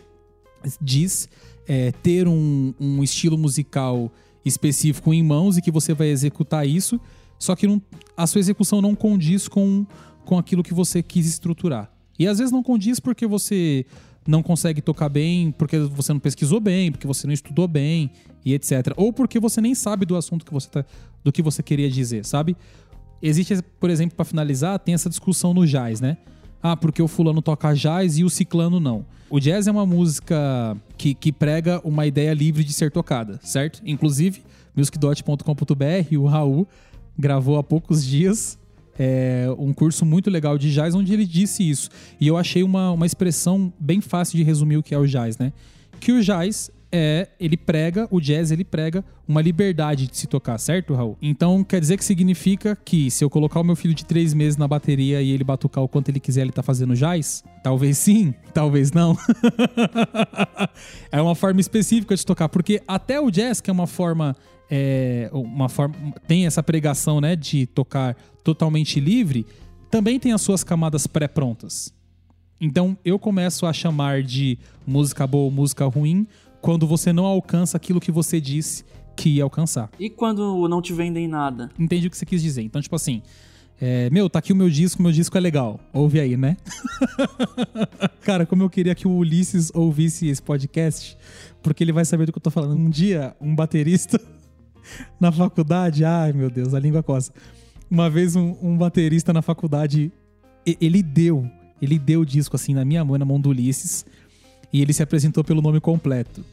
diz 0.80 1.28
é, 1.68 1.92
ter 1.92 2.26
um, 2.26 2.74
um, 2.80 3.02
estilo 3.04 3.38
musical 3.38 4.10
específico 4.44 5.14
em 5.14 5.22
mãos 5.22 5.56
e 5.56 5.62
que 5.62 5.70
você 5.70 5.94
vai 5.94 6.08
executar 6.08 6.66
isso, 6.66 7.00
só 7.38 7.54
que 7.54 7.66
não, 7.66 7.80
a 8.16 8.26
sua 8.26 8.40
execução 8.40 8.82
não 8.82 8.94
condiz 8.94 9.46
com, 9.46 9.86
com 10.24 10.38
aquilo 10.38 10.62
que 10.62 10.74
você 10.74 11.02
quis 11.02 11.26
estruturar. 11.26 11.92
E 12.18 12.26
às 12.26 12.38
vezes 12.38 12.50
não 12.50 12.62
condiz 12.62 12.98
porque 12.98 13.26
você 13.26 13.84
não 14.26 14.42
consegue 14.42 14.80
tocar 14.80 15.08
bem 15.08 15.50
porque 15.52 15.78
você 15.78 16.12
não 16.12 16.20
pesquisou 16.20 16.60
bem, 16.60 16.90
porque 16.90 17.06
você 17.06 17.26
não 17.26 17.34
estudou 17.34 17.68
bem 17.68 18.10
e 18.44 18.54
etc. 18.54 18.92
Ou 18.96 19.12
porque 19.12 19.38
você 19.38 19.60
nem 19.60 19.74
sabe 19.74 20.04
do 20.04 20.16
assunto 20.16 20.44
que 20.44 20.52
você 20.52 20.68
tá, 20.68 20.84
do 21.22 21.32
que 21.32 21.42
você 21.42 21.62
queria 21.62 21.90
dizer, 21.90 22.24
sabe? 22.24 22.56
Existe, 23.22 23.62
por 23.80 23.90
exemplo, 23.90 24.16
para 24.16 24.24
finalizar, 24.24 24.78
tem 24.78 24.94
essa 24.94 25.08
discussão 25.08 25.54
no 25.54 25.66
jazz, 25.66 26.00
né? 26.00 26.16
Ah, 26.62 26.76
porque 26.76 27.00
o 27.00 27.08
fulano 27.08 27.40
toca 27.40 27.72
jazz 27.74 28.18
e 28.18 28.24
o 28.24 28.30
ciclano 28.30 28.80
não. 28.80 29.06
O 29.28 29.40
jazz 29.40 29.66
é 29.66 29.70
uma 29.70 29.86
música 29.86 30.76
que, 30.96 31.14
que 31.14 31.32
prega 31.32 31.80
uma 31.84 32.06
ideia 32.06 32.32
livre 32.32 32.62
de 32.62 32.72
ser 32.72 32.90
tocada, 32.90 33.40
certo? 33.42 33.80
Inclusive, 33.84 34.42
musicdot.com.br, 34.74 36.16
o 36.18 36.26
Raul 36.26 36.66
gravou 37.18 37.58
há 37.58 37.62
poucos 37.62 38.04
dias 38.04 38.58
é, 38.98 39.46
um 39.58 39.72
curso 39.72 40.04
muito 40.04 40.30
legal 40.30 40.56
de 40.58 40.72
jazz 40.72 40.94
onde 40.94 41.12
ele 41.12 41.26
disse 41.26 41.68
isso. 41.68 41.90
E 42.20 42.26
eu 42.26 42.36
achei 42.36 42.62
uma, 42.62 42.92
uma 42.92 43.06
expressão 43.06 43.72
bem 43.78 44.00
fácil 44.00 44.36
de 44.36 44.42
resumir 44.42 44.76
o 44.76 44.82
que 44.82 44.94
é 44.94 44.98
o 44.98 45.06
jazz, 45.06 45.38
né? 45.38 45.52
Que 46.00 46.12
o 46.12 46.22
jazz 46.22 46.70
é, 46.90 47.28
ele 47.38 47.56
prega, 47.56 48.06
o 48.10 48.20
jazz 48.20 48.50
ele 48.50 48.64
prega 48.64 49.04
uma 49.26 49.42
liberdade 49.42 50.06
de 50.06 50.16
se 50.16 50.26
tocar, 50.26 50.56
certo, 50.58 50.94
Raul? 50.94 51.18
Então 51.20 51.64
quer 51.64 51.80
dizer 51.80 51.96
que 51.96 52.04
significa 52.04 52.76
que 52.84 53.10
se 53.10 53.24
eu 53.24 53.28
colocar 53.28 53.60
o 53.60 53.64
meu 53.64 53.76
filho 53.76 53.94
de 53.94 54.04
três 54.04 54.32
meses 54.32 54.56
na 54.56 54.68
bateria 54.68 55.20
e 55.20 55.30
ele 55.30 55.44
batucar 55.44 55.82
o 55.82 55.88
quanto 55.88 56.08
ele 56.08 56.20
quiser, 56.20 56.42
ele 56.42 56.52
tá 56.52 56.62
fazendo 56.62 56.94
jazz? 56.94 57.44
Talvez 57.62 57.98
sim, 57.98 58.32
talvez 58.54 58.92
não. 58.92 59.16
é 61.10 61.20
uma 61.20 61.34
forma 61.34 61.60
específica 61.60 62.14
de 62.14 62.24
tocar, 62.24 62.48
porque 62.48 62.80
até 62.86 63.20
o 63.20 63.30
jazz, 63.30 63.60
que 63.60 63.68
é 63.68 63.72
uma 63.72 63.86
forma 63.86 64.36
é, 64.70 65.30
uma 65.32 65.68
forma 65.68 65.94
tem 66.26 66.46
essa 66.46 66.62
pregação 66.62 67.20
né, 67.20 67.36
de 67.36 67.66
tocar 67.66 68.16
totalmente 68.42 69.00
livre, 69.00 69.46
também 69.90 70.18
tem 70.18 70.32
as 70.32 70.42
suas 70.42 70.64
camadas 70.64 71.06
pré-prontas. 71.06 71.94
Então 72.60 72.96
eu 73.04 73.18
começo 73.18 73.66
a 73.66 73.72
chamar 73.72 74.22
de 74.22 74.58
música 74.86 75.26
boa 75.26 75.44
ou 75.44 75.50
música 75.50 75.84
ruim 75.86 76.26
quando 76.60 76.86
você 76.86 77.12
não 77.12 77.24
alcança 77.24 77.76
aquilo 77.76 78.00
que 78.00 78.10
você 78.10 78.40
disse 78.40 78.84
que 79.14 79.30
ia 79.30 79.44
alcançar. 79.44 79.90
E 79.98 80.10
quando 80.10 80.68
não 80.68 80.82
te 80.82 80.92
vendem 80.92 81.28
nada? 81.28 81.70
Entendi 81.78 82.06
o 82.06 82.10
que 82.10 82.16
você 82.16 82.26
quis 82.26 82.42
dizer. 82.42 82.62
Então, 82.62 82.82
tipo 82.82 82.94
assim, 82.94 83.22
é, 83.80 84.10
meu, 84.10 84.28
tá 84.28 84.38
aqui 84.38 84.52
o 84.52 84.56
meu 84.56 84.68
disco, 84.68 85.02
meu 85.02 85.12
disco 85.12 85.36
é 85.36 85.40
legal. 85.40 85.78
Ouve 85.92 86.18
aí, 86.18 86.36
né? 86.36 86.56
Cara, 88.22 88.46
como 88.46 88.62
eu 88.62 88.70
queria 88.70 88.94
que 88.94 89.06
o 89.06 89.12
Ulisses 89.12 89.70
ouvisse 89.74 90.28
esse 90.28 90.42
podcast, 90.42 91.16
porque 91.62 91.84
ele 91.84 91.92
vai 91.92 92.04
saber 92.04 92.26
do 92.26 92.32
que 92.32 92.38
eu 92.38 92.42
tô 92.42 92.50
falando. 92.50 92.74
Um 92.74 92.90
dia, 92.90 93.34
um 93.40 93.54
baterista 93.54 94.20
na 95.20 95.30
faculdade, 95.32 96.04
ai 96.04 96.32
meu 96.32 96.50
Deus, 96.50 96.74
a 96.74 96.80
língua 96.80 97.02
coça. 97.02 97.32
Uma 97.90 98.10
vez 98.10 98.34
um, 98.36 98.56
um, 98.62 98.76
baterista 98.76 99.32
na 99.32 99.42
faculdade, 99.42 100.12
ele 100.80 101.02
deu, 101.02 101.48
ele 101.80 101.98
deu 101.98 102.20
o 102.20 102.26
disco 102.26 102.56
assim 102.56 102.74
na 102.74 102.84
minha 102.84 103.04
mão, 103.04 103.16
na 103.16 103.24
mão 103.24 103.40
do 103.40 103.50
Ulisses, 103.50 104.04
e 104.72 104.82
ele 104.82 104.92
se 104.92 105.02
apresentou 105.02 105.44
pelo 105.44 105.62
nome 105.62 105.80
completo. 105.80 106.44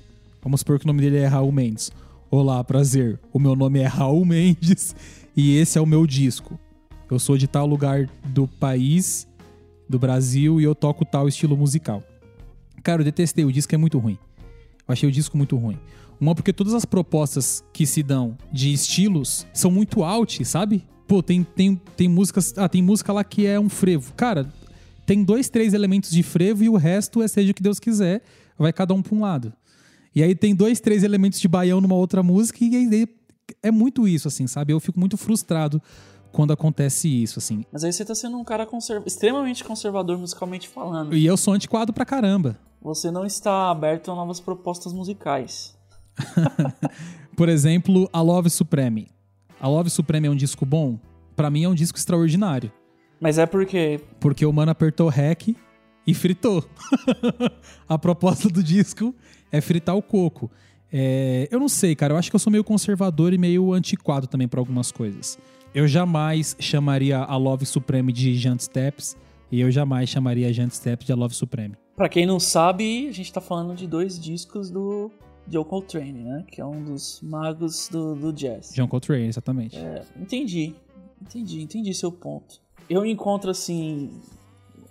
Vamos 0.41 0.59
supor 0.59 0.77
que 0.77 0.85
o 0.85 0.87
nome 0.87 1.01
dele 1.01 1.17
é 1.17 1.25
Raul 1.25 1.51
Mendes. 1.51 1.91
Olá, 2.29 2.63
prazer. 2.63 3.19
O 3.31 3.39
meu 3.39 3.55
nome 3.55 3.79
é 3.79 3.85
Raul 3.85 4.25
Mendes 4.25 4.95
e 5.35 5.57
esse 5.57 5.77
é 5.77 5.81
o 5.81 5.85
meu 5.85 6.05
disco. 6.05 6.59
Eu 7.09 7.19
sou 7.19 7.37
de 7.37 7.47
tal 7.47 7.65
lugar 7.65 8.09
do 8.25 8.47
país, 8.47 9.27
do 9.87 9.99
Brasil, 9.99 10.59
e 10.59 10.63
eu 10.63 10.73
toco 10.73 11.05
tal 11.05 11.27
estilo 11.27 11.55
musical. 11.55 12.03
Cara, 12.81 13.01
eu 13.01 13.05
detestei, 13.05 13.45
o 13.45 13.51
disco 13.51 13.73
é 13.73 13.77
muito 13.77 13.99
ruim. 13.99 14.17
Eu 14.87 14.91
achei 14.91 15.07
o 15.07 15.11
disco 15.11 15.37
muito 15.37 15.55
ruim. 15.55 15.79
Uma, 16.23 16.33
porque 16.33 16.53
todas 16.53 16.73
as 16.73 16.85
propostas 16.85 17.65
que 17.73 17.85
se 17.85 18.01
dão 18.01 18.37
de 18.49 18.71
estilos 18.71 19.45
são 19.53 19.69
muito 19.69 20.05
alt, 20.05 20.41
sabe? 20.45 20.87
Pô, 21.05 21.21
tem, 21.21 21.43
tem, 21.43 21.75
tem 21.97 22.07
músicas. 22.07 22.53
Ah, 22.57 22.69
tem 22.69 22.81
música 22.81 23.11
lá 23.11 23.25
que 23.25 23.45
é 23.45 23.59
um 23.59 23.67
frevo. 23.67 24.13
Cara, 24.13 24.49
tem 25.05 25.21
dois, 25.21 25.49
três 25.49 25.73
elementos 25.73 26.11
de 26.11 26.23
frevo 26.23 26.63
e 26.63 26.69
o 26.69 26.77
resto 26.77 27.21
é 27.21 27.27
seja 27.27 27.51
o 27.51 27.53
que 27.53 27.61
Deus 27.61 27.77
quiser. 27.77 28.21
Vai 28.57 28.71
cada 28.71 28.93
um 28.93 29.01
pra 29.01 29.13
um 29.13 29.19
lado. 29.19 29.51
E 30.15 30.23
aí 30.23 30.33
tem 30.33 30.55
dois, 30.55 30.79
três 30.79 31.03
elementos 31.03 31.41
de 31.41 31.47
baião 31.49 31.81
numa 31.81 31.95
outra 31.95 32.23
música 32.23 32.63
e 32.63 32.73
aí 32.73 33.07
é 33.61 33.69
muito 33.69 34.07
isso, 34.07 34.29
assim, 34.29 34.47
sabe? 34.47 34.71
Eu 34.71 34.79
fico 34.79 34.97
muito 34.97 35.17
frustrado 35.17 35.81
quando 36.31 36.53
acontece 36.53 37.09
isso, 37.09 37.37
assim. 37.37 37.65
Mas 37.69 37.83
aí 37.83 37.91
você 37.91 38.05
tá 38.05 38.15
sendo 38.15 38.37
um 38.37 38.45
cara 38.45 38.65
conserva 38.65 39.05
extremamente 39.05 39.61
conservador 39.61 40.17
musicalmente 40.17 40.69
falando. 40.69 41.13
E 41.13 41.25
eu 41.25 41.35
sou 41.35 41.53
antiquado 41.53 41.91
pra 41.91 42.05
caramba. 42.05 42.57
Você 42.81 43.11
não 43.11 43.25
está 43.25 43.69
aberto 43.69 44.09
a 44.09 44.15
novas 44.15 44.39
propostas 44.39 44.93
musicais. 44.93 45.75
Por 47.35 47.49
exemplo, 47.49 48.09
a 48.13 48.21
Love 48.21 48.49
Supreme. 48.49 49.07
A 49.59 49.67
Love 49.67 49.89
Supreme 49.89 50.27
é 50.27 50.29
um 50.29 50.35
disco 50.35 50.65
bom? 50.65 50.99
Para 51.35 51.49
mim 51.49 51.63
é 51.63 51.69
um 51.69 51.75
disco 51.75 51.97
extraordinário. 51.97 52.71
Mas 53.19 53.37
é 53.37 53.45
porque. 53.45 53.99
Porque 54.19 54.45
o 54.45 54.51
mano 54.51 54.71
apertou 54.71 55.07
REC 55.07 55.55
e 56.05 56.13
fritou. 56.13 56.63
a 57.87 57.97
proposta 57.97 58.49
do 58.49 58.61
disco 58.61 59.15
é 59.51 59.61
fritar 59.61 59.95
o 59.95 60.01
coco. 60.01 60.51
É, 60.91 61.47
eu 61.49 61.59
não 61.59 61.69
sei, 61.69 61.95
cara. 61.95 62.13
Eu 62.13 62.17
acho 62.17 62.29
que 62.29 62.35
eu 62.35 62.39
sou 62.39 62.51
meio 62.51 62.63
conservador 62.63 63.33
e 63.33 63.37
meio 63.37 63.73
antiquado 63.73 64.27
também 64.27 64.47
para 64.47 64.59
algumas 64.59 64.91
coisas. 64.91 65.39
Eu 65.73 65.87
jamais 65.87 66.55
chamaria 66.59 67.17
a 67.17 67.35
Love 67.35 67.65
Supreme 67.65 68.13
de 68.13 68.35
Jant 68.35 68.59
Steps 68.59 69.17
e 69.51 69.59
eu 69.59 69.71
jamais 69.71 70.07
chamaria 70.07 70.49
a 70.49 70.51
Jant 70.51 70.69
Steps 70.69 71.05
de 71.05 71.11
a 71.11 71.15
Love 71.15 71.33
Supreme. 71.33 71.75
Pra 71.95 72.09
quem 72.09 72.25
não 72.25 72.39
sabe, 72.39 73.07
a 73.07 73.11
gente 73.11 73.31
tá 73.31 73.41
falando 73.41 73.75
de 73.75 73.87
dois 73.87 74.19
discos 74.19 74.69
do 74.69 75.09
John 75.47 75.63
Coltrane, 75.63 76.23
né? 76.23 76.45
Que 76.47 76.61
é 76.61 76.65
um 76.65 76.83
dos 76.83 77.21
magos 77.21 77.89
do, 77.89 78.15
do 78.15 78.33
jazz. 78.33 78.71
John 78.73 78.87
Coltrane, 78.87 79.27
exatamente. 79.27 79.77
É, 79.77 80.03
entendi. 80.19 80.75
Entendi, 81.21 81.61
entendi 81.61 81.93
seu 81.93 82.11
ponto. 82.11 82.61
Eu 82.89 83.05
encontro, 83.05 83.49
assim, 83.49 84.09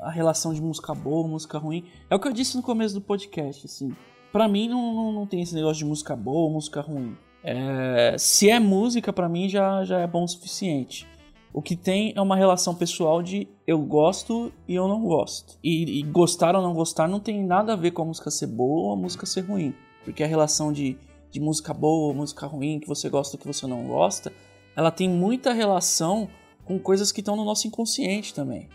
a 0.01 0.11
relação 0.11 0.53
de 0.53 0.61
música 0.61 0.95
boa, 0.95 1.27
música 1.29 1.59
ruim. 1.59 1.85
É 2.09 2.15
o 2.15 2.19
que 2.19 2.27
eu 2.27 2.33
disse 2.33 2.57
no 2.57 2.63
começo 2.63 2.95
do 2.95 3.01
podcast, 3.01 3.67
assim. 3.67 3.95
Pra 4.33 4.49
mim, 4.49 4.69
não, 4.69 4.95
não, 4.95 5.13
não 5.13 5.27
tem 5.27 5.43
esse 5.43 5.55
negócio 5.55 5.79
de 5.79 5.85
música 5.85 6.17
boa, 6.17 6.51
música 6.51 6.81
ruim. 6.81 7.17
É, 7.45 8.17
se 8.19 8.49
é 8.49 8.59
música, 8.59 9.13
para 9.13 9.29
mim 9.29 9.49
já, 9.49 9.85
já 9.85 10.01
é 10.01 10.07
bom 10.07 10.25
o 10.25 10.29
suficiente. 10.29 11.07
O 11.53 11.61
que 11.61 11.77
tem 11.77 12.15
é 12.17 12.21
uma 12.21 12.35
relação 12.35 12.75
pessoal 12.75 13.23
de 13.23 13.47
eu 13.67 13.79
gosto 13.79 14.51
e 14.67 14.75
eu 14.75 14.89
não 14.89 15.03
gosto. 15.03 15.59
E, 15.63 16.01
e, 16.01 16.03
gostar 16.03 16.57
ou 16.57 16.63
não 16.63 16.73
gostar 16.73 17.07
não 17.07 17.21
tem 17.21 17.45
nada 17.45 17.75
a 17.75 17.77
ver 17.77 17.91
com 17.91 18.03
a 18.03 18.07
música 18.07 18.31
ser 18.31 18.47
boa 18.47 18.87
ou 18.87 18.93
a 18.93 18.97
música 18.97 19.27
ser 19.27 19.43
ruim. 19.43 19.75
Porque 20.05 20.23
a 20.23 20.27
relação 20.27 20.73
de, 20.73 20.99
de 21.31 21.41
música 21.41 21.73
boa, 21.73 22.13
música 22.13 22.47
ruim, 22.47 22.81
que 22.81 22.89
você 22.89 23.09
gosta 23.09 23.39
que 23.39 23.47
você 23.47 23.67
não 23.67 23.87
gosta, 23.87 24.33
ela 24.77 24.91
tem 24.91 25.09
muita 25.09 25.53
relação 25.53 26.29
com 26.65 26.79
coisas 26.79 27.13
que 27.13 27.21
estão 27.21 27.37
no 27.37 27.45
nosso 27.45 27.67
inconsciente 27.67 28.35
também. 28.35 28.69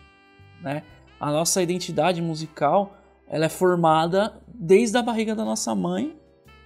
Né? 0.61 0.83
A 1.19 1.31
nossa 1.31 1.61
identidade 1.61 2.21
musical 2.21 2.97
ela 3.29 3.45
é 3.45 3.49
formada 3.49 4.41
desde 4.47 4.97
a 4.97 5.01
barriga 5.01 5.35
da 5.35 5.43
nossa 5.43 5.75
mãe 5.75 6.15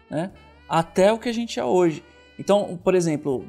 né? 0.10 0.32
até 0.70 1.12
o 1.12 1.18
que 1.18 1.30
a 1.30 1.34
gente 1.34 1.60
é 1.60 1.66
hoje. 1.66 2.04
Então, 2.38 2.80
por 2.84 2.96
exemplo, 2.96 3.46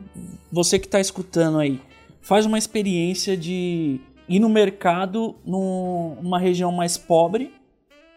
você 0.51 0.79
que 0.79 0.87
está 0.87 1.01
escutando 1.01 1.59
aí, 1.59 1.81
faz 2.21 2.47
uma 2.47 2.59
experiência 2.59 3.37
de 3.37 4.01
ir 4.29 4.39
no 4.39 4.49
mercado 4.49 5.37
numa 5.45 6.39
região 6.39 6.73
mais 6.73 6.97
pobre 6.97 7.55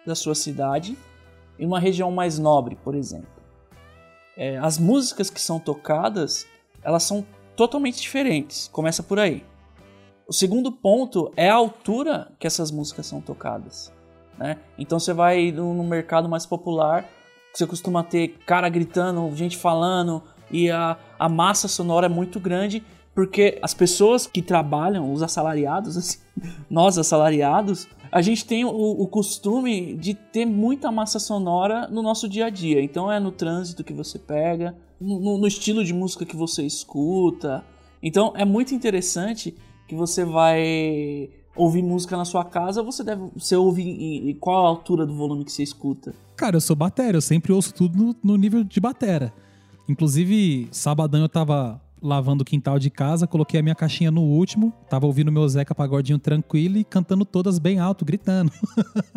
da 0.05 0.15
sua 0.15 0.35
cidade 0.35 0.97
em 1.57 1.65
uma 1.65 1.79
região 1.79 2.11
mais 2.11 2.37
nobre, 2.37 2.77
por 2.83 2.95
exemplo. 2.95 3.29
É, 4.37 4.57
as 4.57 4.77
músicas 4.77 5.29
que 5.29 5.41
são 5.41 5.59
tocadas, 5.59 6.45
elas 6.83 7.03
são 7.03 7.25
totalmente 7.55 8.01
diferentes. 8.01 8.67
Começa 8.67 9.01
por 9.01 9.19
aí. 9.19 9.43
O 10.27 10.33
segundo 10.33 10.71
ponto 10.71 11.31
é 11.37 11.49
a 11.49 11.55
altura 11.55 12.31
que 12.39 12.47
essas 12.47 12.71
músicas 12.71 13.05
são 13.05 13.21
tocadas. 13.21 13.93
Né? 14.37 14.57
Então 14.77 14.99
você 14.99 15.13
vai 15.13 15.51
no, 15.51 15.83
mercado 15.83 16.27
mais 16.27 16.45
popular, 16.45 17.07
você 17.53 17.65
costuma 17.65 18.03
ter 18.03 18.39
cara 18.45 18.67
gritando, 18.67 19.33
gente 19.35 19.55
falando, 19.55 20.21
e 20.51 20.69
a, 20.69 20.97
a 21.17 21.29
massa 21.29 21.67
sonora 21.67 22.07
é 22.07 22.09
muito 22.09 22.39
grande 22.39 22.83
porque 23.13 23.57
as 23.61 23.73
pessoas 23.73 24.27
que 24.27 24.41
trabalham, 24.41 25.11
os 25.11 25.23
assalariados, 25.23 25.95
assim, 25.97 26.19
nós 26.69 26.97
assalariados, 26.97 27.87
a 28.15 28.21
gente 28.21 28.45
tem 28.45 28.63
o, 28.63 28.69
o, 28.69 29.05
costume 29.09 29.93
de 29.93 30.13
ter 30.13 30.45
muita 30.45 30.89
massa 30.89 31.19
sonora 31.19 31.85
no 31.89 32.01
nosso 32.01 32.29
dia 32.29 32.45
a 32.45 32.49
dia. 32.49 32.81
Então 32.81 33.11
é 33.11 33.19
no 33.19 33.29
trânsito 33.29 33.83
que 33.83 33.91
você 33.91 34.17
pega, 34.17 34.73
no, 35.01 35.37
no 35.37 35.45
estilo 35.45 35.83
de 35.83 35.93
música 35.93 36.25
que 36.25 36.33
você 36.33 36.65
escuta. 36.65 37.61
Então 38.01 38.31
é 38.37 38.45
muito 38.45 38.73
interessante 38.73 39.53
que 39.85 39.93
você 39.93 40.23
vai 40.23 41.29
ouvir 41.57 41.83
música 41.83 42.15
na 42.15 42.23
sua 42.23 42.45
casa, 42.45 42.81
você 42.81 43.03
deve 43.03 43.21
você 43.35 43.57
ouve 43.57 43.81
em, 43.81 44.29
em 44.29 44.33
qual 44.35 44.65
a 44.65 44.69
altura 44.69 45.05
do 45.05 45.13
volume 45.13 45.43
que 45.43 45.51
você 45.51 45.63
escuta? 45.63 46.15
Cara, 46.37 46.55
eu 46.55 46.61
sou 46.61 46.73
batera, 46.75 47.17
eu 47.17 47.21
sempre 47.21 47.51
ouço 47.51 47.73
tudo 47.73 48.01
no, 48.01 48.15
no 48.23 48.37
nível 48.37 48.63
de 48.63 48.79
batera. 48.79 49.33
Inclusive, 49.89 50.69
sabadão 50.71 51.19
eu 51.19 51.29
tava 51.29 51.81
lavando 52.01 52.43
o 52.43 52.45
quintal 52.45 52.77
de 52.77 52.89
casa, 52.89 53.27
coloquei 53.27 53.59
a 53.59 53.63
minha 53.63 53.75
caixinha 53.75 54.11
no 54.11 54.21
último, 54.21 54.73
tava 54.89 55.05
ouvindo 55.05 55.31
meu 55.31 55.47
Zeca 55.47 55.73
Pagodinho 55.73 56.19
tranquilo 56.19 56.77
e 56.77 56.83
cantando 56.83 57.25
todas 57.25 57.59
bem 57.59 57.79
alto, 57.79 58.05
gritando. 58.05 58.51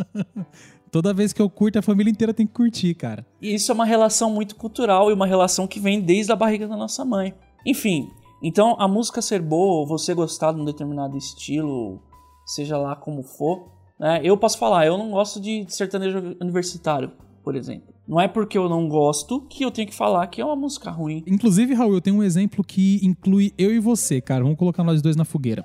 Toda 0.91 1.13
vez 1.13 1.35
que 1.35 1.43
eu 1.43 1.51
curto, 1.51 1.79
a 1.79 1.83
família 1.83 2.11
inteira 2.11 2.33
tem 2.33 2.47
que 2.47 2.55
curtir, 2.55 2.95
cara. 2.95 3.27
E 3.43 3.55
isso 3.55 3.71
é 3.71 3.75
uma 3.75 3.85
relação 3.85 4.31
muito 4.31 4.57
cultural 4.57 5.11
e 5.11 5.15
uma 5.15 5.27
relação 5.27 5.67
que 5.67 5.79
vem 5.79 6.01
desde 6.01 6.33
a 6.33 6.37
barriga 6.37 6.67
da 6.67 6.77
nossa 6.77 7.05
mãe. 7.05 7.35
Enfim, 7.67 8.09
então 8.43 8.75
a 8.79 8.89
música 8.89 9.21
ser 9.21 9.43
boa, 9.43 9.87
você 9.87 10.15
gostar 10.15 10.53
de 10.53 10.61
um 10.61 10.65
determinado 10.65 11.17
estilo, 11.17 12.01
seja 12.47 12.79
lá 12.79 12.97
como 12.97 13.23
for, 13.23 13.69
né? 13.99 14.21
Eu 14.23 14.37
posso 14.39 14.57
falar, 14.57 14.87
eu 14.87 14.97
não 14.97 15.11
gosto 15.11 15.41
de 15.41 15.67
sertanejo 15.69 16.37
universitário, 16.41 17.13
por 17.43 17.55
exemplo. 17.55 17.98
Não 18.09 18.19
é 18.19 18.27
porque 18.27 18.57
eu 18.57 18.71
não 18.71 18.89
gosto 18.89 19.43
que 19.43 19.63
eu 19.63 19.71
tenho 19.71 19.87
que 19.87 19.95
falar 19.95 20.27
que 20.29 20.41
é 20.41 20.45
uma 20.45 20.57
música 20.57 20.91
ruim. 20.91 21.23
Inclusive, 21.27 21.75
Raul, 21.75 21.93
eu 21.93 22.01
tenho 22.01 22.17
um 22.17 22.23
exemplo 22.23 22.65
que 22.65 22.99
inclui 23.03 23.53
eu 23.59 23.71
e 23.71 23.79
você, 23.79 24.19
cara. 24.19 24.43
Vamos 24.43 24.59
colocar 24.59 24.83
nós 24.83 25.03
dois 25.03 25.15
na 25.15 25.27
fogueira. 25.27 25.63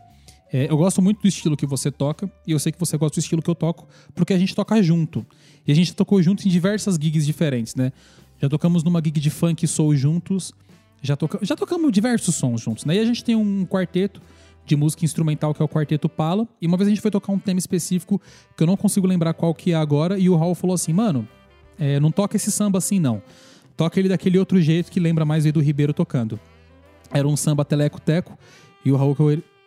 É, 0.51 0.69
eu 0.69 0.75
gosto 0.75 1.01
muito 1.01 1.21
do 1.21 1.27
estilo 1.27 1.55
que 1.55 1.65
você 1.65 1.89
toca, 1.89 2.29
e 2.45 2.51
eu 2.51 2.59
sei 2.59 2.71
que 2.73 2.79
você 2.79 2.97
gosta 2.97 3.15
do 3.15 3.23
estilo 3.23 3.41
que 3.41 3.49
eu 3.49 3.55
toco, 3.55 3.87
porque 4.13 4.33
a 4.33 4.37
gente 4.37 4.53
toca 4.53 4.83
junto. 4.83 5.25
E 5.65 5.71
a 5.71 5.75
gente 5.75 5.95
tocou 5.95 6.21
junto 6.21 6.45
em 6.45 6.51
diversas 6.51 6.95
gigs 6.95 7.25
diferentes, 7.25 7.75
né? 7.75 7.93
Já 8.39 8.49
tocamos 8.49 8.83
numa 8.83 9.01
gig 9.03 9.19
de 9.19 9.29
funk 9.29 9.65
soul 9.65 9.95
juntos, 9.95 10.51
já, 11.01 11.15
toca, 11.15 11.39
já 11.41 11.55
tocamos 11.55 11.91
diversos 11.93 12.35
sons 12.35 12.61
juntos, 12.61 12.83
né? 12.83 12.97
E 12.97 12.99
a 12.99 13.05
gente 13.05 13.23
tem 13.23 13.35
um 13.35 13.65
quarteto 13.65 14.21
de 14.65 14.75
música 14.75 15.03
instrumental 15.05 15.53
que 15.53 15.61
é 15.61 15.65
o 15.65 15.67
Quarteto 15.67 16.09
Pala, 16.09 16.47
e 16.61 16.67
uma 16.67 16.77
vez 16.77 16.87
a 16.87 16.89
gente 16.89 17.01
foi 17.01 17.09
tocar 17.09 17.31
um 17.31 17.39
tema 17.39 17.57
específico 17.57 18.21
que 18.55 18.63
eu 18.63 18.67
não 18.67 18.77
consigo 18.77 19.07
lembrar 19.07 19.33
qual 19.33 19.53
que 19.55 19.71
é 19.71 19.75
agora, 19.75 20.19
e 20.19 20.29
o 20.29 20.35
Raul 20.35 20.55
falou 20.55 20.73
assim, 20.73 20.93
mano, 20.93 21.27
é, 21.79 21.99
não 21.99 22.11
toca 22.11 22.35
esse 22.35 22.51
samba 22.51 22.77
assim, 22.77 22.99
não. 22.99 23.21
Toca 23.75 23.99
ele 23.99 24.09
daquele 24.09 24.37
outro 24.37 24.61
jeito 24.61 24.91
que 24.91 24.99
lembra 24.99 25.25
mais 25.25 25.45
o 25.45 25.47
Edu 25.47 25.59
Ribeiro 25.59 25.93
tocando. 25.93 26.39
Era 27.11 27.27
um 27.27 27.35
samba 27.35 27.65
teleco-teco, 27.65 28.37
e 28.85 28.91
o 28.91 28.95
Raul 28.95 29.15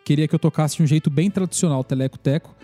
queria 0.03 0.27
que 0.27 0.35
eu 0.35 0.39
tocasse 0.39 0.77
de 0.77 0.83
um 0.83 0.87
jeito 0.87 1.09
bem 1.09 1.29
tradicional, 1.29 1.83
teleco-teco. 1.83 2.55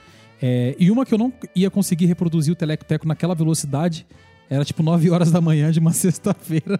É, 0.42 0.76
e 0.78 0.92
uma 0.92 1.06
que 1.06 1.14
eu 1.14 1.18
não 1.18 1.32
ia 1.56 1.70
conseguir 1.70 2.06
reproduzir 2.06 2.54
o 2.54 2.56
teleco-teco 2.56 3.08
naquela 3.08 3.34
velocidade, 3.34 4.06
era 4.50 4.64
tipo 4.64 4.84
9 4.84 5.10
horas 5.10 5.32
da 5.32 5.42
manhã 5.42 5.72
de 5.72 5.80
uma 5.80 5.92
sexta-feira. 5.94 6.80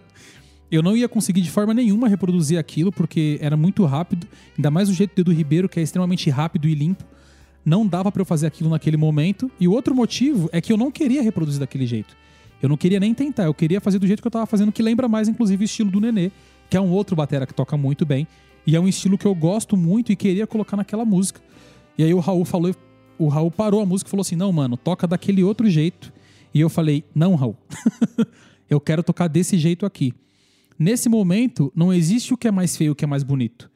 Eu 0.70 0.82
não 0.82 0.96
ia 0.96 1.08
conseguir 1.08 1.40
de 1.40 1.50
forma 1.50 1.72
nenhuma 1.72 2.08
reproduzir 2.08 2.58
aquilo, 2.58 2.90
porque 2.90 3.38
era 3.40 3.56
muito 3.56 3.84
rápido, 3.84 4.26
ainda 4.56 4.70
mais 4.70 4.88
o 4.88 4.92
jeito 4.92 5.22
do 5.22 5.32
Ribeiro, 5.32 5.68
que 5.68 5.78
é 5.78 5.82
extremamente 5.82 6.28
rápido 6.30 6.68
e 6.68 6.74
limpo. 6.74 7.04
Não 7.64 7.86
dava 7.86 8.12
para 8.12 8.20
eu 8.20 8.26
fazer 8.26 8.46
aquilo 8.46 8.68
naquele 8.68 8.96
momento. 8.96 9.50
E 9.58 9.66
o 9.66 9.72
outro 9.72 9.94
motivo 9.94 10.48
é 10.52 10.60
que 10.60 10.72
eu 10.72 10.76
não 10.76 10.90
queria 10.90 11.22
reproduzir 11.22 11.60
daquele 11.60 11.86
jeito. 11.86 12.14
Eu 12.64 12.68
não 12.70 12.78
queria 12.78 12.98
nem 12.98 13.12
tentar, 13.12 13.44
eu 13.44 13.52
queria 13.52 13.78
fazer 13.78 13.98
do 13.98 14.06
jeito 14.06 14.22
que 14.22 14.26
eu 14.26 14.30
tava 14.30 14.46
fazendo, 14.46 14.72
que 14.72 14.82
lembra 14.82 15.06
mais, 15.06 15.28
inclusive, 15.28 15.62
o 15.62 15.66
estilo 15.66 15.90
do 15.90 16.00
Nenê, 16.00 16.32
que 16.70 16.78
é 16.78 16.80
um 16.80 16.90
outro 16.90 17.14
batera 17.14 17.46
que 17.46 17.52
toca 17.52 17.76
muito 17.76 18.06
bem. 18.06 18.26
E 18.66 18.74
é 18.74 18.80
um 18.80 18.88
estilo 18.88 19.18
que 19.18 19.26
eu 19.26 19.34
gosto 19.34 19.76
muito 19.76 20.10
e 20.10 20.16
queria 20.16 20.46
colocar 20.46 20.74
naquela 20.74 21.04
música. 21.04 21.42
E 21.98 22.02
aí 22.02 22.14
o 22.14 22.20
Raul 22.20 22.42
falou, 22.46 22.74
o 23.18 23.28
Raul 23.28 23.50
parou 23.50 23.82
a 23.82 23.84
música 23.84 24.08
e 24.08 24.10
falou 24.10 24.22
assim: 24.22 24.34
não, 24.34 24.50
mano, 24.50 24.78
toca 24.78 25.06
daquele 25.06 25.44
outro 25.44 25.68
jeito. 25.68 26.10
E 26.54 26.60
eu 26.62 26.70
falei: 26.70 27.04
não, 27.14 27.34
Raul, 27.34 27.54
eu 28.70 28.80
quero 28.80 29.02
tocar 29.02 29.28
desse 29.28 29.58
jeito 29.58 29.84
aqui. 29.84 30.14
Nesse 30.78 31.06
momento, 31.10 31.70
não 31.76 31.92
existe 31.92 32.32
o 32.32 32.36
que 32.38 32.48
é 32.48 32.50
mais 32.50 32.74
feio 32.78 32.92
o 32.92 32.94
que 32.94 33.04
é 33.04 33.06
mais 33.06 33.22
bonito. 33.22 33.70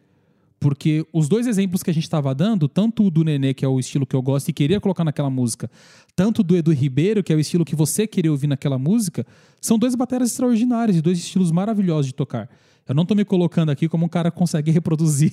Porque 0.61 1.06
os 1.12 1.28
dois 1.28 1.46
exemplos 1.46 1.82
que 1.82 1.90
a 1.90 1.94
gente 1.94 2.04
estava 2.04 2.34
dando, 2.34 2.68
tanto 2.68 3.06
o 3.06 3.11
do 3.11 3.22
Nenê, 3.22 3.54
que 3.54 3.64
é 3.64 3.68
o 3.68 3.78
estilo 3.78 4.04
que 4.04 4.16
eu 4.16 4.22
gosto 4.22 4.48
e 4.48 4.52
queria 4.52 4.80
colocar 4.80 5.04
naquela 5.04 5.30
música, 5.30 5.70
tanto 6.16 6.42
do 6.42 6.56
Edu 6.56 6.72
Ribeiro, 6.72 7.22
que 7.22 7.32
é 7.32 7.36
o 7.36 7.40
estilo 7.40 7.64
que 7.64 7.76
você 7.76 8.06
queria 8.06 8.32
ouvir 8.32 8.48
naquela 8.48 8.78
música, 8.78 9.24
são 9.61 9.78
dois 9.78 9.94
bateras 9.94 10.30
extraordinários 10.30 10.96
e 10.96 11.00
dois 11.00 11.18
estilos 11.18 11.52
maravilhosos 11.52 12.06
de 12.06 12.14
tocar. 12.14 12.50
Eu 12.88 12.94
não 12.94 13.02
estou 13.02 13.16
me 13.16 13.24
colocando 13.24 13.70
aqui 13.70 13.88
como 13.88 14.06
um 14.06 14.09
cara 14.09 14.30
consegue 14.30 14.70
reproduzir 14.72 15.32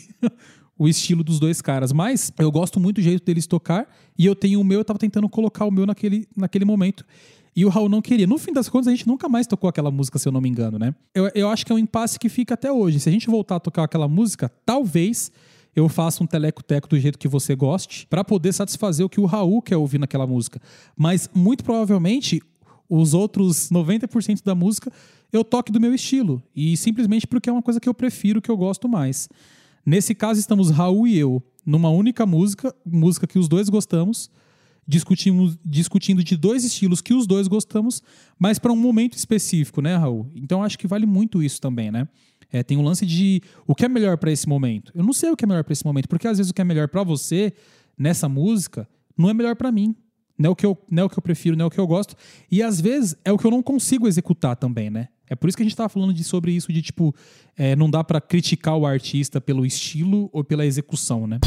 o 0.77 0.87
estilo 0.87 1.23
dos 1.23 1.39
dois 1.39 1.61
caras, 1.61 1.91
mas 1.91 2.31
eu 2.37 2.51
gosto 2.51 2.79
muito 2.79 2.97
do 2.97 3.01
jeito 3.01 3.25
deles 3.25 3.47
tocar 3.47 3.87
e 4.17 4.25
eu 4.25 4.35
tenho 4.35 4.59
o 4.59 4.63
meu, 4.63 4.79
eu 4.79 4.81
estava 4.81 4.99
tentando 4.99 5.27
colocar 5.29 5.65
o 5.65 5.71
meu 5.71 5.85
naquele, 5.85 6.27
naquele 6.35 6.65
momento. 6.65 7.05
E 7.55 7.63
o 7.63 7.69
Raul 7.69 7.87
não 7.87 8.01
queria. 8.01 8.27
No 8.27 8.37
fim 8.37 8.51
das 8.51 8.67
contas, 8.67 8.87
a 8.87 8.91
gente 8.91 9.07
nunca 9.07 9.29
mais 9.29 9.47
tocou 9.47 9.69
aquela 9.69 9.89
música, 9.89 10.19
se 10.19 10.27
eu 10.27 10.31
não 10.31 10.41
me 10.41 10.49
engano, 10.49 10.77
né? 10.77 10.93
Eu, 11.13 11.31
eu 11.33 11.49
acho 11.49 11.65
que 11.65 11.71
é 11.71 11.75
um 11.75 11.79
impasse 11.79 12.19
que 12.19 12.27
fica 12.27 12.53
até 12.53 12.71
hoje. 12.71 12.99
Se 12.99 13.07
a 13.07 13.11
gente 13.11 13.27
voltar 13.27 13.55
a 13.55 13.59
tocar 13.59 13.83
aquela 13.83 14.07
música, 14.07 14.51
talvez 14.65 15.31
eu 15.75 15.87
faça 15.87 16.23
um 16.23 16.27
teleco-teco 16.27 16.87
do 16.87 16.99
jeito 16.99 17.17
que 17.17 17.27
você 17.27 17.55
goste, 17.55 18.07
para 18.07 18.23
poder 18.23 18.53
satisfazer 18.53 19.05
o 19.05 19.09
que 19.09 19.19
o 19.19 19.25
Raul 19.25 19.61
quer 19.61 19.77
ouvir 19.77 19.99
naquela 19.99 20.25
música. 20.25 20.61
Mas, 20.95 21.29
muito 21.33 21.63
provavelmente, 21.63 22.41
os 22.89 23.13
outros 23.13 23.69
90% 23.69 24.43
da 24.43 24.55
música 24.55 24.91
eu 25.31 25.43
toque 25.43 25.71
do 25.71 25.81
meu 25.81 25.93
estilo. 25.93 26.41
E 26.55 26.77
simplesmente 26.77 27.27
porque 27.27 27.49
é 27.49 27.53
uma 27.53 27.61
coisa 27.61 27.79
que 27.79 27.89
eu 27.89 27.93
prefiro, 27.93 28.41
que 28.41 28.49
eu 28.49 28.57
gosto 28.57 28.87
mais. 28.87 29.29
Nesse 29.85 30.15
caso, 30.15 30.39
estamos 30.39 30.69
Raul 30.71 31.07
e 31.07 31.17
eu 31.17 31.43
numa 31.65 31.89
única 31.89 32.25
música, 32.25 32.73
música 32.85 33.27
que 33.27 33.39
os 33.39 33.47
dois 33.47 33.69
gostamos 33.69 34.29
discutimos, 34.87 35.57
discutindo 35.65 36.23
de 36.23 36.37
dois 36.37 36.63
estilos 36.63 37.01
que 37.01 37.13
os 37.13 37.25
dois 37.25 37.47
gostamos, 37.47 38.01
mas 38.37 38.59
para 38.59 38.71
um 38.71 38.75
momento 38.75 39.17
específico, 39.17 39.81
né, 39.81 39.95
Raul? 39.95 40.31
Então 40.35 40.63
acho 40.63 40.77
que 40.77 40.87
vale 40.87 41.05
muito 41.05 41.41
isso 41.41 41.59
também, 41.59 41.91
né? 41.91 42.07
É, 42.51 42.63
tem 42.63 42.77
um 42.77 42.83
lance 42.83 43.05
de 43.05 43.41
o 43.67 43.73
que 43.73 43.85
é 43.85 43.89
melhor 43.89 44.17
para 44.17 44.31
esse 44.31 44.47
momento. 44.47 44.91
Eu 44.95 45.03
não 45.03 45.13
sei 45.13 45.29
o 45.29 45.35
que 45.35 45.43
é 45.43 45.47
melhor 45.47 45.63
para 45.63 45.73
esse 45.73 45.85
momento, 45.85 46.07
porque 46.07 46.27
às 46.27 46.37
vezes 46.37 46.51
o 46.51 46.53
que 46.53 46.61
é 46.61 46.65
melhor 46.65 46.87
para 46.87 47.03
você 47.03 47.53
nessa 47.97 48.29
música 48.29 48.87
não 49.17 49.29
é 49.29 49.33
melhor 49.33 49.55
para 49.55 49.71
mim. 49.71 49.95
Não 50.37 50.49
é, 50.49 50.51
o 50.51 50.55
que 50.55 50.65
eu, 50.65 50.77
não 50.91 51.03
é 51.03 51.05
o 51.05 51.09
que 51.09 51.17
eu 51.17 51.23
prefiro, 51.23 51.55
não 51.55 51.63
é 51.63 51.67
o 51.67 51.71
que 51.71 51.79
eu 51.79 51.87
gosto. 51.87 52.13
E 52.51 52.61
às 52.61 52.79
vezes 52.79 53.15
é 53.23 53.31
o 53.31 53.37
que 53.37 53.47
eu 53.47 53.51
não 53.51 53.63
consigo 53.63 54.07
executar 54.07 54.55
também, 54.55 54.89
né? 54.89 55.07
É 55.29 55.35
por 55.35 55.47
isso 55.47 55.57
que 55.57 55.63
a 55.63 55.65
gente 55.65 55.75
tava 55.75 55.89
falando 55.89 56.13
de, 56.13 56.23
sobre 56.23 56.51
isso, 56.51 56.71
de 56.71 56.81
tipo, 56.81 57.15
é, 57.57 57.75
não 57.75 57.89
dá 57.89 58.03
para 58.03 58.21
criticar 58.21 58.77
o 58.77 58.85
artista 58.85 59.39
pelo 59.39 59.65
estilo 59.65 60.29
ou 60.31 60.43
pela 60.43 60.65
execução, 60.65 61.25
né? 61.25 61.39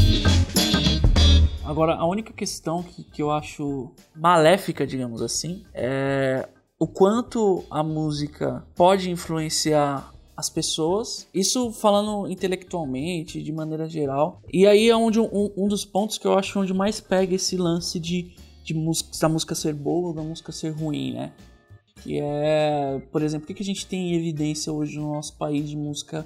Agora, 1.69 1.93
a 1.93 2.05
única 2.07 2.33
questão 2.33 2.81
que, 2.81 3.03
que 3.03 3.21
eu 3.21 3.29
acho 3.29 3.91
maléfica, 4.15 4.87
digamos 4.87 5.21
assim, 5.21 5.63
é 5.71 6.49
o 6.79 6.87
quanto 6.87 7.63
a 7.69 7.83
música 7.83 8.65
pode 8.75 9.11
influenciar 9.11 10.11
as 10.35 10.49
pessoas, 10.49 11.27
isso 11.31 11.71
falando 11.71 12.27
intelectualmente, 12.27 13.43
de 13.43 13.51
maneira 13.51 13.87
geral. 13.87 14.41
E 14.51 14.65
aí 14.65 14.89
é 14.89 14.95
onde 14.95 15.19
um, 15.19 15.51
um 15.55 15.67
dos 15.67 15.85
pontos 15.85 16.17
que 16.17 16.25
eu 16.25 16.33
acho 16.39 16.59
onde 16.59 16.73
mais 16.73 16.99
pega 16.99 17.35
esse 17.35 17.55
lance 17.55 17.99
de, 17.99 18.33
de 18.63 18.73
música, 18.73 19.11
da 19.21 19.29
música 19.29 19.53
ser 19.53 19.75
boa 19.75 20.07
ou 20.07 20.13
da 20.15 20.23
música 20.23 20.51
ser 20.51 20.71
ruim, 20.71 21.13
né? 21.13 21.33
Que 22.01 22.19
é, 22.19 22.99
por 23.11 23.21
exemplo, 23.21 23.47
o 23.47 23.53
que 23.53 23.61
a 23.61 23.65
gente 23.65 23.85
tem 23.85 24.11
em 24.11 24.15
evidência 24.15 24.73
hoje 24.73 24.97
no 24.97 25.13
nosso 25.13 25.37
país 25.37 25.69
de 25.69 25.77
música 25.77 26.25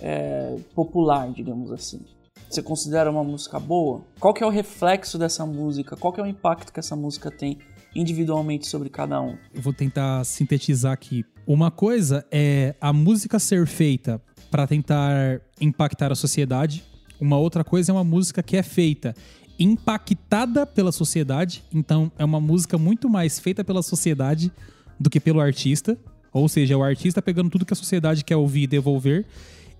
é, 0.00 0.56
popular, 0.74 1.30
digamos 1.30 1.70
assim? 1.70 2.00
Você 2.48 2.62
considera 2.62 3.10
uma 3.10 3.22
música 3.22 3.60
boa? 3.60 4.02
Qual 4.18 4.32
que 4.32 4.42
é 4.42 4.46
o 4.46 4.48
reflexo 4.48 5.18
dessa 5.18 5.44
música? 5.44 5.96
Qual 5.96 6.12
que 6.12 6.18
é 6.18 6.22
o 6.22 6.26
impacto 6.26 6.72
que 6.72 6.80
essa 6.80 6.96
música 6.96 7.30
tem 7.30 7.58
individualmente 7.94 8.66
sobre 8.66 8.88
cada 8.88 9.20
um? 9.20 9.36
Eu 9.52 9.60
vou 9.60 9.72
tentar 9.74 10.24
sintetizar 10.24 10.92
aqui. 10.92 11.26
Uma 11.46 11.70
coisa 11.70 12.24
é 12.30 12.74
a 12.80 12.90
música 12.90 13.38
ser 13.38 13.66
feita 13.66 14.20
para 14.50 14.66
tentar 14.66 15.42
impactar 15.60 16.10
a 16.10 16.14
sociedade. 16.14 16.82
Uma 17.20 17.36
outra 17.36 17.62
coisa 17.62 17.92
é 17.92 17.94
uma 17.94 18.04
música 18.04 18.42
que 18.42 18.56
é 18.56 18.62
feita 18.62 19.14
impactada 19.58 20.64
pela 20.64 20.90
sociedade. 20.90 21.62
Então 21.70 22.10
é 22.18 22.24
uma 22.24 22.40
música 22.40 22.78
muito 22.78 23.10
mais 23.10 23.38
feita 23.38 23.62
pela 23.62 23.82
sociedade 23.82 24.50
do 24.98 25.10
que 25.10 25.20
pelo 25.20 25.38
artista. 25.38 25.98
Ou 26.32 26.48
seja, 26.48 26.72
é 26.72 26.76
o 26.78 26.82
artista 26.82 27.20
pegando 27.20 27.50
tudo 27.50 27.66
que 27.66 27.74
a 27.74 27.76
sociedade 27.76 28.24
quer 28.24 28.36
ouvir 28.36 28.62
e 28.62 28.66
devolver. 28.66 29.26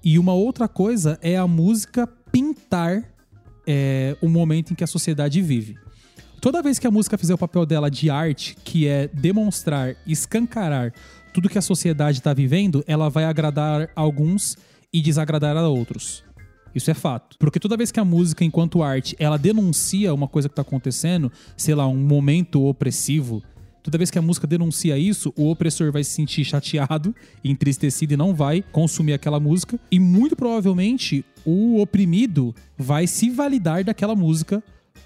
E 0.04 0.18
uma 0.18 0.32
outra 0.32 0.68
coisa 0.68 1.18
é 1.22 1.36
a 1.36 1.46
música 1.46 2.06
pintar 2.68 3.02
é, 3.66 4.16
o 4.20 4.28
momento 4.28 4.72
em 4.72 4.76
que 4.76 4.84
a 4.84 4.86
sociedade 4.86 5.40
vive. 5.40 5.78
Toda 6.40 6.62
vez 6.62 6.78
que 6.78 6.86
a 6.86 6.90
música 6.90 7.18
fizer 7.18 7.34
o 7.34 7.38
papel 7.38 7.66
dela 7.66 7.90
de 7.90 8.10
arte, 8.10 8.56
que 8.62 8.86
é 8.86 9.08
demonstrar, 9.08 9.96
escancarar 10.06 10.92
tudo 11.32 11.48
que 11.48 11.58
a 11.58 11.62
sociedade 11.62 12.18
está 12.18 12.32
vivendo, 12.32 12.84
ela 12.86 13.08
vai 13.08 13.24
agradar 13.24 13.90
alguns 13.96 14.56
e 14.92 15.00
desagradar 15.00 15.56
a 15.56 15.68
outros. 15.68 16.22
Isso 16.74 16.90
é 16.90 16.94
fato. 16.94 17.36
Porque 17.38 17.58
toda 17.58 17.76
vez 17.76 17.90
que 17.90 17.98
a 17.98 18.04
música, 18.04 18.44
enquanto 18.44 18.82
arte, 18.82 19.16
ela 19.18 19.36
denuncia 19.36 20.14
uma 20.14 20.28
coisa 20.28 20.48
que 20.48 20.52
está 20.52 20.62
acontecendo, 20.62 21.32
sei 21.56 21.74
lá, 21.74 21.88
um 21.88 21.96
momento 21.96 22.64
opressivo, 22.64 23.42
Toda 23.88 23.96
vez 23.96 24.10
que 24.10 24.18
a 24.18 24.22
música 24.22 24.46
denuncia 24.46 24.98
isso, 24.98 25.32
o 25.34 25.50
opressor 25.50 25.90
vai 25.90 26.04
se 26.04 26.10
sentir 26.10 26.44
chateado, 26.44 27.14
entristecido 27.42 28.12
e 28.12 28.18
não 28.18 28.34
vai 28.34 28.62
consumir 28.70 29.14
aquela 29.14 29.40
música. 29.40 29.80
E 29.90 29.98
muito 29.98 30.36
provavelmente 30.36 31.24
o 31.42 31.80
oprimido 31.80 32.54
vai 32.76 33.06
se 33.06 33.30
validar 33.30 33.82
daquela 33.82 34.14
música 34.14 34.62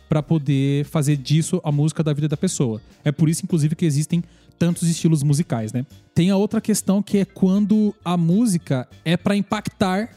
para 0.08 0.20
poder 0.20 0.84
fazer 0.86 1.16
disso 1.16 1.60
a 1.62 1.70
música 1.70 2.02
da 2.02 2.12
vida 2.12 2.26
da 2.26 2.36
pessoa. 2.36 2.82
É 3.04 3.12
por 3.12 3.28
isso, 3.28 3.44
inclusive, 3.44 3.76
que 3.76 3.86
existem 3.86 4.20
tantos 4.58 4.88
estilos 4.88 5.22
musicais, 5.22 5.72
né? 5.72 5.86
Tem 6.12 6.30
a 6.30 6.36
outra 6.36 6.60
questão 6.60 7.00
que 7.00 7.18
é 7.18 7.24
quando 7.24 7.94
a 8.04 8.16
música 8.16 8.88
é 9.04 9.16
para 9.16 9.36
impactar 9.36 10.10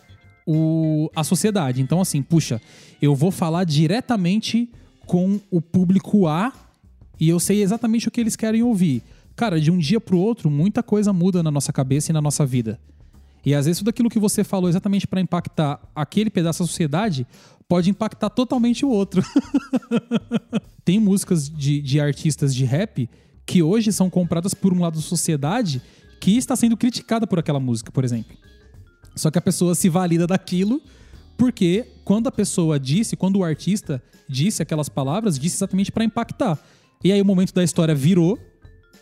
o, 0.44 1.08
a 1.16 1.24
sociedade. 1.24 1.84
Então, 1.84 2.02
assim, 2.02 2.20
puxa, 2.24 2.60
eu 3.00 3.14
vou 3.14 3.30
falar 3.30 3.64
diretamente 3.64 4.68
com 5.06 5.40
o 5.52 5.62
público 5.62 6.26
A 6.26 6.65
e 7.20 7.30
eu 7.30 7.40
sei 7.40 7.62
exatamente 7.62 8.08
o 8.08 8.12
que 8.12 8.22
eles 8.22 8.36
querem 8.36 8.64
ouvir. 8.64 9.04
Cara, 9.36 9.60
de 9.60 9.70
um 9.72 9.78
dia 9.78 10.00
pro 10.00 10.18
outro, 10.18 10.50
muita 10.50 10.82
coisa 10.82 11.12
muda 11.12 11.44
na 11.44 11.52
nossa 11.52 11.74
cabeça 11.74 12.12
e 12.12 12.14
na 12.14 12.22
nossa 12.22 12.46
vida. 12.46 12.80
E 13.46 13.54
às 13.54 13.66
vezes 13.66 13.80
tudo 13.80 13.90
aquilo 13.90 14.10
que 14.10 14.20
você 14.20 14.44
falou 14.44 14.70
exatamente 14.70 15.06
para 15.06 15.22
impactar 15.22 15.80
aquele 15.94 16.30
pedaço 16.30 16.64
da 16.64 16.68
sociedade 16.68 17.28
pode 17.68 17.90
impactar 17.90 18.30
totalmente 18.30 18.86
o 18.86 18.90
outro. 18.90 19.24
Tem 20.84 21.00
músicas 21.00 21.50
de, 21.50 21.82
de 21.82 22.00
artistas 22.00 22.56
de 22.56 22.66
rap 22.66 23.10
que 23.46 23.62
hoje 23.62 23.92
são 23.92 24.10
compradas 24.10 24.54
por 24.54 24.74
um 24.74 24.82
lado 24.82 24.96
da 24.96 25.02
sociedade 25.02 25.82
que 26.20 26.38
está 26.38 26.56
sendo 26.56 26.76
criticada 26.76 27.28
por 27.28 27.38
aquela 27.38 27.60
música, 27.60 27.92
por 27.92 28.04
exemplo. 28.04 28.36
Só 29.16 29.30
que 29.30 29.38
a 29.38 29.42
pessoa 29.42 29.76
se 29.76 29.90
valida 29.90 30.26
daquilo 30.26 30.82
porque 31.38 31.86
quando 32.04 32.28
a 32.28 32.32
pessoa 32.32 32.80
disse, 32.80 33.16
quando 33.16 33.38
o 33.38 33.44
artista 33.44 34.02
disse 34.28 34.62
aquelas 34.62 34.90
palavras, 34.90 35.38
disse 35.38 35.58
exatamente 35.58 35.92
para 35.92 36.04
impactar. 36.04 36.58
E 37.06 37.12
aí 37.12 37.22
o 37.22 37.26
momento 37.26 37.54
da 37.54 37.64
história 37.64 37.94
virou, 37.94 38.36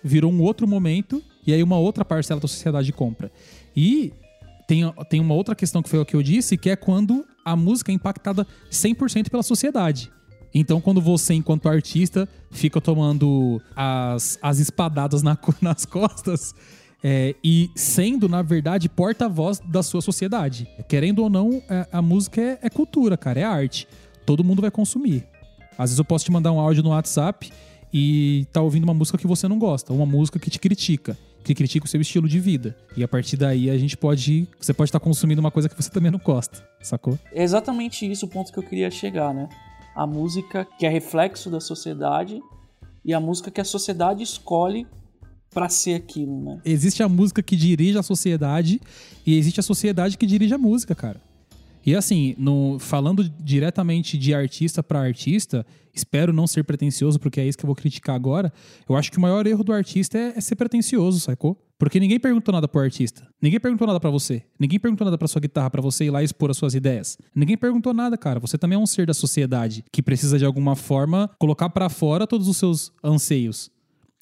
virou 0.03 0.29
um 0.29 0.41
outro 0.41 0.67
momento, 0.67 1.23
e 1.47 1.53
aí 1.53 1.63
uma 1.63 1.77
outra 1.77 2.03
parcela 2.03 2.37
da 2.37 2.49
sociedade 2.49 2.91
compra. 2.91 3.31
E 3.73 4.11
tem, 4.67 4.81
tem 5.09 5.21
uma 5.21 5.33
outra 5.33 5.55
questão 5.55 5.81
que 5.81 5.87
foi 5.87 5.99
o 5.99 6.05
que 6.05 6.13
eu 6.13 6.21
disse, 6.21 6.57
que 6.57 6.69
é 6.69 6.75
quando 6.75 7.25
a 7.45 7.55
música 7.55 7.93
é 7.93 7.95
impactada 7.95 8.45
100% 8.69 9.29
pela 9.29 9.41
sociedade. 9.41 10.11
Então, 10.53 10.81
quando 10.81 10.99
você, 10.99 11.33
enquanto 11.33 11.69
artista, 11.69 12.27
fica 12.51 12.81
tomando 12.81 13.61
as, 13.73 14.37
as 14.41 14.59
espadadas 14.59 15.23
na, 15.23 15.37
nas 15.61 15.85
costas 15.85 16.53
é, 17.01 17.33
e 17.41 17.71
sendo, 17.73 18.27
na 18.27 18.41
verdade, 18.41 18.89
porta-voz 18.89 19.61
da 19.61 19.81
sua 19.81 20.01
sociedade. 20.01 20.67
Querendo 20.89 21.19
ou 21.19 21.29
não, 21.29 21.63
a, 21.69 21.73
é, 21.73 21.87
a 21.89 22.01
música 22.01 22.41
é, 22.41 22.59
é 22.63 22.69
cultura, 22.69 23.15
cara, 23.15 23.39
é 23.39 23.43
arte. 23.45 23.87
Todo 24.25 24.43
mundo 24.43 24.61
vai 24.61 24.71
consumir. 24.71 25.25
Às 25.77 25.91
vezes 25.91 25.99
eu 25.99 26.05
posso 26.05 26.25
te 26.25 26.31
mandar 26.33 26.51
um 26.51 26.59
áudio 26.59 26.83
no 26.83 26.89
WhatsApp 26.89 27.49
e 27.93 28.47
tá 28.51 28.59
ouvindo 28.61 28.85
uma 28.85 28.93
música 28.93 29.17
que 29.17 29.27
você 29.27 29.47
não 29.47 29.59
gosta, 29.59 29.93
uma 29.93 30.05
música 30.05 30.39
que 30.39 30.49
te 30.49 30.59
critica, 30.59 31.15
que 31.43 31.53
critica 31.53 31.85
o 31.85 31.89
seu 31.89 32.01
estilo 32.01 32.27
de 32.27 32.39
vida. 32.39 32.75
E 32.97 33.03
a 33.03 33.07
partir 33.07 33.37
daí 33.37 33.69
a 33.69 33.77
gente 33.77 33.95
pode. 33.95 34.47
Você 34.59 34.73
pode 34.73 34.89
estar 34.89 34.99
tá 34.99 35.03
consumindo 35.03 35.39
uma 35.39 35.51
coisa 35.51 35.69
que 35.69 35.75
você 35.75 35.91
também 35.91 36.11
não 36.11 36.19
gosta, 36.19 36.67
sacou? 36.81 37.19
É 37.31 37.43
exatamente 37.43 38.09
isso 38.09 38.25
o 38.25 38.29
ponto 38.29 38.51
que 38.51 38.57
eu 38.57 38.63
queria 38.63 38.89
chegar, 38.89 39.33
né? 39.33 39.47
A 39.95 40.07
música 40.07 40.67
que 40.79 40.85
é 40.85 40.89
reflexo 40.89 41.51
da 41.51 41.59
sociedade 41.59 42.41
e 43.05 43.13
a 43.13 43.19
música 43.19 43.51
que 43.51 43.61
a 43.61 43.65
sociedade 43.65 44.23
escolhe 44.23 44.87
para 45.53 45.69
ser 45.69 45.93
aquilo, 45.93 46.41
né? 46.43 46.59
Existe 46.65 47.03
a 47.03 47.09
música 47.09 47.43
que 47.43 47.55
dirige 47.55 47.97
a 47.97 48.01
sociedade 48.03 48.81
e 49.23 49.37
existe 49.37 49.59
a 49.59 49.63
sociedade 49.63 50.17
que 50.17 50.25
dirige 50.25 50.55
a 50.55 50.57
música, 50.57 50.95
cara. 50.95 51.21
E 51.86 51.95
assim, 51.95 52.34
no, 52.38 52.77
falando 52.79 53.23
diretamente 53.39 54.17
de 54.17 54.34
artista 54.34 54.81
para 54.81 55.01
artista, 55.01 55.65
espero 55.93 56.31
não 56.31 56.47
ser 56.47 56.63
pretencioso, 56.63 57.19
porque 57.19 57.41
é 57.41 57.47
isso 57.47 57.57
que 57.57 57.65
eu 57.65 57.67
vou 57.67 57.75
criticar 57.75 58.15
agora. 58.15 58.51
Eu 58.88 58.95
acho 58.95 59.11
que 59.11 59.17
o 59.17 59.21
maior 59.21 59.45
erro 59.45 59.63
do 59.63 59.73
artista 59.73 60.17
é, 60.17 60.34
é 60.38 60.41
ser 60.41 60.55
pretencioso, 60.55 61.19
sacou? 61.19 61.61
Porque 61.77 61.99
ninguém 61.99 62.19
perguntou 62.19 62.53
nada 62.53 62.67
pro 62.67 62.79
artista. 62.79 63.27
Ninguém 63.41 63.59
perguntou 63.59 63.86
nada 63.86 63.99
para 63.99 64.09
você. 64.09 64.43
Ninguém 64.57 64.79
perguntou 64.79 65.03
nada 65.03 65.17
pra 65.17 65.27
sua 65.27 65.41
guitarra 65.41 65.69
para 65.69 65.81
você 65.81 66.05
ir 66.05 66.09
lá 66.09 66.23
expor 66.23 66.49
as 66.49 66.55
suas 66.55 66.73
ideias. 66.73 67.17
Ninguém 67.36 67.57
perguntou 67.57 67.93
nada, 67.93 68.17
cara. 68.17 68.39
Você 68.39 68.57
também 68.57 68.77
é 68.77 68.79
um 68.79 68.86
ser 68.86 69.05
da 69.05 69.13
sociedade 69.13 69.84
que 69.91 70.01
precisa 70.01 70.39
de 70.39 70.45
alguma 70.45 70.77
forma 70.77 71.29
colocar 71.38 71.69
para 71.69 71.89
fora 71.89 72.25
todos 72.25 72.47
os 72.47 72.55
seus 72.55 72.93
anseios. 73.03 73.69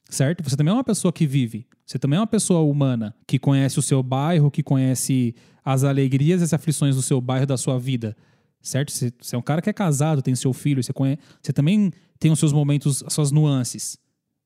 Certo? 0.10 0.44
Você 0.44 0.58
também 0.58 0.72
é 0.72 0.76
uma 0.76 0.84
pessoa 0.84 1.14
que 1.14 1.28
vive. 1.28 1.68
Você 1.92 2.00
também 2.00 2.16
é 2.16 2.22
uma 2.22 2.28
pessoa 2.28 2.62
humana 2.62 3.14
que 3.28 3.38
conhece 3.38 3.78
o 3.78 3.82
seu 3.82 4.02
bairro, 4.02 4.50
que 4.50 4.64
conhece 4.64 5.36
as 5.62 5.84
alegrias 5.84 6.40
e 6.40 6.46
as 6.46 6.54
aflições 6.54 6.96
do 6.96 7.02
seu 7.02 7.20
bairro, 7.20 7.46
da 7.46 7.58
sua 7.58 7.78
vida, 7.78 8.16
certo? 8.62 8.94
Você, 8.94 9.12
você 9.20 9.36
é 9.36 9.38
um 9.38 9.42
cara 9.42 9.62
que 9.62 9.70
é 9.70 9.74
casado, 9.74 10.22
tem 10.22 10.34
seu 10.34 10.54
filho, 10.54 10.82
você, 10.82 10.94
conhece, 10.94 11.20
você 11.42 11.52
também 11.52 11.92
tem 12.18 12.32
os 12.32 12.40
seus 12.40 12.54
momentos, 12.54 13.04
as 13.06 13.12
suas 13.12 13.30
nuances, 13.30 13.98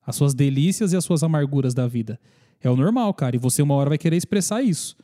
as 0.04 0.16
suas 0.16 0.34
delícias 0.34 0.92
e 0.92 0.96
as 0.96 1.04
suas 1.04 1.22
amarguras 1.22 1.72
da 1.72 1.86
vida. 1.86 2.18
É 2.60 2.68
o 2.68 2.74
normal, 2.74 3.14
cara, 3.14 3.36
e 3.36 3.38
você 3.38 3.62
uma 3.62 3.76
hora 3.76 3.90
vai 3.90 3.98
querer 3.98 4.16
expressar 4.16 4.60
isso. 4.60 4.96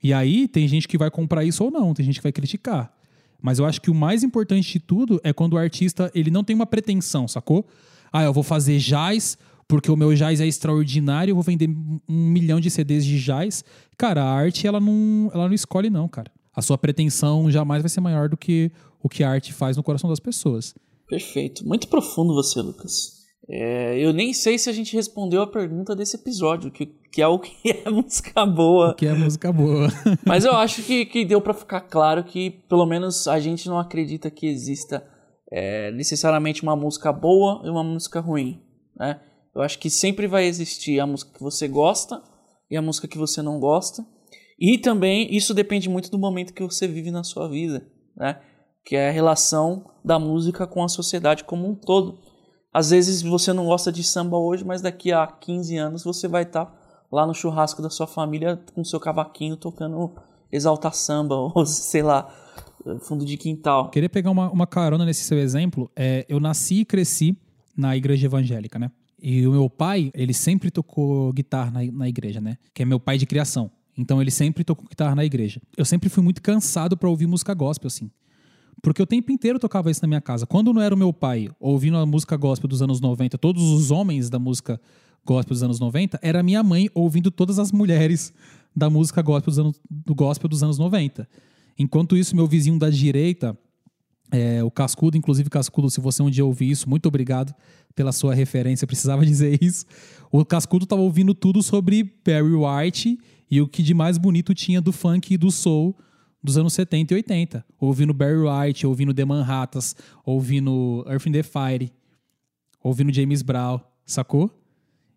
E 0.00 0.12
aí 0.12 0.46
tem 0.46 0.68
gente 0.68 0.86
que 0.86 0.96
vai 0.96 1.10
comprar 1.10 1.44
isso 1.44 1.64
ou 1.64 1.70
não, 1.72 1.92
tem 1.92 2.06
gente 2.06 2.20
que 2.20 2.22
vai 2.22 2.30
criticar. 2.32 2.96
Mas 3.42 3.58
eu 3.58 3.66
acho 3.66 3.80
que 3.80 3.90
o 3.90 3.94
mais 3.94 4.22
importante 4.22 4.74
de 4.74 4.78
tudo 4.78 5.20
é 5.24 5.32
quando 5.32 5.54
o 5.54 5.58
artista 5.58 6.12
ele 6.14 6.30
não 6.30 6.44
tem 6.44 6.54
uma 6.54 6.64
pretensão, 6.64 7.26
sacou? 7.26 7.66
Ah, 8.12 8.22
eu 8.22 8.32
vou 8.32 8.44
fazer 8.44 8.78
jazz 8.78 9.36
porque 9.72 9.90
o 9.90 9.96
meu 9.96 10.12
jazz 10.12 10.38
é 10.38 10.46
extraordinário, 10.46 11.30
eu 11.30 11.34
vou 11.34 11.42
vender 11.42 11.66
um 11.66 12.02
milhão 12.06 12.60
de 12.60 12.70
CDs 12.70 13.06
de 13.06 13.18
jazz. 13.18 13.64
Cara, 13.96 14.22
a 14.22 14.30
arte, 14.30 14.66
ela 14.66 14.78
não, 14.78 15.30
ela 15.32 15.46
não 15.46 15.54
escolhe, 15.54 15.88
não, 15.88 16.06
cara. 16.06 16.30
A 16.54 16.60
sua 16.60 16.76
pretensão 16.76 17.50
jamais 17.50 17.80
vai 17.80 17.88
ser 17.88 18.02
maior 18.02 18.28
do 18.28 18.36
que 18.36 18.70
o 19.02 19.08
que 19.08 19.24
a 19.24 19.30
arte 19.30 19.50
faz 19.50 19.78
no 19.78 19.82
coração 19.82 20.10
das 20.10 20.20
pessoas. 20.20 20.74
Perfeito. 21.08 21.66
Muito 21.66 21.88
profundo 21.88 22.34
você, 22.34 22.60
Lucas. 22.60 23.22
É, 23.48 23.98
eu 23.98 24.12
nem 24.12 24.34
sei 24.34 24.58
se 24.58 24.68
a 24.68 24.74
gente 24.74 24.94
respondeu 24.94 25.40
a 25.40 25.46
pergunta 25.46 25.96
desse 25.96 26.16
episódio, 26.16 26.70
que, 26.70 26.84
que 27.10 27.22
é 27.22 27.26
o 27.26 27.38
que 27.38 27.56
é 27.82 27.88
música 27.88 28.44
boa. 28.44 28.90
O 28.90 28.94
que 28.94 29.06
é 29.06 29.14
música 29.14 29.50
boa. 29.50 29.88
Mas 30.26 30.44
eu 30.44 30.52
acho 30.54 30.82
que, 30.82 31.06
que 31.06 31.24
deu 31.24 31.40
para 31.40 31.54
ficar 31.54 31.80
claro 31.80 32.22
que, 32.24 32.50
pelo 32.68 32.84
menos, 32.84 33.26
a 33.26 33.40
gente 33.40 33.70
não 33.70 33.78
acredita 33.78 34.30
que 34.30 34.46
exista 34.46 35.02
é, 35.50 35.90
necessariamente 35.92 36.62
uma 36.62 36.76
música 36.76 37.10
boa 37.10 37.62
e 37.64 37.70
uma 37.70 37.82
música 37.82 38.20
ruim. 38.20 38.60
Né? 38.94 39.18
Eu 39.54 39.62
acho 39.62 39.78
que 39.78 39.90
sempre 39.90 40.26
vai 40.26 40.44
existir 40.46 40.98
a 40.98 41.06
música 41.06 41.32
que 41.34 41.42
você 41.42 41.68
gosta 41.68 42.22
e 42.70 42.76
a 42.76 42.82
música 42.82 43.06
que 43.06 43.18
você 43.18 43.42
não 43.42 43.60
gosta. 43.60 44.04
E 44.58 44.78
também 44.78 45.34
isso 45.34 45.52
depende 45.52 45.88
muito 45.88 46.10
do 46.10 46.18
momento 46.18 46.54
que 46.54 46.62
você 46.62 46.86
vive 46.88 47.10
na 47.10 47.24
sua 47.24 47.48
vida, 47.48 47.86
né? 48.16 48.40
Que 48.84 48.96
é 48.96 49.08
a 49.08 49.12
relação 49.12 49.90
da 50.04 50.18
música 50.18 50.66
com 50.66 50.82
a 50.82 50.88
sociedade 50.88 51.44
como 51.44 51.68
um 51.68 51.74
todo. 51.74 52.18
Às 52.72 52.90
vezes 52.90 53.22
você 53.22 53.52
não 53.52 53.66
gosta 53.66 53.92
de 53.92 54.02
samba 54.02 54.38
hoje, 54.38 54.64
mas 54.64 54.80
daqui 54.80 55.12
a 55.12 55.26
15 55.26 55.76
anos 55.76 56.04
você 56.04 56.26
vai 56.26 56.44
estar 56.44 56.66
tá 56.66 56.82
lá 57.10 57.26
no 57.26 57.34
churrasco 57.34 57.82
da 57.82 57.90
sua 57.90 58.06
família 58.06 58.56
com 58.74 58.82
seu 58.82 58.98
cavaquinho 58.98 59.56
tocando 59.56 60.14
Exalta 60.50 60.90
Samba 60.90 61.34
ou 61.54 61.66
sei 61.66 62.02
lá, 62.02 62.32
fundo 63.00 63.24
de 63.26 63.36
quintal. 63.36 63.90
Queria 63.90 64.08
pegar 64.08 64.30
uma, 64.30 64.50
uma 64.50 64.66
carona 64.66 65.04
nesse 65.04 65.24
seu 65.24 65.38
exemplo. 65.38 65.90
É, 65.94 66.24
eu 66.28 66.40
nasci 66.40 66.80
e 66.80 66.84
cresci 66.84 67.36
na 67.76 67.96
igreja 67.96 68.26
evangélica, 68.26 68.78
né? 68.78 68.90
E 69.22 69.46
o 69.46 69.52
meu 69.52 69.70
pai, 69.70 70.10
ele 70.14 70.34
sempre 70.34 70.68
tocou 70.68 71.32
guitarra 71.32 71.70
na, 71.70 71.84
na 71.92 72.08
igreja, 72.08 72.40
né? 72.40 72.58
Que 72.74 72.82
é 72.82 72.84
meu 72.84 72.98
pai 72.98 73.16
de 73.16 73.24
criação. 73.24 73.70
Então 73.96 74.20
ele 74.20 74.32
sempre 74.32 74.64
tocou 74.64 74.84
guitarra 74.88 75.14
na 75.14 75.24
igreja. 75.24 75.62
Eu 75.76 75.84
sempre 75.84 76.08
fui 76.08 76.24
muito 76.24 76.42
cansado 76.42 76.96
para 76.96 77.08
ouvir 77.08 77.28
música 77.28 77.54
gospel, 77.54 77.86
assim. 77.86 78.10
Porque 78.82 79.00
o 79.00 79.06
tempo 79.06 79.30
inteiro 79.30 79.56
eu 79.56 79.60
tocava 79.60 79.92
isso 79.92 80.02
na 80.02 80.08
minha 80.08 80.20
casa. 80.20 80.44
Quando 80.44 80.72
não 80.72 80.82
era 80.82 80.92
o 80.92 80.98
meu 80.98 81.12
pai 81.12 81.48
ouvindo 81.60 81.96
a 81.98 82.04
música 82.04 82.36
gospel 82.36 82.66
dos 82.66 82.82
anos 82.82 83.00
90, 83.00 83.38
todos 83.38 83.62
os 83.62 83.92
homens 83.92 84.28
da 84.28 84.40
música 84.40 84.80
gospel 85.24 85.54
dos 85.54 85.62
anos 85.62 85.78
90, 85.78 86.18
era 86.20 86.42
minha 86.42 86.64
mãe 86.64 86.90
ouvindo 86.92 87.30
todas 87.30 87.60
as 87.60 87.70
mulheres 87.70 88.34
da 88.74 88.90
música 88.90 89.22
gospel 89.22 89.52
dos 89.52 89.58
anos, 89.60 89.80
do 89.88 90.16
gospel 90.16 90.48
dos 90.48 90.64
anos 90.64 90.78
90. 90.78 91.28
Enquanto 91.78 92.16
isso, 92.16 92.34
meu 92.34 92.48
vizinho 92.48 92.76
da 92.76 92.90
direita, 92.90 93.56
é, 94.32 94.64
o 94.64 94.70
Cascudo, 94.70 95.16
inclusive 95.16 95.50
Cascudo, 95.50 95.90
se 95.90 96.00
você 96.00 96.22
um 96.22 96.30
dia 96.30 96.44
ouvir 96.44 96.70
isso, 96.70 96.88
muito 96.88 97.06
obrigado 97.06 97.54
pela 97.94 98.10
sua 98.10 98.34
referência, 98.34 98.86
precisava 98.86 99.24
dizer 99.26 99.62
isso. 99.62 99.84
O 100.30 100.44
Cascudo 100.44 100.84
estava 100.84 101.02
ouvindo 101.02 101.34
tudo 101.34 101.62
sobre 101.62 102.02
Perry 102.02 102.54
White 102.54 103.18
e 103.50 103.60
o 103.60 103.68
que 103.68 103.82
de 103.82 103.92
mais 103.92 104.16
bonito 104.16 104.54
tinha 104.54 104.80
do 104.80 104.90
funk 104.90 105.34
e 105.34 105.36
do 105.36 105.50
soul 105.50 105.94
dos 106.42 106.56
anos 106.56 106.72
70 106.72 107.12
e 107.12 107.16
80. 107.16 107.64
Ouvindo 107.78 108.14
Barry 108.14 108.38
White, 108.38 108.86
ouvindo 108.86 109.14
The 109.14 109.24
Manhattans, 109.24 109.94
ouvindo 110.24 111.04
Earth 111.06 111.26
in 111.26 111.32
the 111.32 111.42
Fire, 111.42 111.92
ouvindo 112.82 113.12
James 113.12 113.42
Brown, 113.42 113.80
sacou? 114.04 114.50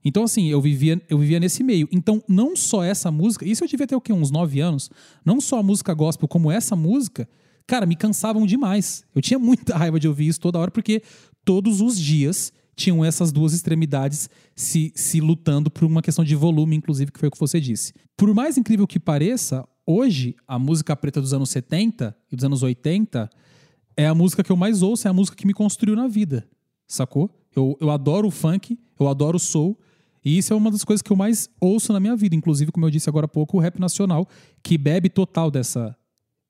Então, 0.04 0.24
assim, 0.24 0.50
eu 0.50 0.62
vivia, 0.62 1.02
eu 1.10 1.18
vivia 1.18 1.40
nesse 1.40 1.64
meio. 1.64 1.88
Então, 1.92 2.22
não 2.28 2.56
só 2.56 2.84
essa 2.84 3.10
música, 3.10 3.44
isso 3.44 3.64
eu 3.64 3.68
devia 3.68 3.88
ter 3.88 3.96
o 3.96 4.02
quê? 4.02 4.14
Uns 4.14 4.30
9 4.30 4.60
anos. 4.60 4.92
Não 5.26 5.42
só 5.42 5.60
a 5.60 5.64
música 5.64 5.96
gospel, 5.96 6.28
como 6.28 6.52
essa 6.52 6.76
música, 6.76 7.28
cara, 7.68 7.86
me 7.86 7.96
cansavam 7.96 8.46
demais. 8.46 9.04
Eu 9.14 9.22
tinha 9.22 9.40
muita 9.40 9.76
raiva 9.78 10.00
de 10.00 10.08
ouvir 10.08 10.28
isso 10.28 10.40
toda 10.40 10.60
hora, 10.60 10.72
porque 10.72 11.02
todos 11.44 11.82
os 11.82 12.00
dias 12.00 12.52
tinham 12.76 13.04
essas 13.06 13.32
duas 13.32 13.54
extremidades 13.54 14.30
se, 14.56 14.92
se 14.96 15.22
lutando 15.22 15.72
por 15.72 15.86
uma 15.86 16.02
questão 16.02 16.26
de 16.26 16.36
volume, 16.36 16.76
inclusive, 16.76 17.12
que 17.12 17.20
foi 17.20 17.30
o 17.30 17.32
que 17.32 17.40
você 17.40 17.60
disse. 17.60 17.94
Por 18.18 18.34
mais 18.34 18.58
incrível 18.58 18.86
que 18.86 19.00
pareça, 19.00 19.66
hoje, 19.86 20.36
a 20.48 20.60
música 20.60 20.96
preta 20.96 21.22
dos 21.22 21.34
anos 21.34 21.50
70 21.50 22.16
e 22.32 22.36
dos 22.36 22.44
anos 22.44 22.64
80 22.64 23.30
é 23.96 24.08
a 24.08 24.14
música 24.14 24.44
que 24.44 24.52
eu 24.52 24.58
mais 24.58 24.82
ouço, 24.82 25.08
é 25.08 25.10
a 25.10 25.14
música 25.14 25.38
que 25.38 25.48
me 25.48 25.54
construiu 25.54 25.96
na 25.96 26.08
vida, 26.08 26.46
sacou? 26.86 27.30
Eu, 27.56 27.78
eu 27.80 27.90
adoro 27.90 28.28
o 28.28 28.32
funk, 28.32 28.78
eu 29.00 29.08
adoro 29.08 29.38
o 29.38 29.40
soul, 29.40 29.80
E 30.24 30.38
isso 30.38 30.52
é 30.52 30.56
uma 30.56 30.70
das 30.70 30.84
coisas 30.84 31.02
que 31.02 31.12
eu 31.12 31.16
mais 31.16 31.50
ouço 31.62 31.94
na 31.94 32.00
minha 32.00 32.16
vida, 32.16 32.36
inclusive, 32.36 32.72
como 32.72 32.86
eu 32.86 32.90
disse 32.90 33.08
agora 33.08 33.26
há 33.26 33.30
pouco, 33.30 33.58
o 33.58 33.60
rap 33.62 33.80
nacional, 33.80 34.28
que 34.62 34.78
bebe 34.78 35.08
total 35.08 35.50
dessa, 35.50 35.96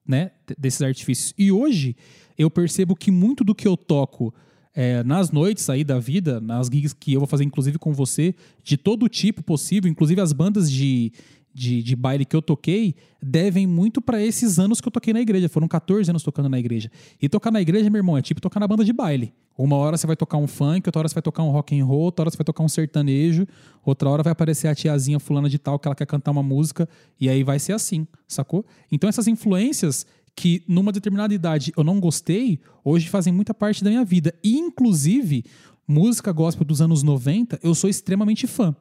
né, 0.07 0.31
desses 0.57 0.81
artifícios. 0.81 1.33
E 1.37 1.51
hoje 1.51 1.95
eu 2.37 2.49
percebo 2.49 2.95
que 2.95 3.11
muito 3.11 3.43
do 3.43 3.55
que 3.55 3.67
eu 3.67 3.75
toco 3.77 4.33
é, 4.73 5.03
nas 5.03 5.31
noites 5.31 5.69
aí 5.69 5.83
da 5.83 5.99
vida, 5.99 6.41
nas 6.41 6.67
gigs 6.67 6.93
que 6.93 7.13
eu 7.13 7.19
vou 7.19 7.27
fazer, 7.27 7.45
inclusive 7.45 7.79
com 7.79 7.93
você, 7.93 8.35
de 8.61 8.75
todo 8.75 9.07
tipo 9.07 9.41
possível, 9.41 9.89
inclusive 9.89 10.19
as 10.19 10.33
bandas 10.33 10.69
de, 10.69 11.13
de, 11.55 11.81
de 11.81 11.95
baile 11.95 12.25
que 12.25 12.35
eu 12.35 12.41
toquei, 12.41 12.95
devem 13.23 13.65
muito 13.65 14.01
para 14.01 14.21
esses 14.21 14.59
anos 14.59 14.81
que 14.81 14.87
eu 14.89 14.91
toquei 14.91 15.13
na 15.13 15.21
igreja. 15.21 15.47
Foram 15.47 15.69
14 15.69 16.09
anos 16.09 16.21
tocando 16.21 16.49
na 16.49 16.59
igreja. 16.59 16.91
E 17.21 17.29
tocar 17.29 17.49
na 17.49 17.61
igreja, 17.61 17.89
meu 17.89 17.99
irmão, 17.99 18.17
é 18.17 18.21
tipo 18.21 18.41
tocar 18.41 18.59
na 18.59 18.67
banda 18.67 18.83
de 18.83 18.91
baile. 18.91 19.33
Uma 19.57 19.77
hora 19.77 19.95
você 19.95 20.05
vai 20.05 20.17
tocar 20.17 20.37
um 20.37 20.47
funk, 20.47 20.85
outra 20.85 20.99
hora 20.99 21.07
você 21.07 21.15
vai 21.15 21.21
tocar 21.21 21.43
um 21.43 21.49
rock 21.49 21.79
and 21.79 21.85
roll, 21.85 22.01
outra 22.01 22.23
hora 22.23 22.29
você 22.29 22.35
vai 22.35 22.43
tocar 22.43 22.61
um 22.61 22.67
sertanejo, 22.67 23.47
outra 23.85 24.09
hora 24.09 24.21
vai 24.21 24.33
aparecer 24.33 24.67
a 24.67 24.75
tiazinha 24.75 25.17
fulana 25.17 25.47
de 25.47 25.57
tal 25.57 25.79
que 25.79 25.87
ela 25.87 25.95
quer 25.95 26.05
cantar 26.05 26.31
uma 26.31 26.43
música, 26.43 26.89
e 27.17 27.29
aí 27.29 27.41
vai 27.41 27.57
ser 27.57 27.71
assim, 27.71 28.05
sacou? 28.27 28.65
Então 28.91 29.09
essas 29.09 29.29
influências 29.29 30.05
que 30.35 30.61
numa 30.67 30.91
determinada 30.91 31.33
idade 31.33 31.71
eu 31.77 31.85
não 31.85 32.01
gostei, 32.01 32.59
hoje 32.83 33.07
fazem 33.07 33.31
muita 33.31 33.53
parte 33.53 33.81
da 33.81 33.89
minha 33.89 34.03
vida. 34.03 34.35
E, 34.43 34.57
inclusive, 34.59 35.45
música 35.87 36.33
gospel 36.33 36.65
dos 36.65 36.81
anos 36.81 37.01
90, 37.01 37.57
eu 37.63 37.73
sou 37.73 37.89
extremamente 37.89 38.45
fã 38.45 38.75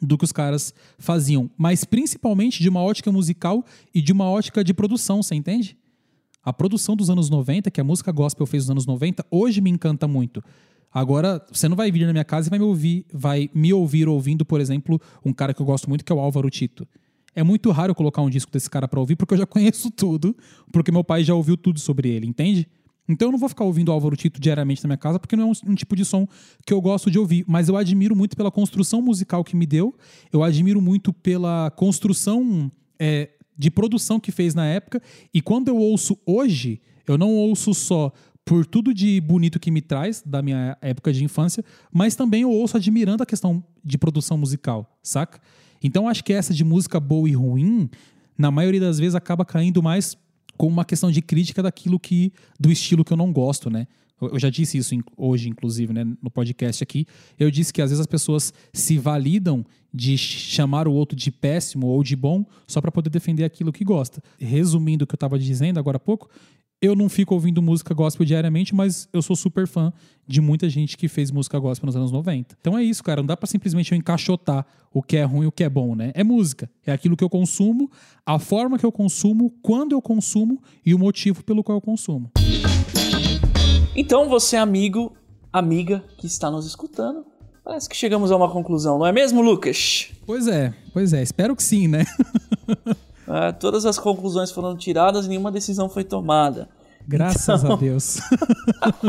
do 0.00 0.16
que 0.16 0.24
os 0.24 0.32
caras 0.32 0.72
faziam, 0.98 1.50
mas 1.56 1.84
principalmente 1.84 2.62
de 2.62 2.68
uma 2.68 2.82
ótica 2.82 3.12
musical 3.12 3.64
e 3.94 4.00
de 4.00 4.12
uma 4.12 4.28
ótica 4.28 4.64
de 4.64 4.72
produção, 4.72 5.22
você 5.22 5.34
entende? 5.34 5.76
A 6.42 6.52
produção 6.52 6.96
dos 6.96 7.10
anos 7.10 7.28
90, 7.28 7.70
que 7.70 7.80
a 7.80 7.84
música 7.84 8.10
gospel 8.10 8.46
fez 8.46 8.64
nos 8.64 8.70
anos 8.70 8.86
90, 8.86 9.26
hoje 9.30 9.60
me 9.60 9.70
encanta 9.70 10.08
muito. 10.08 10.42
Agora, 10.92 11.44
você 11.52 11.68
não 11.68 11.76
vai 11.76 11.90
vir 11.92 12.06
na 12.06 12.12
minha 12.12 12.24
casa 12.24 12.48
e 12.48 12.50
vai 12.50 12.58
me 12.58 12.64
ouvir, 12.64 13.06
vai 13.12 13.50
me 13.54 13.72
ouvir 13.72 14.08
ouvindo, 14.08 14.44
por 14.44 14.60
exemplo, 14.60 15.00
um 15.24 15.32
cara 15.32 15.54
que 15.54 15.60
eu 15.60 15.66
gosto 15.66 15.88
muito, 15.88 16.04
que 16.04 16.10
é 16.10 16.14
o 16.14 16.18
Álvaro 16.18 16.48
Tito. 16.50 16.88
É 17.34 17.44
muito 17.44 17.70
raro 17.70 17.92
eu 17.92 17.94
colocar 17.94 18.22
um 18.22 18.30
disco 18.30 18.50
desse 18.50 18.68
cara 18.68 18.88
para 18.88 18.98
ouvir, 18.98 19.16
porque 19.16 19.34
eu 19.34 19.38
já 19.38 19.46
conheço 19.46 19.90
tudo, 19.90 20.36
porque 20.72 20.90
meu 20.90 21.04
pai 21.04 21.22
já 21.22 21.34
ouviu 21.34 21.56
tudo 21.56 21.78
sobre 21.78 22.08
ele, 22.08 22.26
entende? 22.26 22.66
Então 23.10 23.28
eu 23.28 23.32
não 23.32 23.38
vou 23.38 23.48
ficar 23.48 23.64
ouvindo 23.64 23.90
Álvaro 23.90 24.16
Tito 24.16 24.40
diariamente 24.40 24.82
na 24.84 24.88
minha 24.88 24.96
casa, 24.96 25.18
porque 25.18 25.34
não 25.34 25.44
é 25.44 25.46
um, 25.46 25.72
um, 25.72 25.74
tipo 25.74 25.96
de 25.96 26.04
som 26.04 26.26
que 26.64 26.72
eu 26.72 26.80
gosto 26.80 27.10
de 27.10 27.18
ouvir. 27.18 27.44
Mas 27.48 27.68
eu 27.68 27.76
admiro 27.76 28.14
muito 28.14 28.36
pela 28.36 28.50
construção 28.50 29.02
musical 29.02 29.42
que 29.42 29.56
me 29.56 29.66
deu, 29.66 29.94
eu 30.32 30.42
admiro 30.42 30.80
muito 30.80 31.12
pela 31.12 31.70
construção 31.72 32.70
é, 32.98 33.30
de 33.58 33.70
produção 33.70 34.20
que 34.20 34.30
fez 34.30 34.54
na 34.54 34.64
época. 34.64 35.02
E 35.34 35.40
quando 35.40 35.68
eu 35.68 35.76
ouço 35.76 36.16
hoje, 36.24 36.80
eu 37.06 37.18
não 37.18 37.34
ouço 37.34 37.74
só 37.74 38.12
por 38.44 38.64
tudo 38.64 38.94
de 38.94 39.20
bonito 39.20 39.60
que 39.60 39.70
me 39.70 39.82
traz 39.82 40.22
da 40.24 40.40
minha 40.40 40.76
época 40.80 41.12
de 41.12 41.24
infância, 41.24 41.64
mas 41.92 42.16
também 42.16 42.42
eu 42.42 42.50
ouço 42.50 42.76
admirando 42.76 43.22
a 43.22 43.26
questão 43.26 43.62
de 43.84 43.98
produção 43.98 44.38
musical, 44.38 44.98
saca? 45.02 45.40
Então 45.82 46.08
acho 46.08 46.24
que 46.24 46.32
essa 46.32 46.52
de 46.52 46.64
música 46.64 46.98
boa 46.98 47.28
e 47.28 47.32
ruim, 47.32 47.88
na 48.36 48.50
maioria 48.50 48.80
das 48.80 48.98
vezes 48.98 49.14
acaba 49.14 49.44
caindo 49.44 49.82
mais 49.82 50.16
com 50.60 50.66
uma 50.66 50.84
questão 50.84 51.10
de 51.10 51.22
crítica 51.22 51.62
daquilo 51.62 51.98
que 51.98 52.34
do 52.58 52.70
estilo 52.70 53.02
que 53.02 53.10
eu 53.10 53.16
não 53.16 53.32
gosto, 53.32 53.70
né? 53.70 53.86
Eu 54.20 54.38
já 54.38 54.50
disse 54.50 54.76
isso 54.76 54.94
hoje, 55.16 55.48
inclusive, 55.48 55.90
né, 55.90 56.04
no 56.22 56.30
podcast 56.30 56.82
aqui. 56.82 57.06
Eu 57.38 57.50
disse 57.50 57.72
que 57.72 57.80
às 57.80 57.88
vezes 57.88 57.98
as 57.98 58.06
pessoas 58.06 58.52
se 58.70 58.98
validam 58.98 59.64
de 59.90 60.18
chamar 60.18 60.86
o 60.86 60.92
outro 60.92 61.16
de 61.16 61.30
péssimo 61.30 61.86
ou 61.86 62.04
de 62.04 62.14
bom 62.14 62.44
só 62.66 62.78
para 62.78 62.92
poder 62.92 63.08
defender 63.08 63.42
aquilo 63.42 63.72
que 63.72 63.82
gosta. 63.82 64.22
Resumindo 64.38 65.04
o 65.04 65.06
que 65.06 65.14
eu 65.14 65.16
estava 65.16 65.38
dizendo 65.38 65.80
agora 65.80 65.96
há 65.96 66.00
pouco, 66.00 66.28
eu 66.82 66.96
não 66.96 67.08
fico 67.08 67.34
ouvindo 67.34 67.60
música 67.60 67.92
gospel 67.92 68.24
diariamente, 68.24 68.74
mas 68.74 69.06
eu 69.12 69.20
sou 69.20 69.36
super 69.36 69.66
fã 69.66 69.92
de 70.26 70.40
muita 70.40 70.68
gente 70.68 70.96
que 70.96 71.08
fez 71.08 71.30
música 71.30 71.58
gospel 71.58 71.86
nos 71.86 71.96
anos 71.96 72.10
90. 72.10 72.56
Então 72.58 72.78
é 72.78 72.82
isso, 72.82 73.04
cara. 73.04 73.20
Não 73.20 73.26
dá 73.26 73.36
para 73.36 73.46
simplesmente 73.46 73.92
eu 73.92 73.98
encaixotar 73.98 74.64
o 74.92 75.02
que 75.02 75.18
é 75.18 75.24
ruim 75.24 75.44
e 75.44 75.46
o 75.46 75.52
que 75.52 75.62
é 75.62 75.68
bom, 75.68 75.94
né? 75.94 76.10
É 76.14 76.24
música. 76.24 76.70
É 76.86 76.92
aquilo 76.92 77.16
que 77.16 77.24
eu 77.24 77.28
consumo, 77.28 77.90
a 78.24 78.38
forma 78.38 78.78
que 78.78 78.86
eu 78.86 78.92
consumo, 78.92 79.52
quando 79.62 79.92
eu 79.92 80.00
consumo 80.00 80.62
e 80.84 80.94
o 80.94 80.98
motivo 80.98 81.44
pelo 81.44 81.62
qual 81.62 81.76
eu 81.76 81.82
consumo. 81.82 82.30
Então 83.94 84.28
você, 84.28 84.56
amigo, 84.56 85.14
amiga 85.52 86.02
que 86.16 86.26
está 86.26 86.50
nos 86.50 86.64
escutando, 86.64 87.26
parece 87.62 87.88
que 87.90 87.96
chegamos 87.96 88.32
a 88.32 88.36
uma 88.36 88.50
conclusão, 88.50 88.98
não 88.98 89.06
é 89.06 89.12
mesmo, 89.12 89.42
Lucas? 89.42 90.10
Pois 90.24 90.46
é, 90.46 90.72
pois 90.94 91.12
é. 91.12 91.22
Espero 91.22 91.54
que 91.54 91.62
sim, 91.62 91.88
né? 91.88 92.06
É, 93.30 93.52
todas 93.52 93.86
as 93.86 93.96
conclusões 93.96 94.50
foram 94.50 94.76
tiradas 94.76 95.26
e 95.26 95.28
nenhuma 95.28 95.52
decisão 95.52 95.88
foi 95.88 96.02
tomada. 96.02 96.68
Graças 97.06 97.62
então... 97.62 97.74
a 97.74 97.78
Deus. 97.78 98.18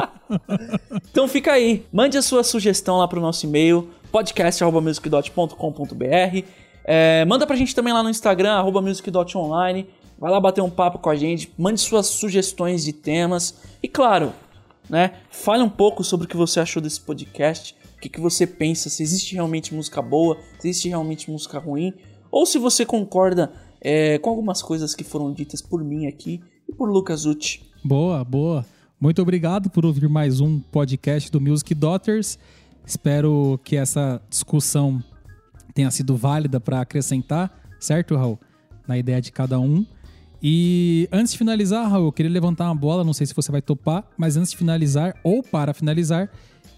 então 1.09 1.28
fica 1.28 1.53
aí. 1.53 1.88
Mande 1.91 2.19
a 2.19 2.22
sua 2.22 2.43
sugestão 2.43 2.99
lá 2.99 3.07
pro 3.07 3.19
nosso 3.19 3.47
e-mail, 3.47 3.89
podcast.musicdot.com.br. 4.11 6.45
É, 6.86 7.26
manda 7.26 7.47
pra 7.47 7.55
gente 7.55 7.74
também 7.74 7.93
lá 7.93 8.03
no 8.03 8.11
Instagram, 8.11 8.53
arroba 8.53 8.80
music.online. 8.82 9.88
Vai 10.19 10.30
lá 10.30 10.39
bater 10.39 10.61
um 10.61 10.69
papo 10.69 10.99
com 10.99 11.09
a 11.09 11.15
gente, 11.15 11.51
mande 11.57 11.82
suas 11.82 12.05
sugestões 12.05 12.84
de 12.84 12.93
temas. 12.93 13.59
E 13.82 13.88
claro, 13.88 14.34
né, 14.88 15.13
fale 15.32 15.63
um 15.63 15.69
pouco 15.69 16.03
sobre 16.03 16.26
o 16.26 16.28
que 16.30 16.38
você 16.38 16.59
achou 16.59 16.80
desse 16.80 17.01
podcast. 17.01 17.76
O 17.97 18.01
que, 18.01 18.09
que 18.09 18.22
você 18.22 18.45
pensa, 18.45 18.88
se 18.88 19.01
existe 19.01 19.34
realmente 19.34 19.74
música 19.74 19.99
boa, 19.99 20.38
se 20.59 20.69
existe 20.69 20.89
realmente 20.89 21.32
música 21.32 21.57
ruim. 21.57 21.91
Ou 22.32 22.45
se 22.45 22.59
você 22.59 22.86
concorda 22.86 23.51
é, 23.82 24.19
com 24.19 24.29
algumas 24.29 24.61
coisas 24.61 24.93
que 24.93 25.03
foram 25.03 25.34
ditas 25.34 25.61
por 25.61 25.84
mim 25.84 26.05
aqui 26.05 26.39
e 26.69 26.73
por 26.73 26.89
Lucas 26.89 27.25
Uti. 27.25 27.67
Boa, 27.84 28.23
boa. 28.23 28.65
Muito 28.99 29.19
obrigado 29.21 29.69
por 29.69 29.84
ouvir 29.84 30.07
mais 30.07 30.39
um 30.39 30.59
podcast 30.59 31.32
do 31.32 31.41
Music 31.41 31.73
Daughters. 31.73 32.38
Espero 32.86 33.59
que 33.63 33.75
essa 33.75 34.21
discussão 34.29 35.03
tenha 35.73 35.89
sido 35.89 36.15
válida 36.15 36.59
para 36.59 36.82
acrescentar, 36.82 37.51
certo, 37.79 38.15
Raul? 38.15 38.39
Na 38.88 38.97
ideia 38.97 39.19
de 39.19 39.32
cada 39.32 39.59
um. 39.59 39.86
E 40.43 41.07
antes 41.11 41.32
de 41.32 41.38
finalizar, 41.38 41.89
Raul, 41.89 42.05
eu 42.05 42.11
queria 42.11 42.32
levantar 42.32 42.65
uma 42.65 42.75
bola, 42.75 43.03
não 43.03 43.13
sei 43.13 43.25
se 43.25 43.34
você 43.34 43.51
vai 43.51 43.61
topar, 43.61 44.05
mas 44.17 44.38
antes 44.38 44.51
de 44.51 44.57
finalizar, 44.57 45.15
ou 45.23 45.41
para 45.41 45.73
finalizar, 45.73 46.29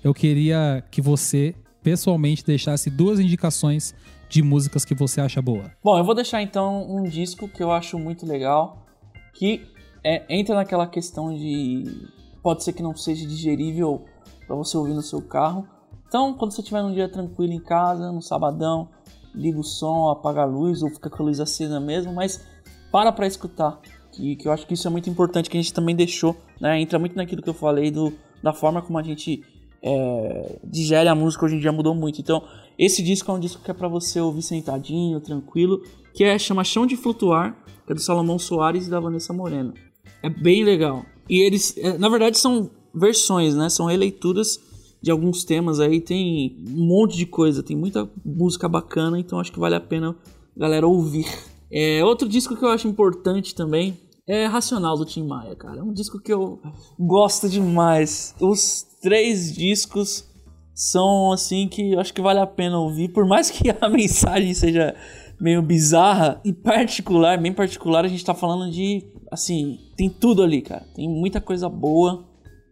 eu 0.04 0.14
queria 0.14 0.84
que 0.92 1.02
você 1.02 1.56
pessoalmente 1.82 2.46
deixasse 2.46 2.90
duas 2.90 3.20
indicações 3.20 3.94
de 4.30 4.42
músicas 4.42 4.84
que 4.86 4.96
você 4.96 5.22
acha 5.22 5.42
boa? 5.42 5.72
Bom, 5.84 5.98
eu 5.98 6.04
vou 6.04 6.16
deixar 6.16 6.42
então 6.42 6.90
um 6.90 7.04
disco 7.04 7.48
que 7.48 7.62
eu 7.62 7.72
acho 7.72 7.98
muito 8.00 8.26
legal, 8.26 8.86
que 9.34 9.66
é, 10.04 10.24
entra 10.30 10.56
naquela 10.56 10.88
questão 10.88 11.36
de 11.36 12.08
pode 12.42 12.64
ser 12.64 12.74
que 12.74 12.84
não 12.84 12.96
seja 12.96 13.26
digerível 13.26 14.06
para 14.46 14.56
você 14.56 14.78
ouvir 14.78 14.94
no 14.94 15.02
seu 15.02 15.22
carro. 15.22 15.68
Então, 16.08 16.34
quando 16.34 16.52
você 16.52 16.62
estiver 16.62 16.84
num 16.84 16.94
dia 16.94 17.10
tranquilo 17.10 17.54
em 17.54 17.60
casa, 17.60 18.12
no 18.12 18.22
sabadão, 18.22 18.90
liga 19.34 19.60
o 19.60 19.64
som, 19.64 20.10
apaga 20.10 20.42
a 20.42 20.46
luz 20.46 20.84
ou 20.84 20.90
fica 20.90 21.10
com 21.10 21.24
a 21.24 21.26
luz 21.26 21.40
acesa 21.40 21.80
mesmo, 21.80 22.14
mas 22.14 22.46
para 22.92 23.12
para 23.12 23.26
escutar. 23.26 23.80
Que, 24.12 24.36
que 24.36 24.48
eu 24.48 24.52
acho 24.52 24.68
que 24.68 24.76
isso 24.76 24.88
é 24.88 24.92
muito 24.92 25.10
importante, 25.10 25.50
que 25.50 25.58
a 25.58 25.62
gente 25.62 25.74
também 25.74 25.96
deixou, 25.96 26.36
né? 26.62 26.80
Entra 26.80 27.00
muito 27.00 27.16
naquilo 27.16 27.42
que 27.42 27.50
eu 27.50 27.54
falei 27.54 27.90
do, 27.90 28.14
da 28.44 28.54
forma 28.54 28.80
como 28.80 29.00
a 29.00 29.02
gente 29.02 29.44
é, 29.82 30.60
digere 30.64 31.10
a 31.10 31.16
música 31.16 31.46
hoje 31.46 31.56
em 31.56 31.60
dia 31.60 31.72
mudou 31.72 31.96
muito. 31.96 32.22
Então, 32.22 32.44
esse 32.78 33.04
disco 33.04 33.32
é 33.32 33.34
um 33.34 33.40
disco 33.40 33.62
que 33.64 33.72
é 33.72 33.74
para 33.74 33.88
você 33.88 34.20
ouvir 34.20 34.42
sentadinho, 34.42 35.20
tranquilo, 35.20 35.82
que 36.14 36.24
é 36.24 36.38
chama 36.38 36.64
Chão 36.64 36.86
de 36.86 36.96
Flutuar, 36.96 37.58
que 37.86 37.92
é 37.92 37.96
do 37.96 38.02
Salomão 38.02 38.40
Soares 38.40 38.88
e 38.88 38.90
da 38.90 39.00
Vanessa 39.00 39.34
Moreno. 39.34 39.74
É 40.22 40.30
bem 40.30 40.64
legal. 40.64 41.06
E 41.30 41.42
eles, 41.42 41.76
é, 41.78 41.98
na 41.98 42.10
verdade, 42.10 42.38
são 42.38 42.70
versões, 42.94 43.56
né? 43.56 43.70
São 43.70 43.86
releituras 43.86 44.60
de 45.02 45.12
alguns 45.12 45.44
temas 45.44 45.80
aí, 45.80 46.00
tem 46.00 46.64
um 46.66 46.86
monte 46.86 47.18
de 47.18 47.26
coisa, 47.26 47.62
tem 47.62 47.76
muita 47.76 48.10
música 48.24 48.70
bacana, 48.70 49.20
então 49.20 49.40
acho 49.40 49.52
que 49.52 49.60
vale 49.60 49.76
a 49.76 49.82
pena 49.82 50.16
galera 50.56 50.88
ouvir. 50.88 51.28
É, 51.70 52.06
outro 52.06 52.30
disco 52.30 52.56
que 52.56 52.64
eu 52.64 52.70
acho 52.70 52.88
importante 52.88 53.54
também 53.54 54.00
é 54.28 54.46
Racional 54.46 54.96
do 54.96 55.06
Tim 55.06 55.24
Maia, 55.24 55.56
cara. 55.56 55.80
É 55.80 55.84
um 55.84 55.92
disco 55.92 56.20
que 56.20 56.32
eu 56.32 56.62
gosto 56.98 57.50
demais. 57.50 58.34
Os 58.40 58.86
três 59.02 59.54
discos 59.54 60.26
são 60.74 61.32
assim 61.32 61.68
que 61.68 61.94
eu 61.94 62.00
acho 62.00 62.14
que 62.14 62.22
vale 62.22 62.40
a 62.40 62.48
pena 62.48 62.80
ouvir, 62.80 63.10
por 63.10 63.26
mais 63.26 63.50
que 63.50 63.70
a 63.70 63.88
mensagem 63.90 64.54
seja 64.54 64.96
meio 65.40 65.62
bizarra 65.62 66.40
e 66.44 66.54
particular, 66.54 67.38
bem 67.38 67.54
particular, 67.54 68.06
a 68.06 68.08
gente 68.08 68.24
tá 68.24 68.34
falando 68.34 68.72
de 68.72 69.04
assim, 69.32 69.80
tem 69.98 70.10
tudo 70.10 70.44
ali, 70.44 70.62
cara. 70.62 70.86
Tem 70.96 71.10
muita 71.10 71.42
coisa 71.42 71.68
boa 71.68 72.24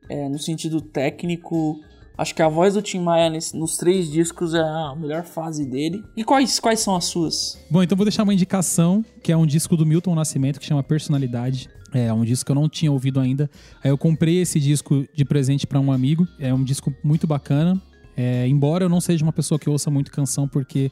é, 0.09 0.29
no 0.29 0.37
sentido 0.37 0.79
técnico. 0.79 1.79
Acho 2.17 2.35
que 2.35 2.41
a 2.41 2.47
voz 2.47 2.75
do 2.75 2.81
Tim 2.81 2.99
Maia 2.99 3.29
nesse, 3.29 3.57
nos 3.57 3.77
três 3.77 4.11
discos 4.11 4.53
é 4.53 4.59
a 4.59 4.95
melhor 4.95 5.23
fase 5.23 5.65
dele. 5.65 6.03
E 6.15 6.23
quais, 6.23 6.59
quais 6.59 6.79
são 6.79 6.95
as 6.95 7.05
suas? 7.05 7.57
Bom, 7.69 7.81
então 7.81 7.95
vou 7.95 8.05
deixar 8.05 8.23
uma 8.23 8.33
indicação, 8.33 9.03
que 9.23 9.31
é 9.31 9.37
um 9.37 9.45
disco 9.45 9.75
do 9.75 9.85
Milton 9.85 10.13
Nascimento, 10.13 10.59
que 10.59 10.65
chama 10.65 10.83
Personalidade. 10.83 11.67
É 11.93 12.13
um 12.13 12.23
disco 12.23 12.45
que 12.45 12.51
eu 12.51 12.55
não 12.55 12.69
tinha 12.69 12.91
ouvido 12.91 13.19
ainda. 13.19 13.49
Aí 13.83 13.89
eu 13.89 13.97
comprei 13.97 14.39
esse 14.41 14.59
disco 14.59 15.05
de 15.13 15.25
presente 15.25 15.65
para 15.65 15.79
um 15.79 15.91
amigo. 15.91 16.27
É 16.39 16.53
um 16.53 16.63
disco 16.63 16.93
muito 17.03 17.25
bacana. 17.25 17.81
É, 18.15 18.47
embora 18.47 18.85
eu 18.85 18.89
não 18.89 19.01
seja 19.01 19.23
uma 19.23 19.33
pessoa 19.33 19.57
que 19.57 19.69
ouça 19.69 19.89
muito 19.89 20.11
canção, 20.11 20.47
porque 20.47 20.91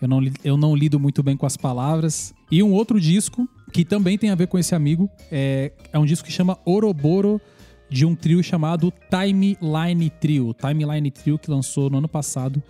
eu 0.00 0.08
não, 0.08 0.20
eu 0.44 0.56
não 0.56 0.74
lido 0.74 0.98
muito 0.98 1.22
bem 1.22 1.36
com 1.36 1.46
as 1.46 1.56
palavras. 1.56 2.34
E 2.50 2.62
um 2.62 2.72
outro 2.72 3.00
disco, 3.00 3.48
que 3.72 3.84
também 3.84 4.18
tem 4.18 4.30
a 4.30 4.34
ver 4.34 4.46
com 4.46 4.58
esse 4.58 4.74
amigo, 4.74 5.08
é, 5.30 5.72
é 5.92 5.98
um 5.98 6.04
disco 6.04 6.26
que 6.26 6.32
chama 6.32 6.58
Oroboro, 6.64 7.40
de 7.88 8.04
um 8.04 8.14
trio 8.14 8.42
chamado 8.42 8.92
Timeline 9.08 10.10
Trio. 10.10 10.52
Timeline 10.54 11.10
Trio, 11.10 11.38
que 11.38 11.50
lançou 11.50 11.88
no 11.88 11.98
ano 11.98 12.08
passado. 12.08 12.62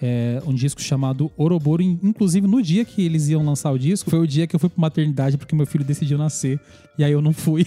é, 0.00 0.40
um 0.46 0.54
disco 0.54 0.80
chamado 0.80 1.30
Oroboro. 1.36 1.82
Inclusive, 1.82 2.46
no 2.46 2.62
dia 2.62 2.84
que 2.84 3.04
eles 3.04 3.28
iam 3.28 3.44
lançar 3.44 3.70
o 3.72 3.78
disco, 3.78 4.08
foi 4.10 4.18
o 4.20 4.26
dia 4.26 4.46
que 4.46 4.54
eu 4.54 4.60
fui 4.60 4.68
pra 4.68 4.80
maternidade 4.80 5.36
porque 5.36 5.54
meu 5.54 5.66
filho 5.66 5.84
decidiu 5.84 6.16
nascer. 6.16 6.60
E 6.96 7.04
aí 7.04 7.12
eu 7.12 7.20
não 7.20 7.32
fui 7.32 7.64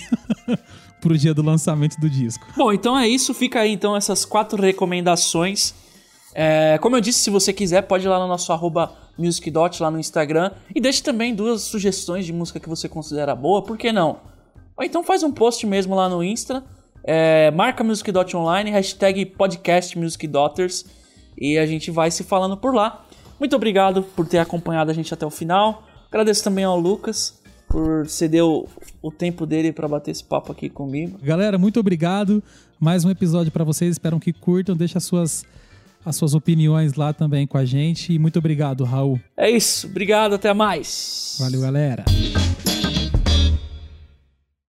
pro 1.02 1.18
dia 1.18 1.34
do 1.34 1.42
lançamento 1.42 2.00
do 2.00 2.10
disco. 2.10 2.46
Bom, 2.56 2.72
então 2.72 2.98
é 2.98 3.08
isso. 3.08 3.34
Fica 3.34 3.60
aí 3.60 3.72
então 3.72 3.96
essas 3.96 4.24
quatro 4.24 4.62
recomendações. 4.62 5.74
É, 6.34 6.78
como 6.78 6.96
eu 6.96 7.02
disse, 7.02 7.20
se 7.20 7.30
você 7.30 7.52
quiser, 7.52 7.82
pode 7.82 8.06
ir 8.06 8.10
lá 8.10 8.20
no 8.20 8.28
nosso 8.28 8.54
arroba 8.54 8.94
musicdot 9.18 9.82
lá 9.82 9.92
no 9.92 10.00
Instagram 10.00 10.52
e 10.74 10.80
deixe 10.80 11.04
também 11.04 11.36
duas 11.36 11.64
sugestões 11.64 12.26
de 12.26 12.32
música 12.32 12.60
que 12.60 12.70
você 12.70 12.88
considera 12.88 13.36
boa, 13.36 13.62
por 13.62 13.78
que 13.78 13.92
não? 13.92 14.20
Ou 14.78 14.86
então 14.86 15.04
faz 15.04 15.24
um 15.24 15.32
post 15.32 15.66
mesmo 15.68 15.94
lá 15.94 16.08
no 16.08 16.24
Insta, 16.24 16.64
é, 17.04 17.52
marca 17.52 17.84
musicdot 17.84 18.36
online, 18.38 18.72
hashtag 18.72 19.26
podcast 19.26 19.98
e 21.38 21.58
a 21.58 21.66
gente 21.66 21.92
vai 21.92 22.10
se 22.10 22.24
falando 22.24 22.56
por 22.56 22.74
lá. 22.74 23.06
Muito 23.40 23.56
obrigado 23.56 24.04
por 24.04 24.26
ter 24.26 24.38
acompanhado 24.38 24.92
a 24.92 24.94
gente 24.94 25.14
até 25.14 25.26
o 25.26 25.30
final. 25.30 25.84
Agradeço 26.08 26.44
também 26.44 26.64
ao 26.64 26.80
Lucas 26.80 27.41
por 27.72 28.08
ceder 28.08 28.44
o, 28.44 28.68
o 29.02 29.10
tempo 29.10 29.46
dele 29.46 29.72
para 29.72 29.88
bater 29.88 30.12
esse 30.12 30.24
papo 30.24 30.52
aqui 30.52 30.70
comigo. 30.70 31.18
Galera, 31.24 31.58
muito 31.58 31.80
obrigado. 31.80 32.44
Mais 32.80 33.06
um 33.06 33.10
episódio 33.10 33.52
para 33.52 33.64
vocês. 33.64 33.92
Espero 33.94 34.20
que 34.20 34.34
curtam. 34.34 34.76
Deixa 34.76 34.98
as 34.98 35.06
suas, 35.06 35.46
as 36.06 36.16
suas 36.16 36.36
opiniões 36.36 36.96
lá 36.96 37.14
também 37.14 37.48
com 37.48 37.58
a 37.58 37.64
gente. 37.64 38.14
E 38.14 38.20
muito 38.20 38.38
obrigado, 38.38 38.84
Raul. 38.84 39.20
É 39.38 39.50
isso. 39.50 39.88
Obrigado. 39.88 40.36
Até 40.36 40.54
mais. 40.54 41.38
Valeu, 41.40 41.62
galera. 41.62 42.04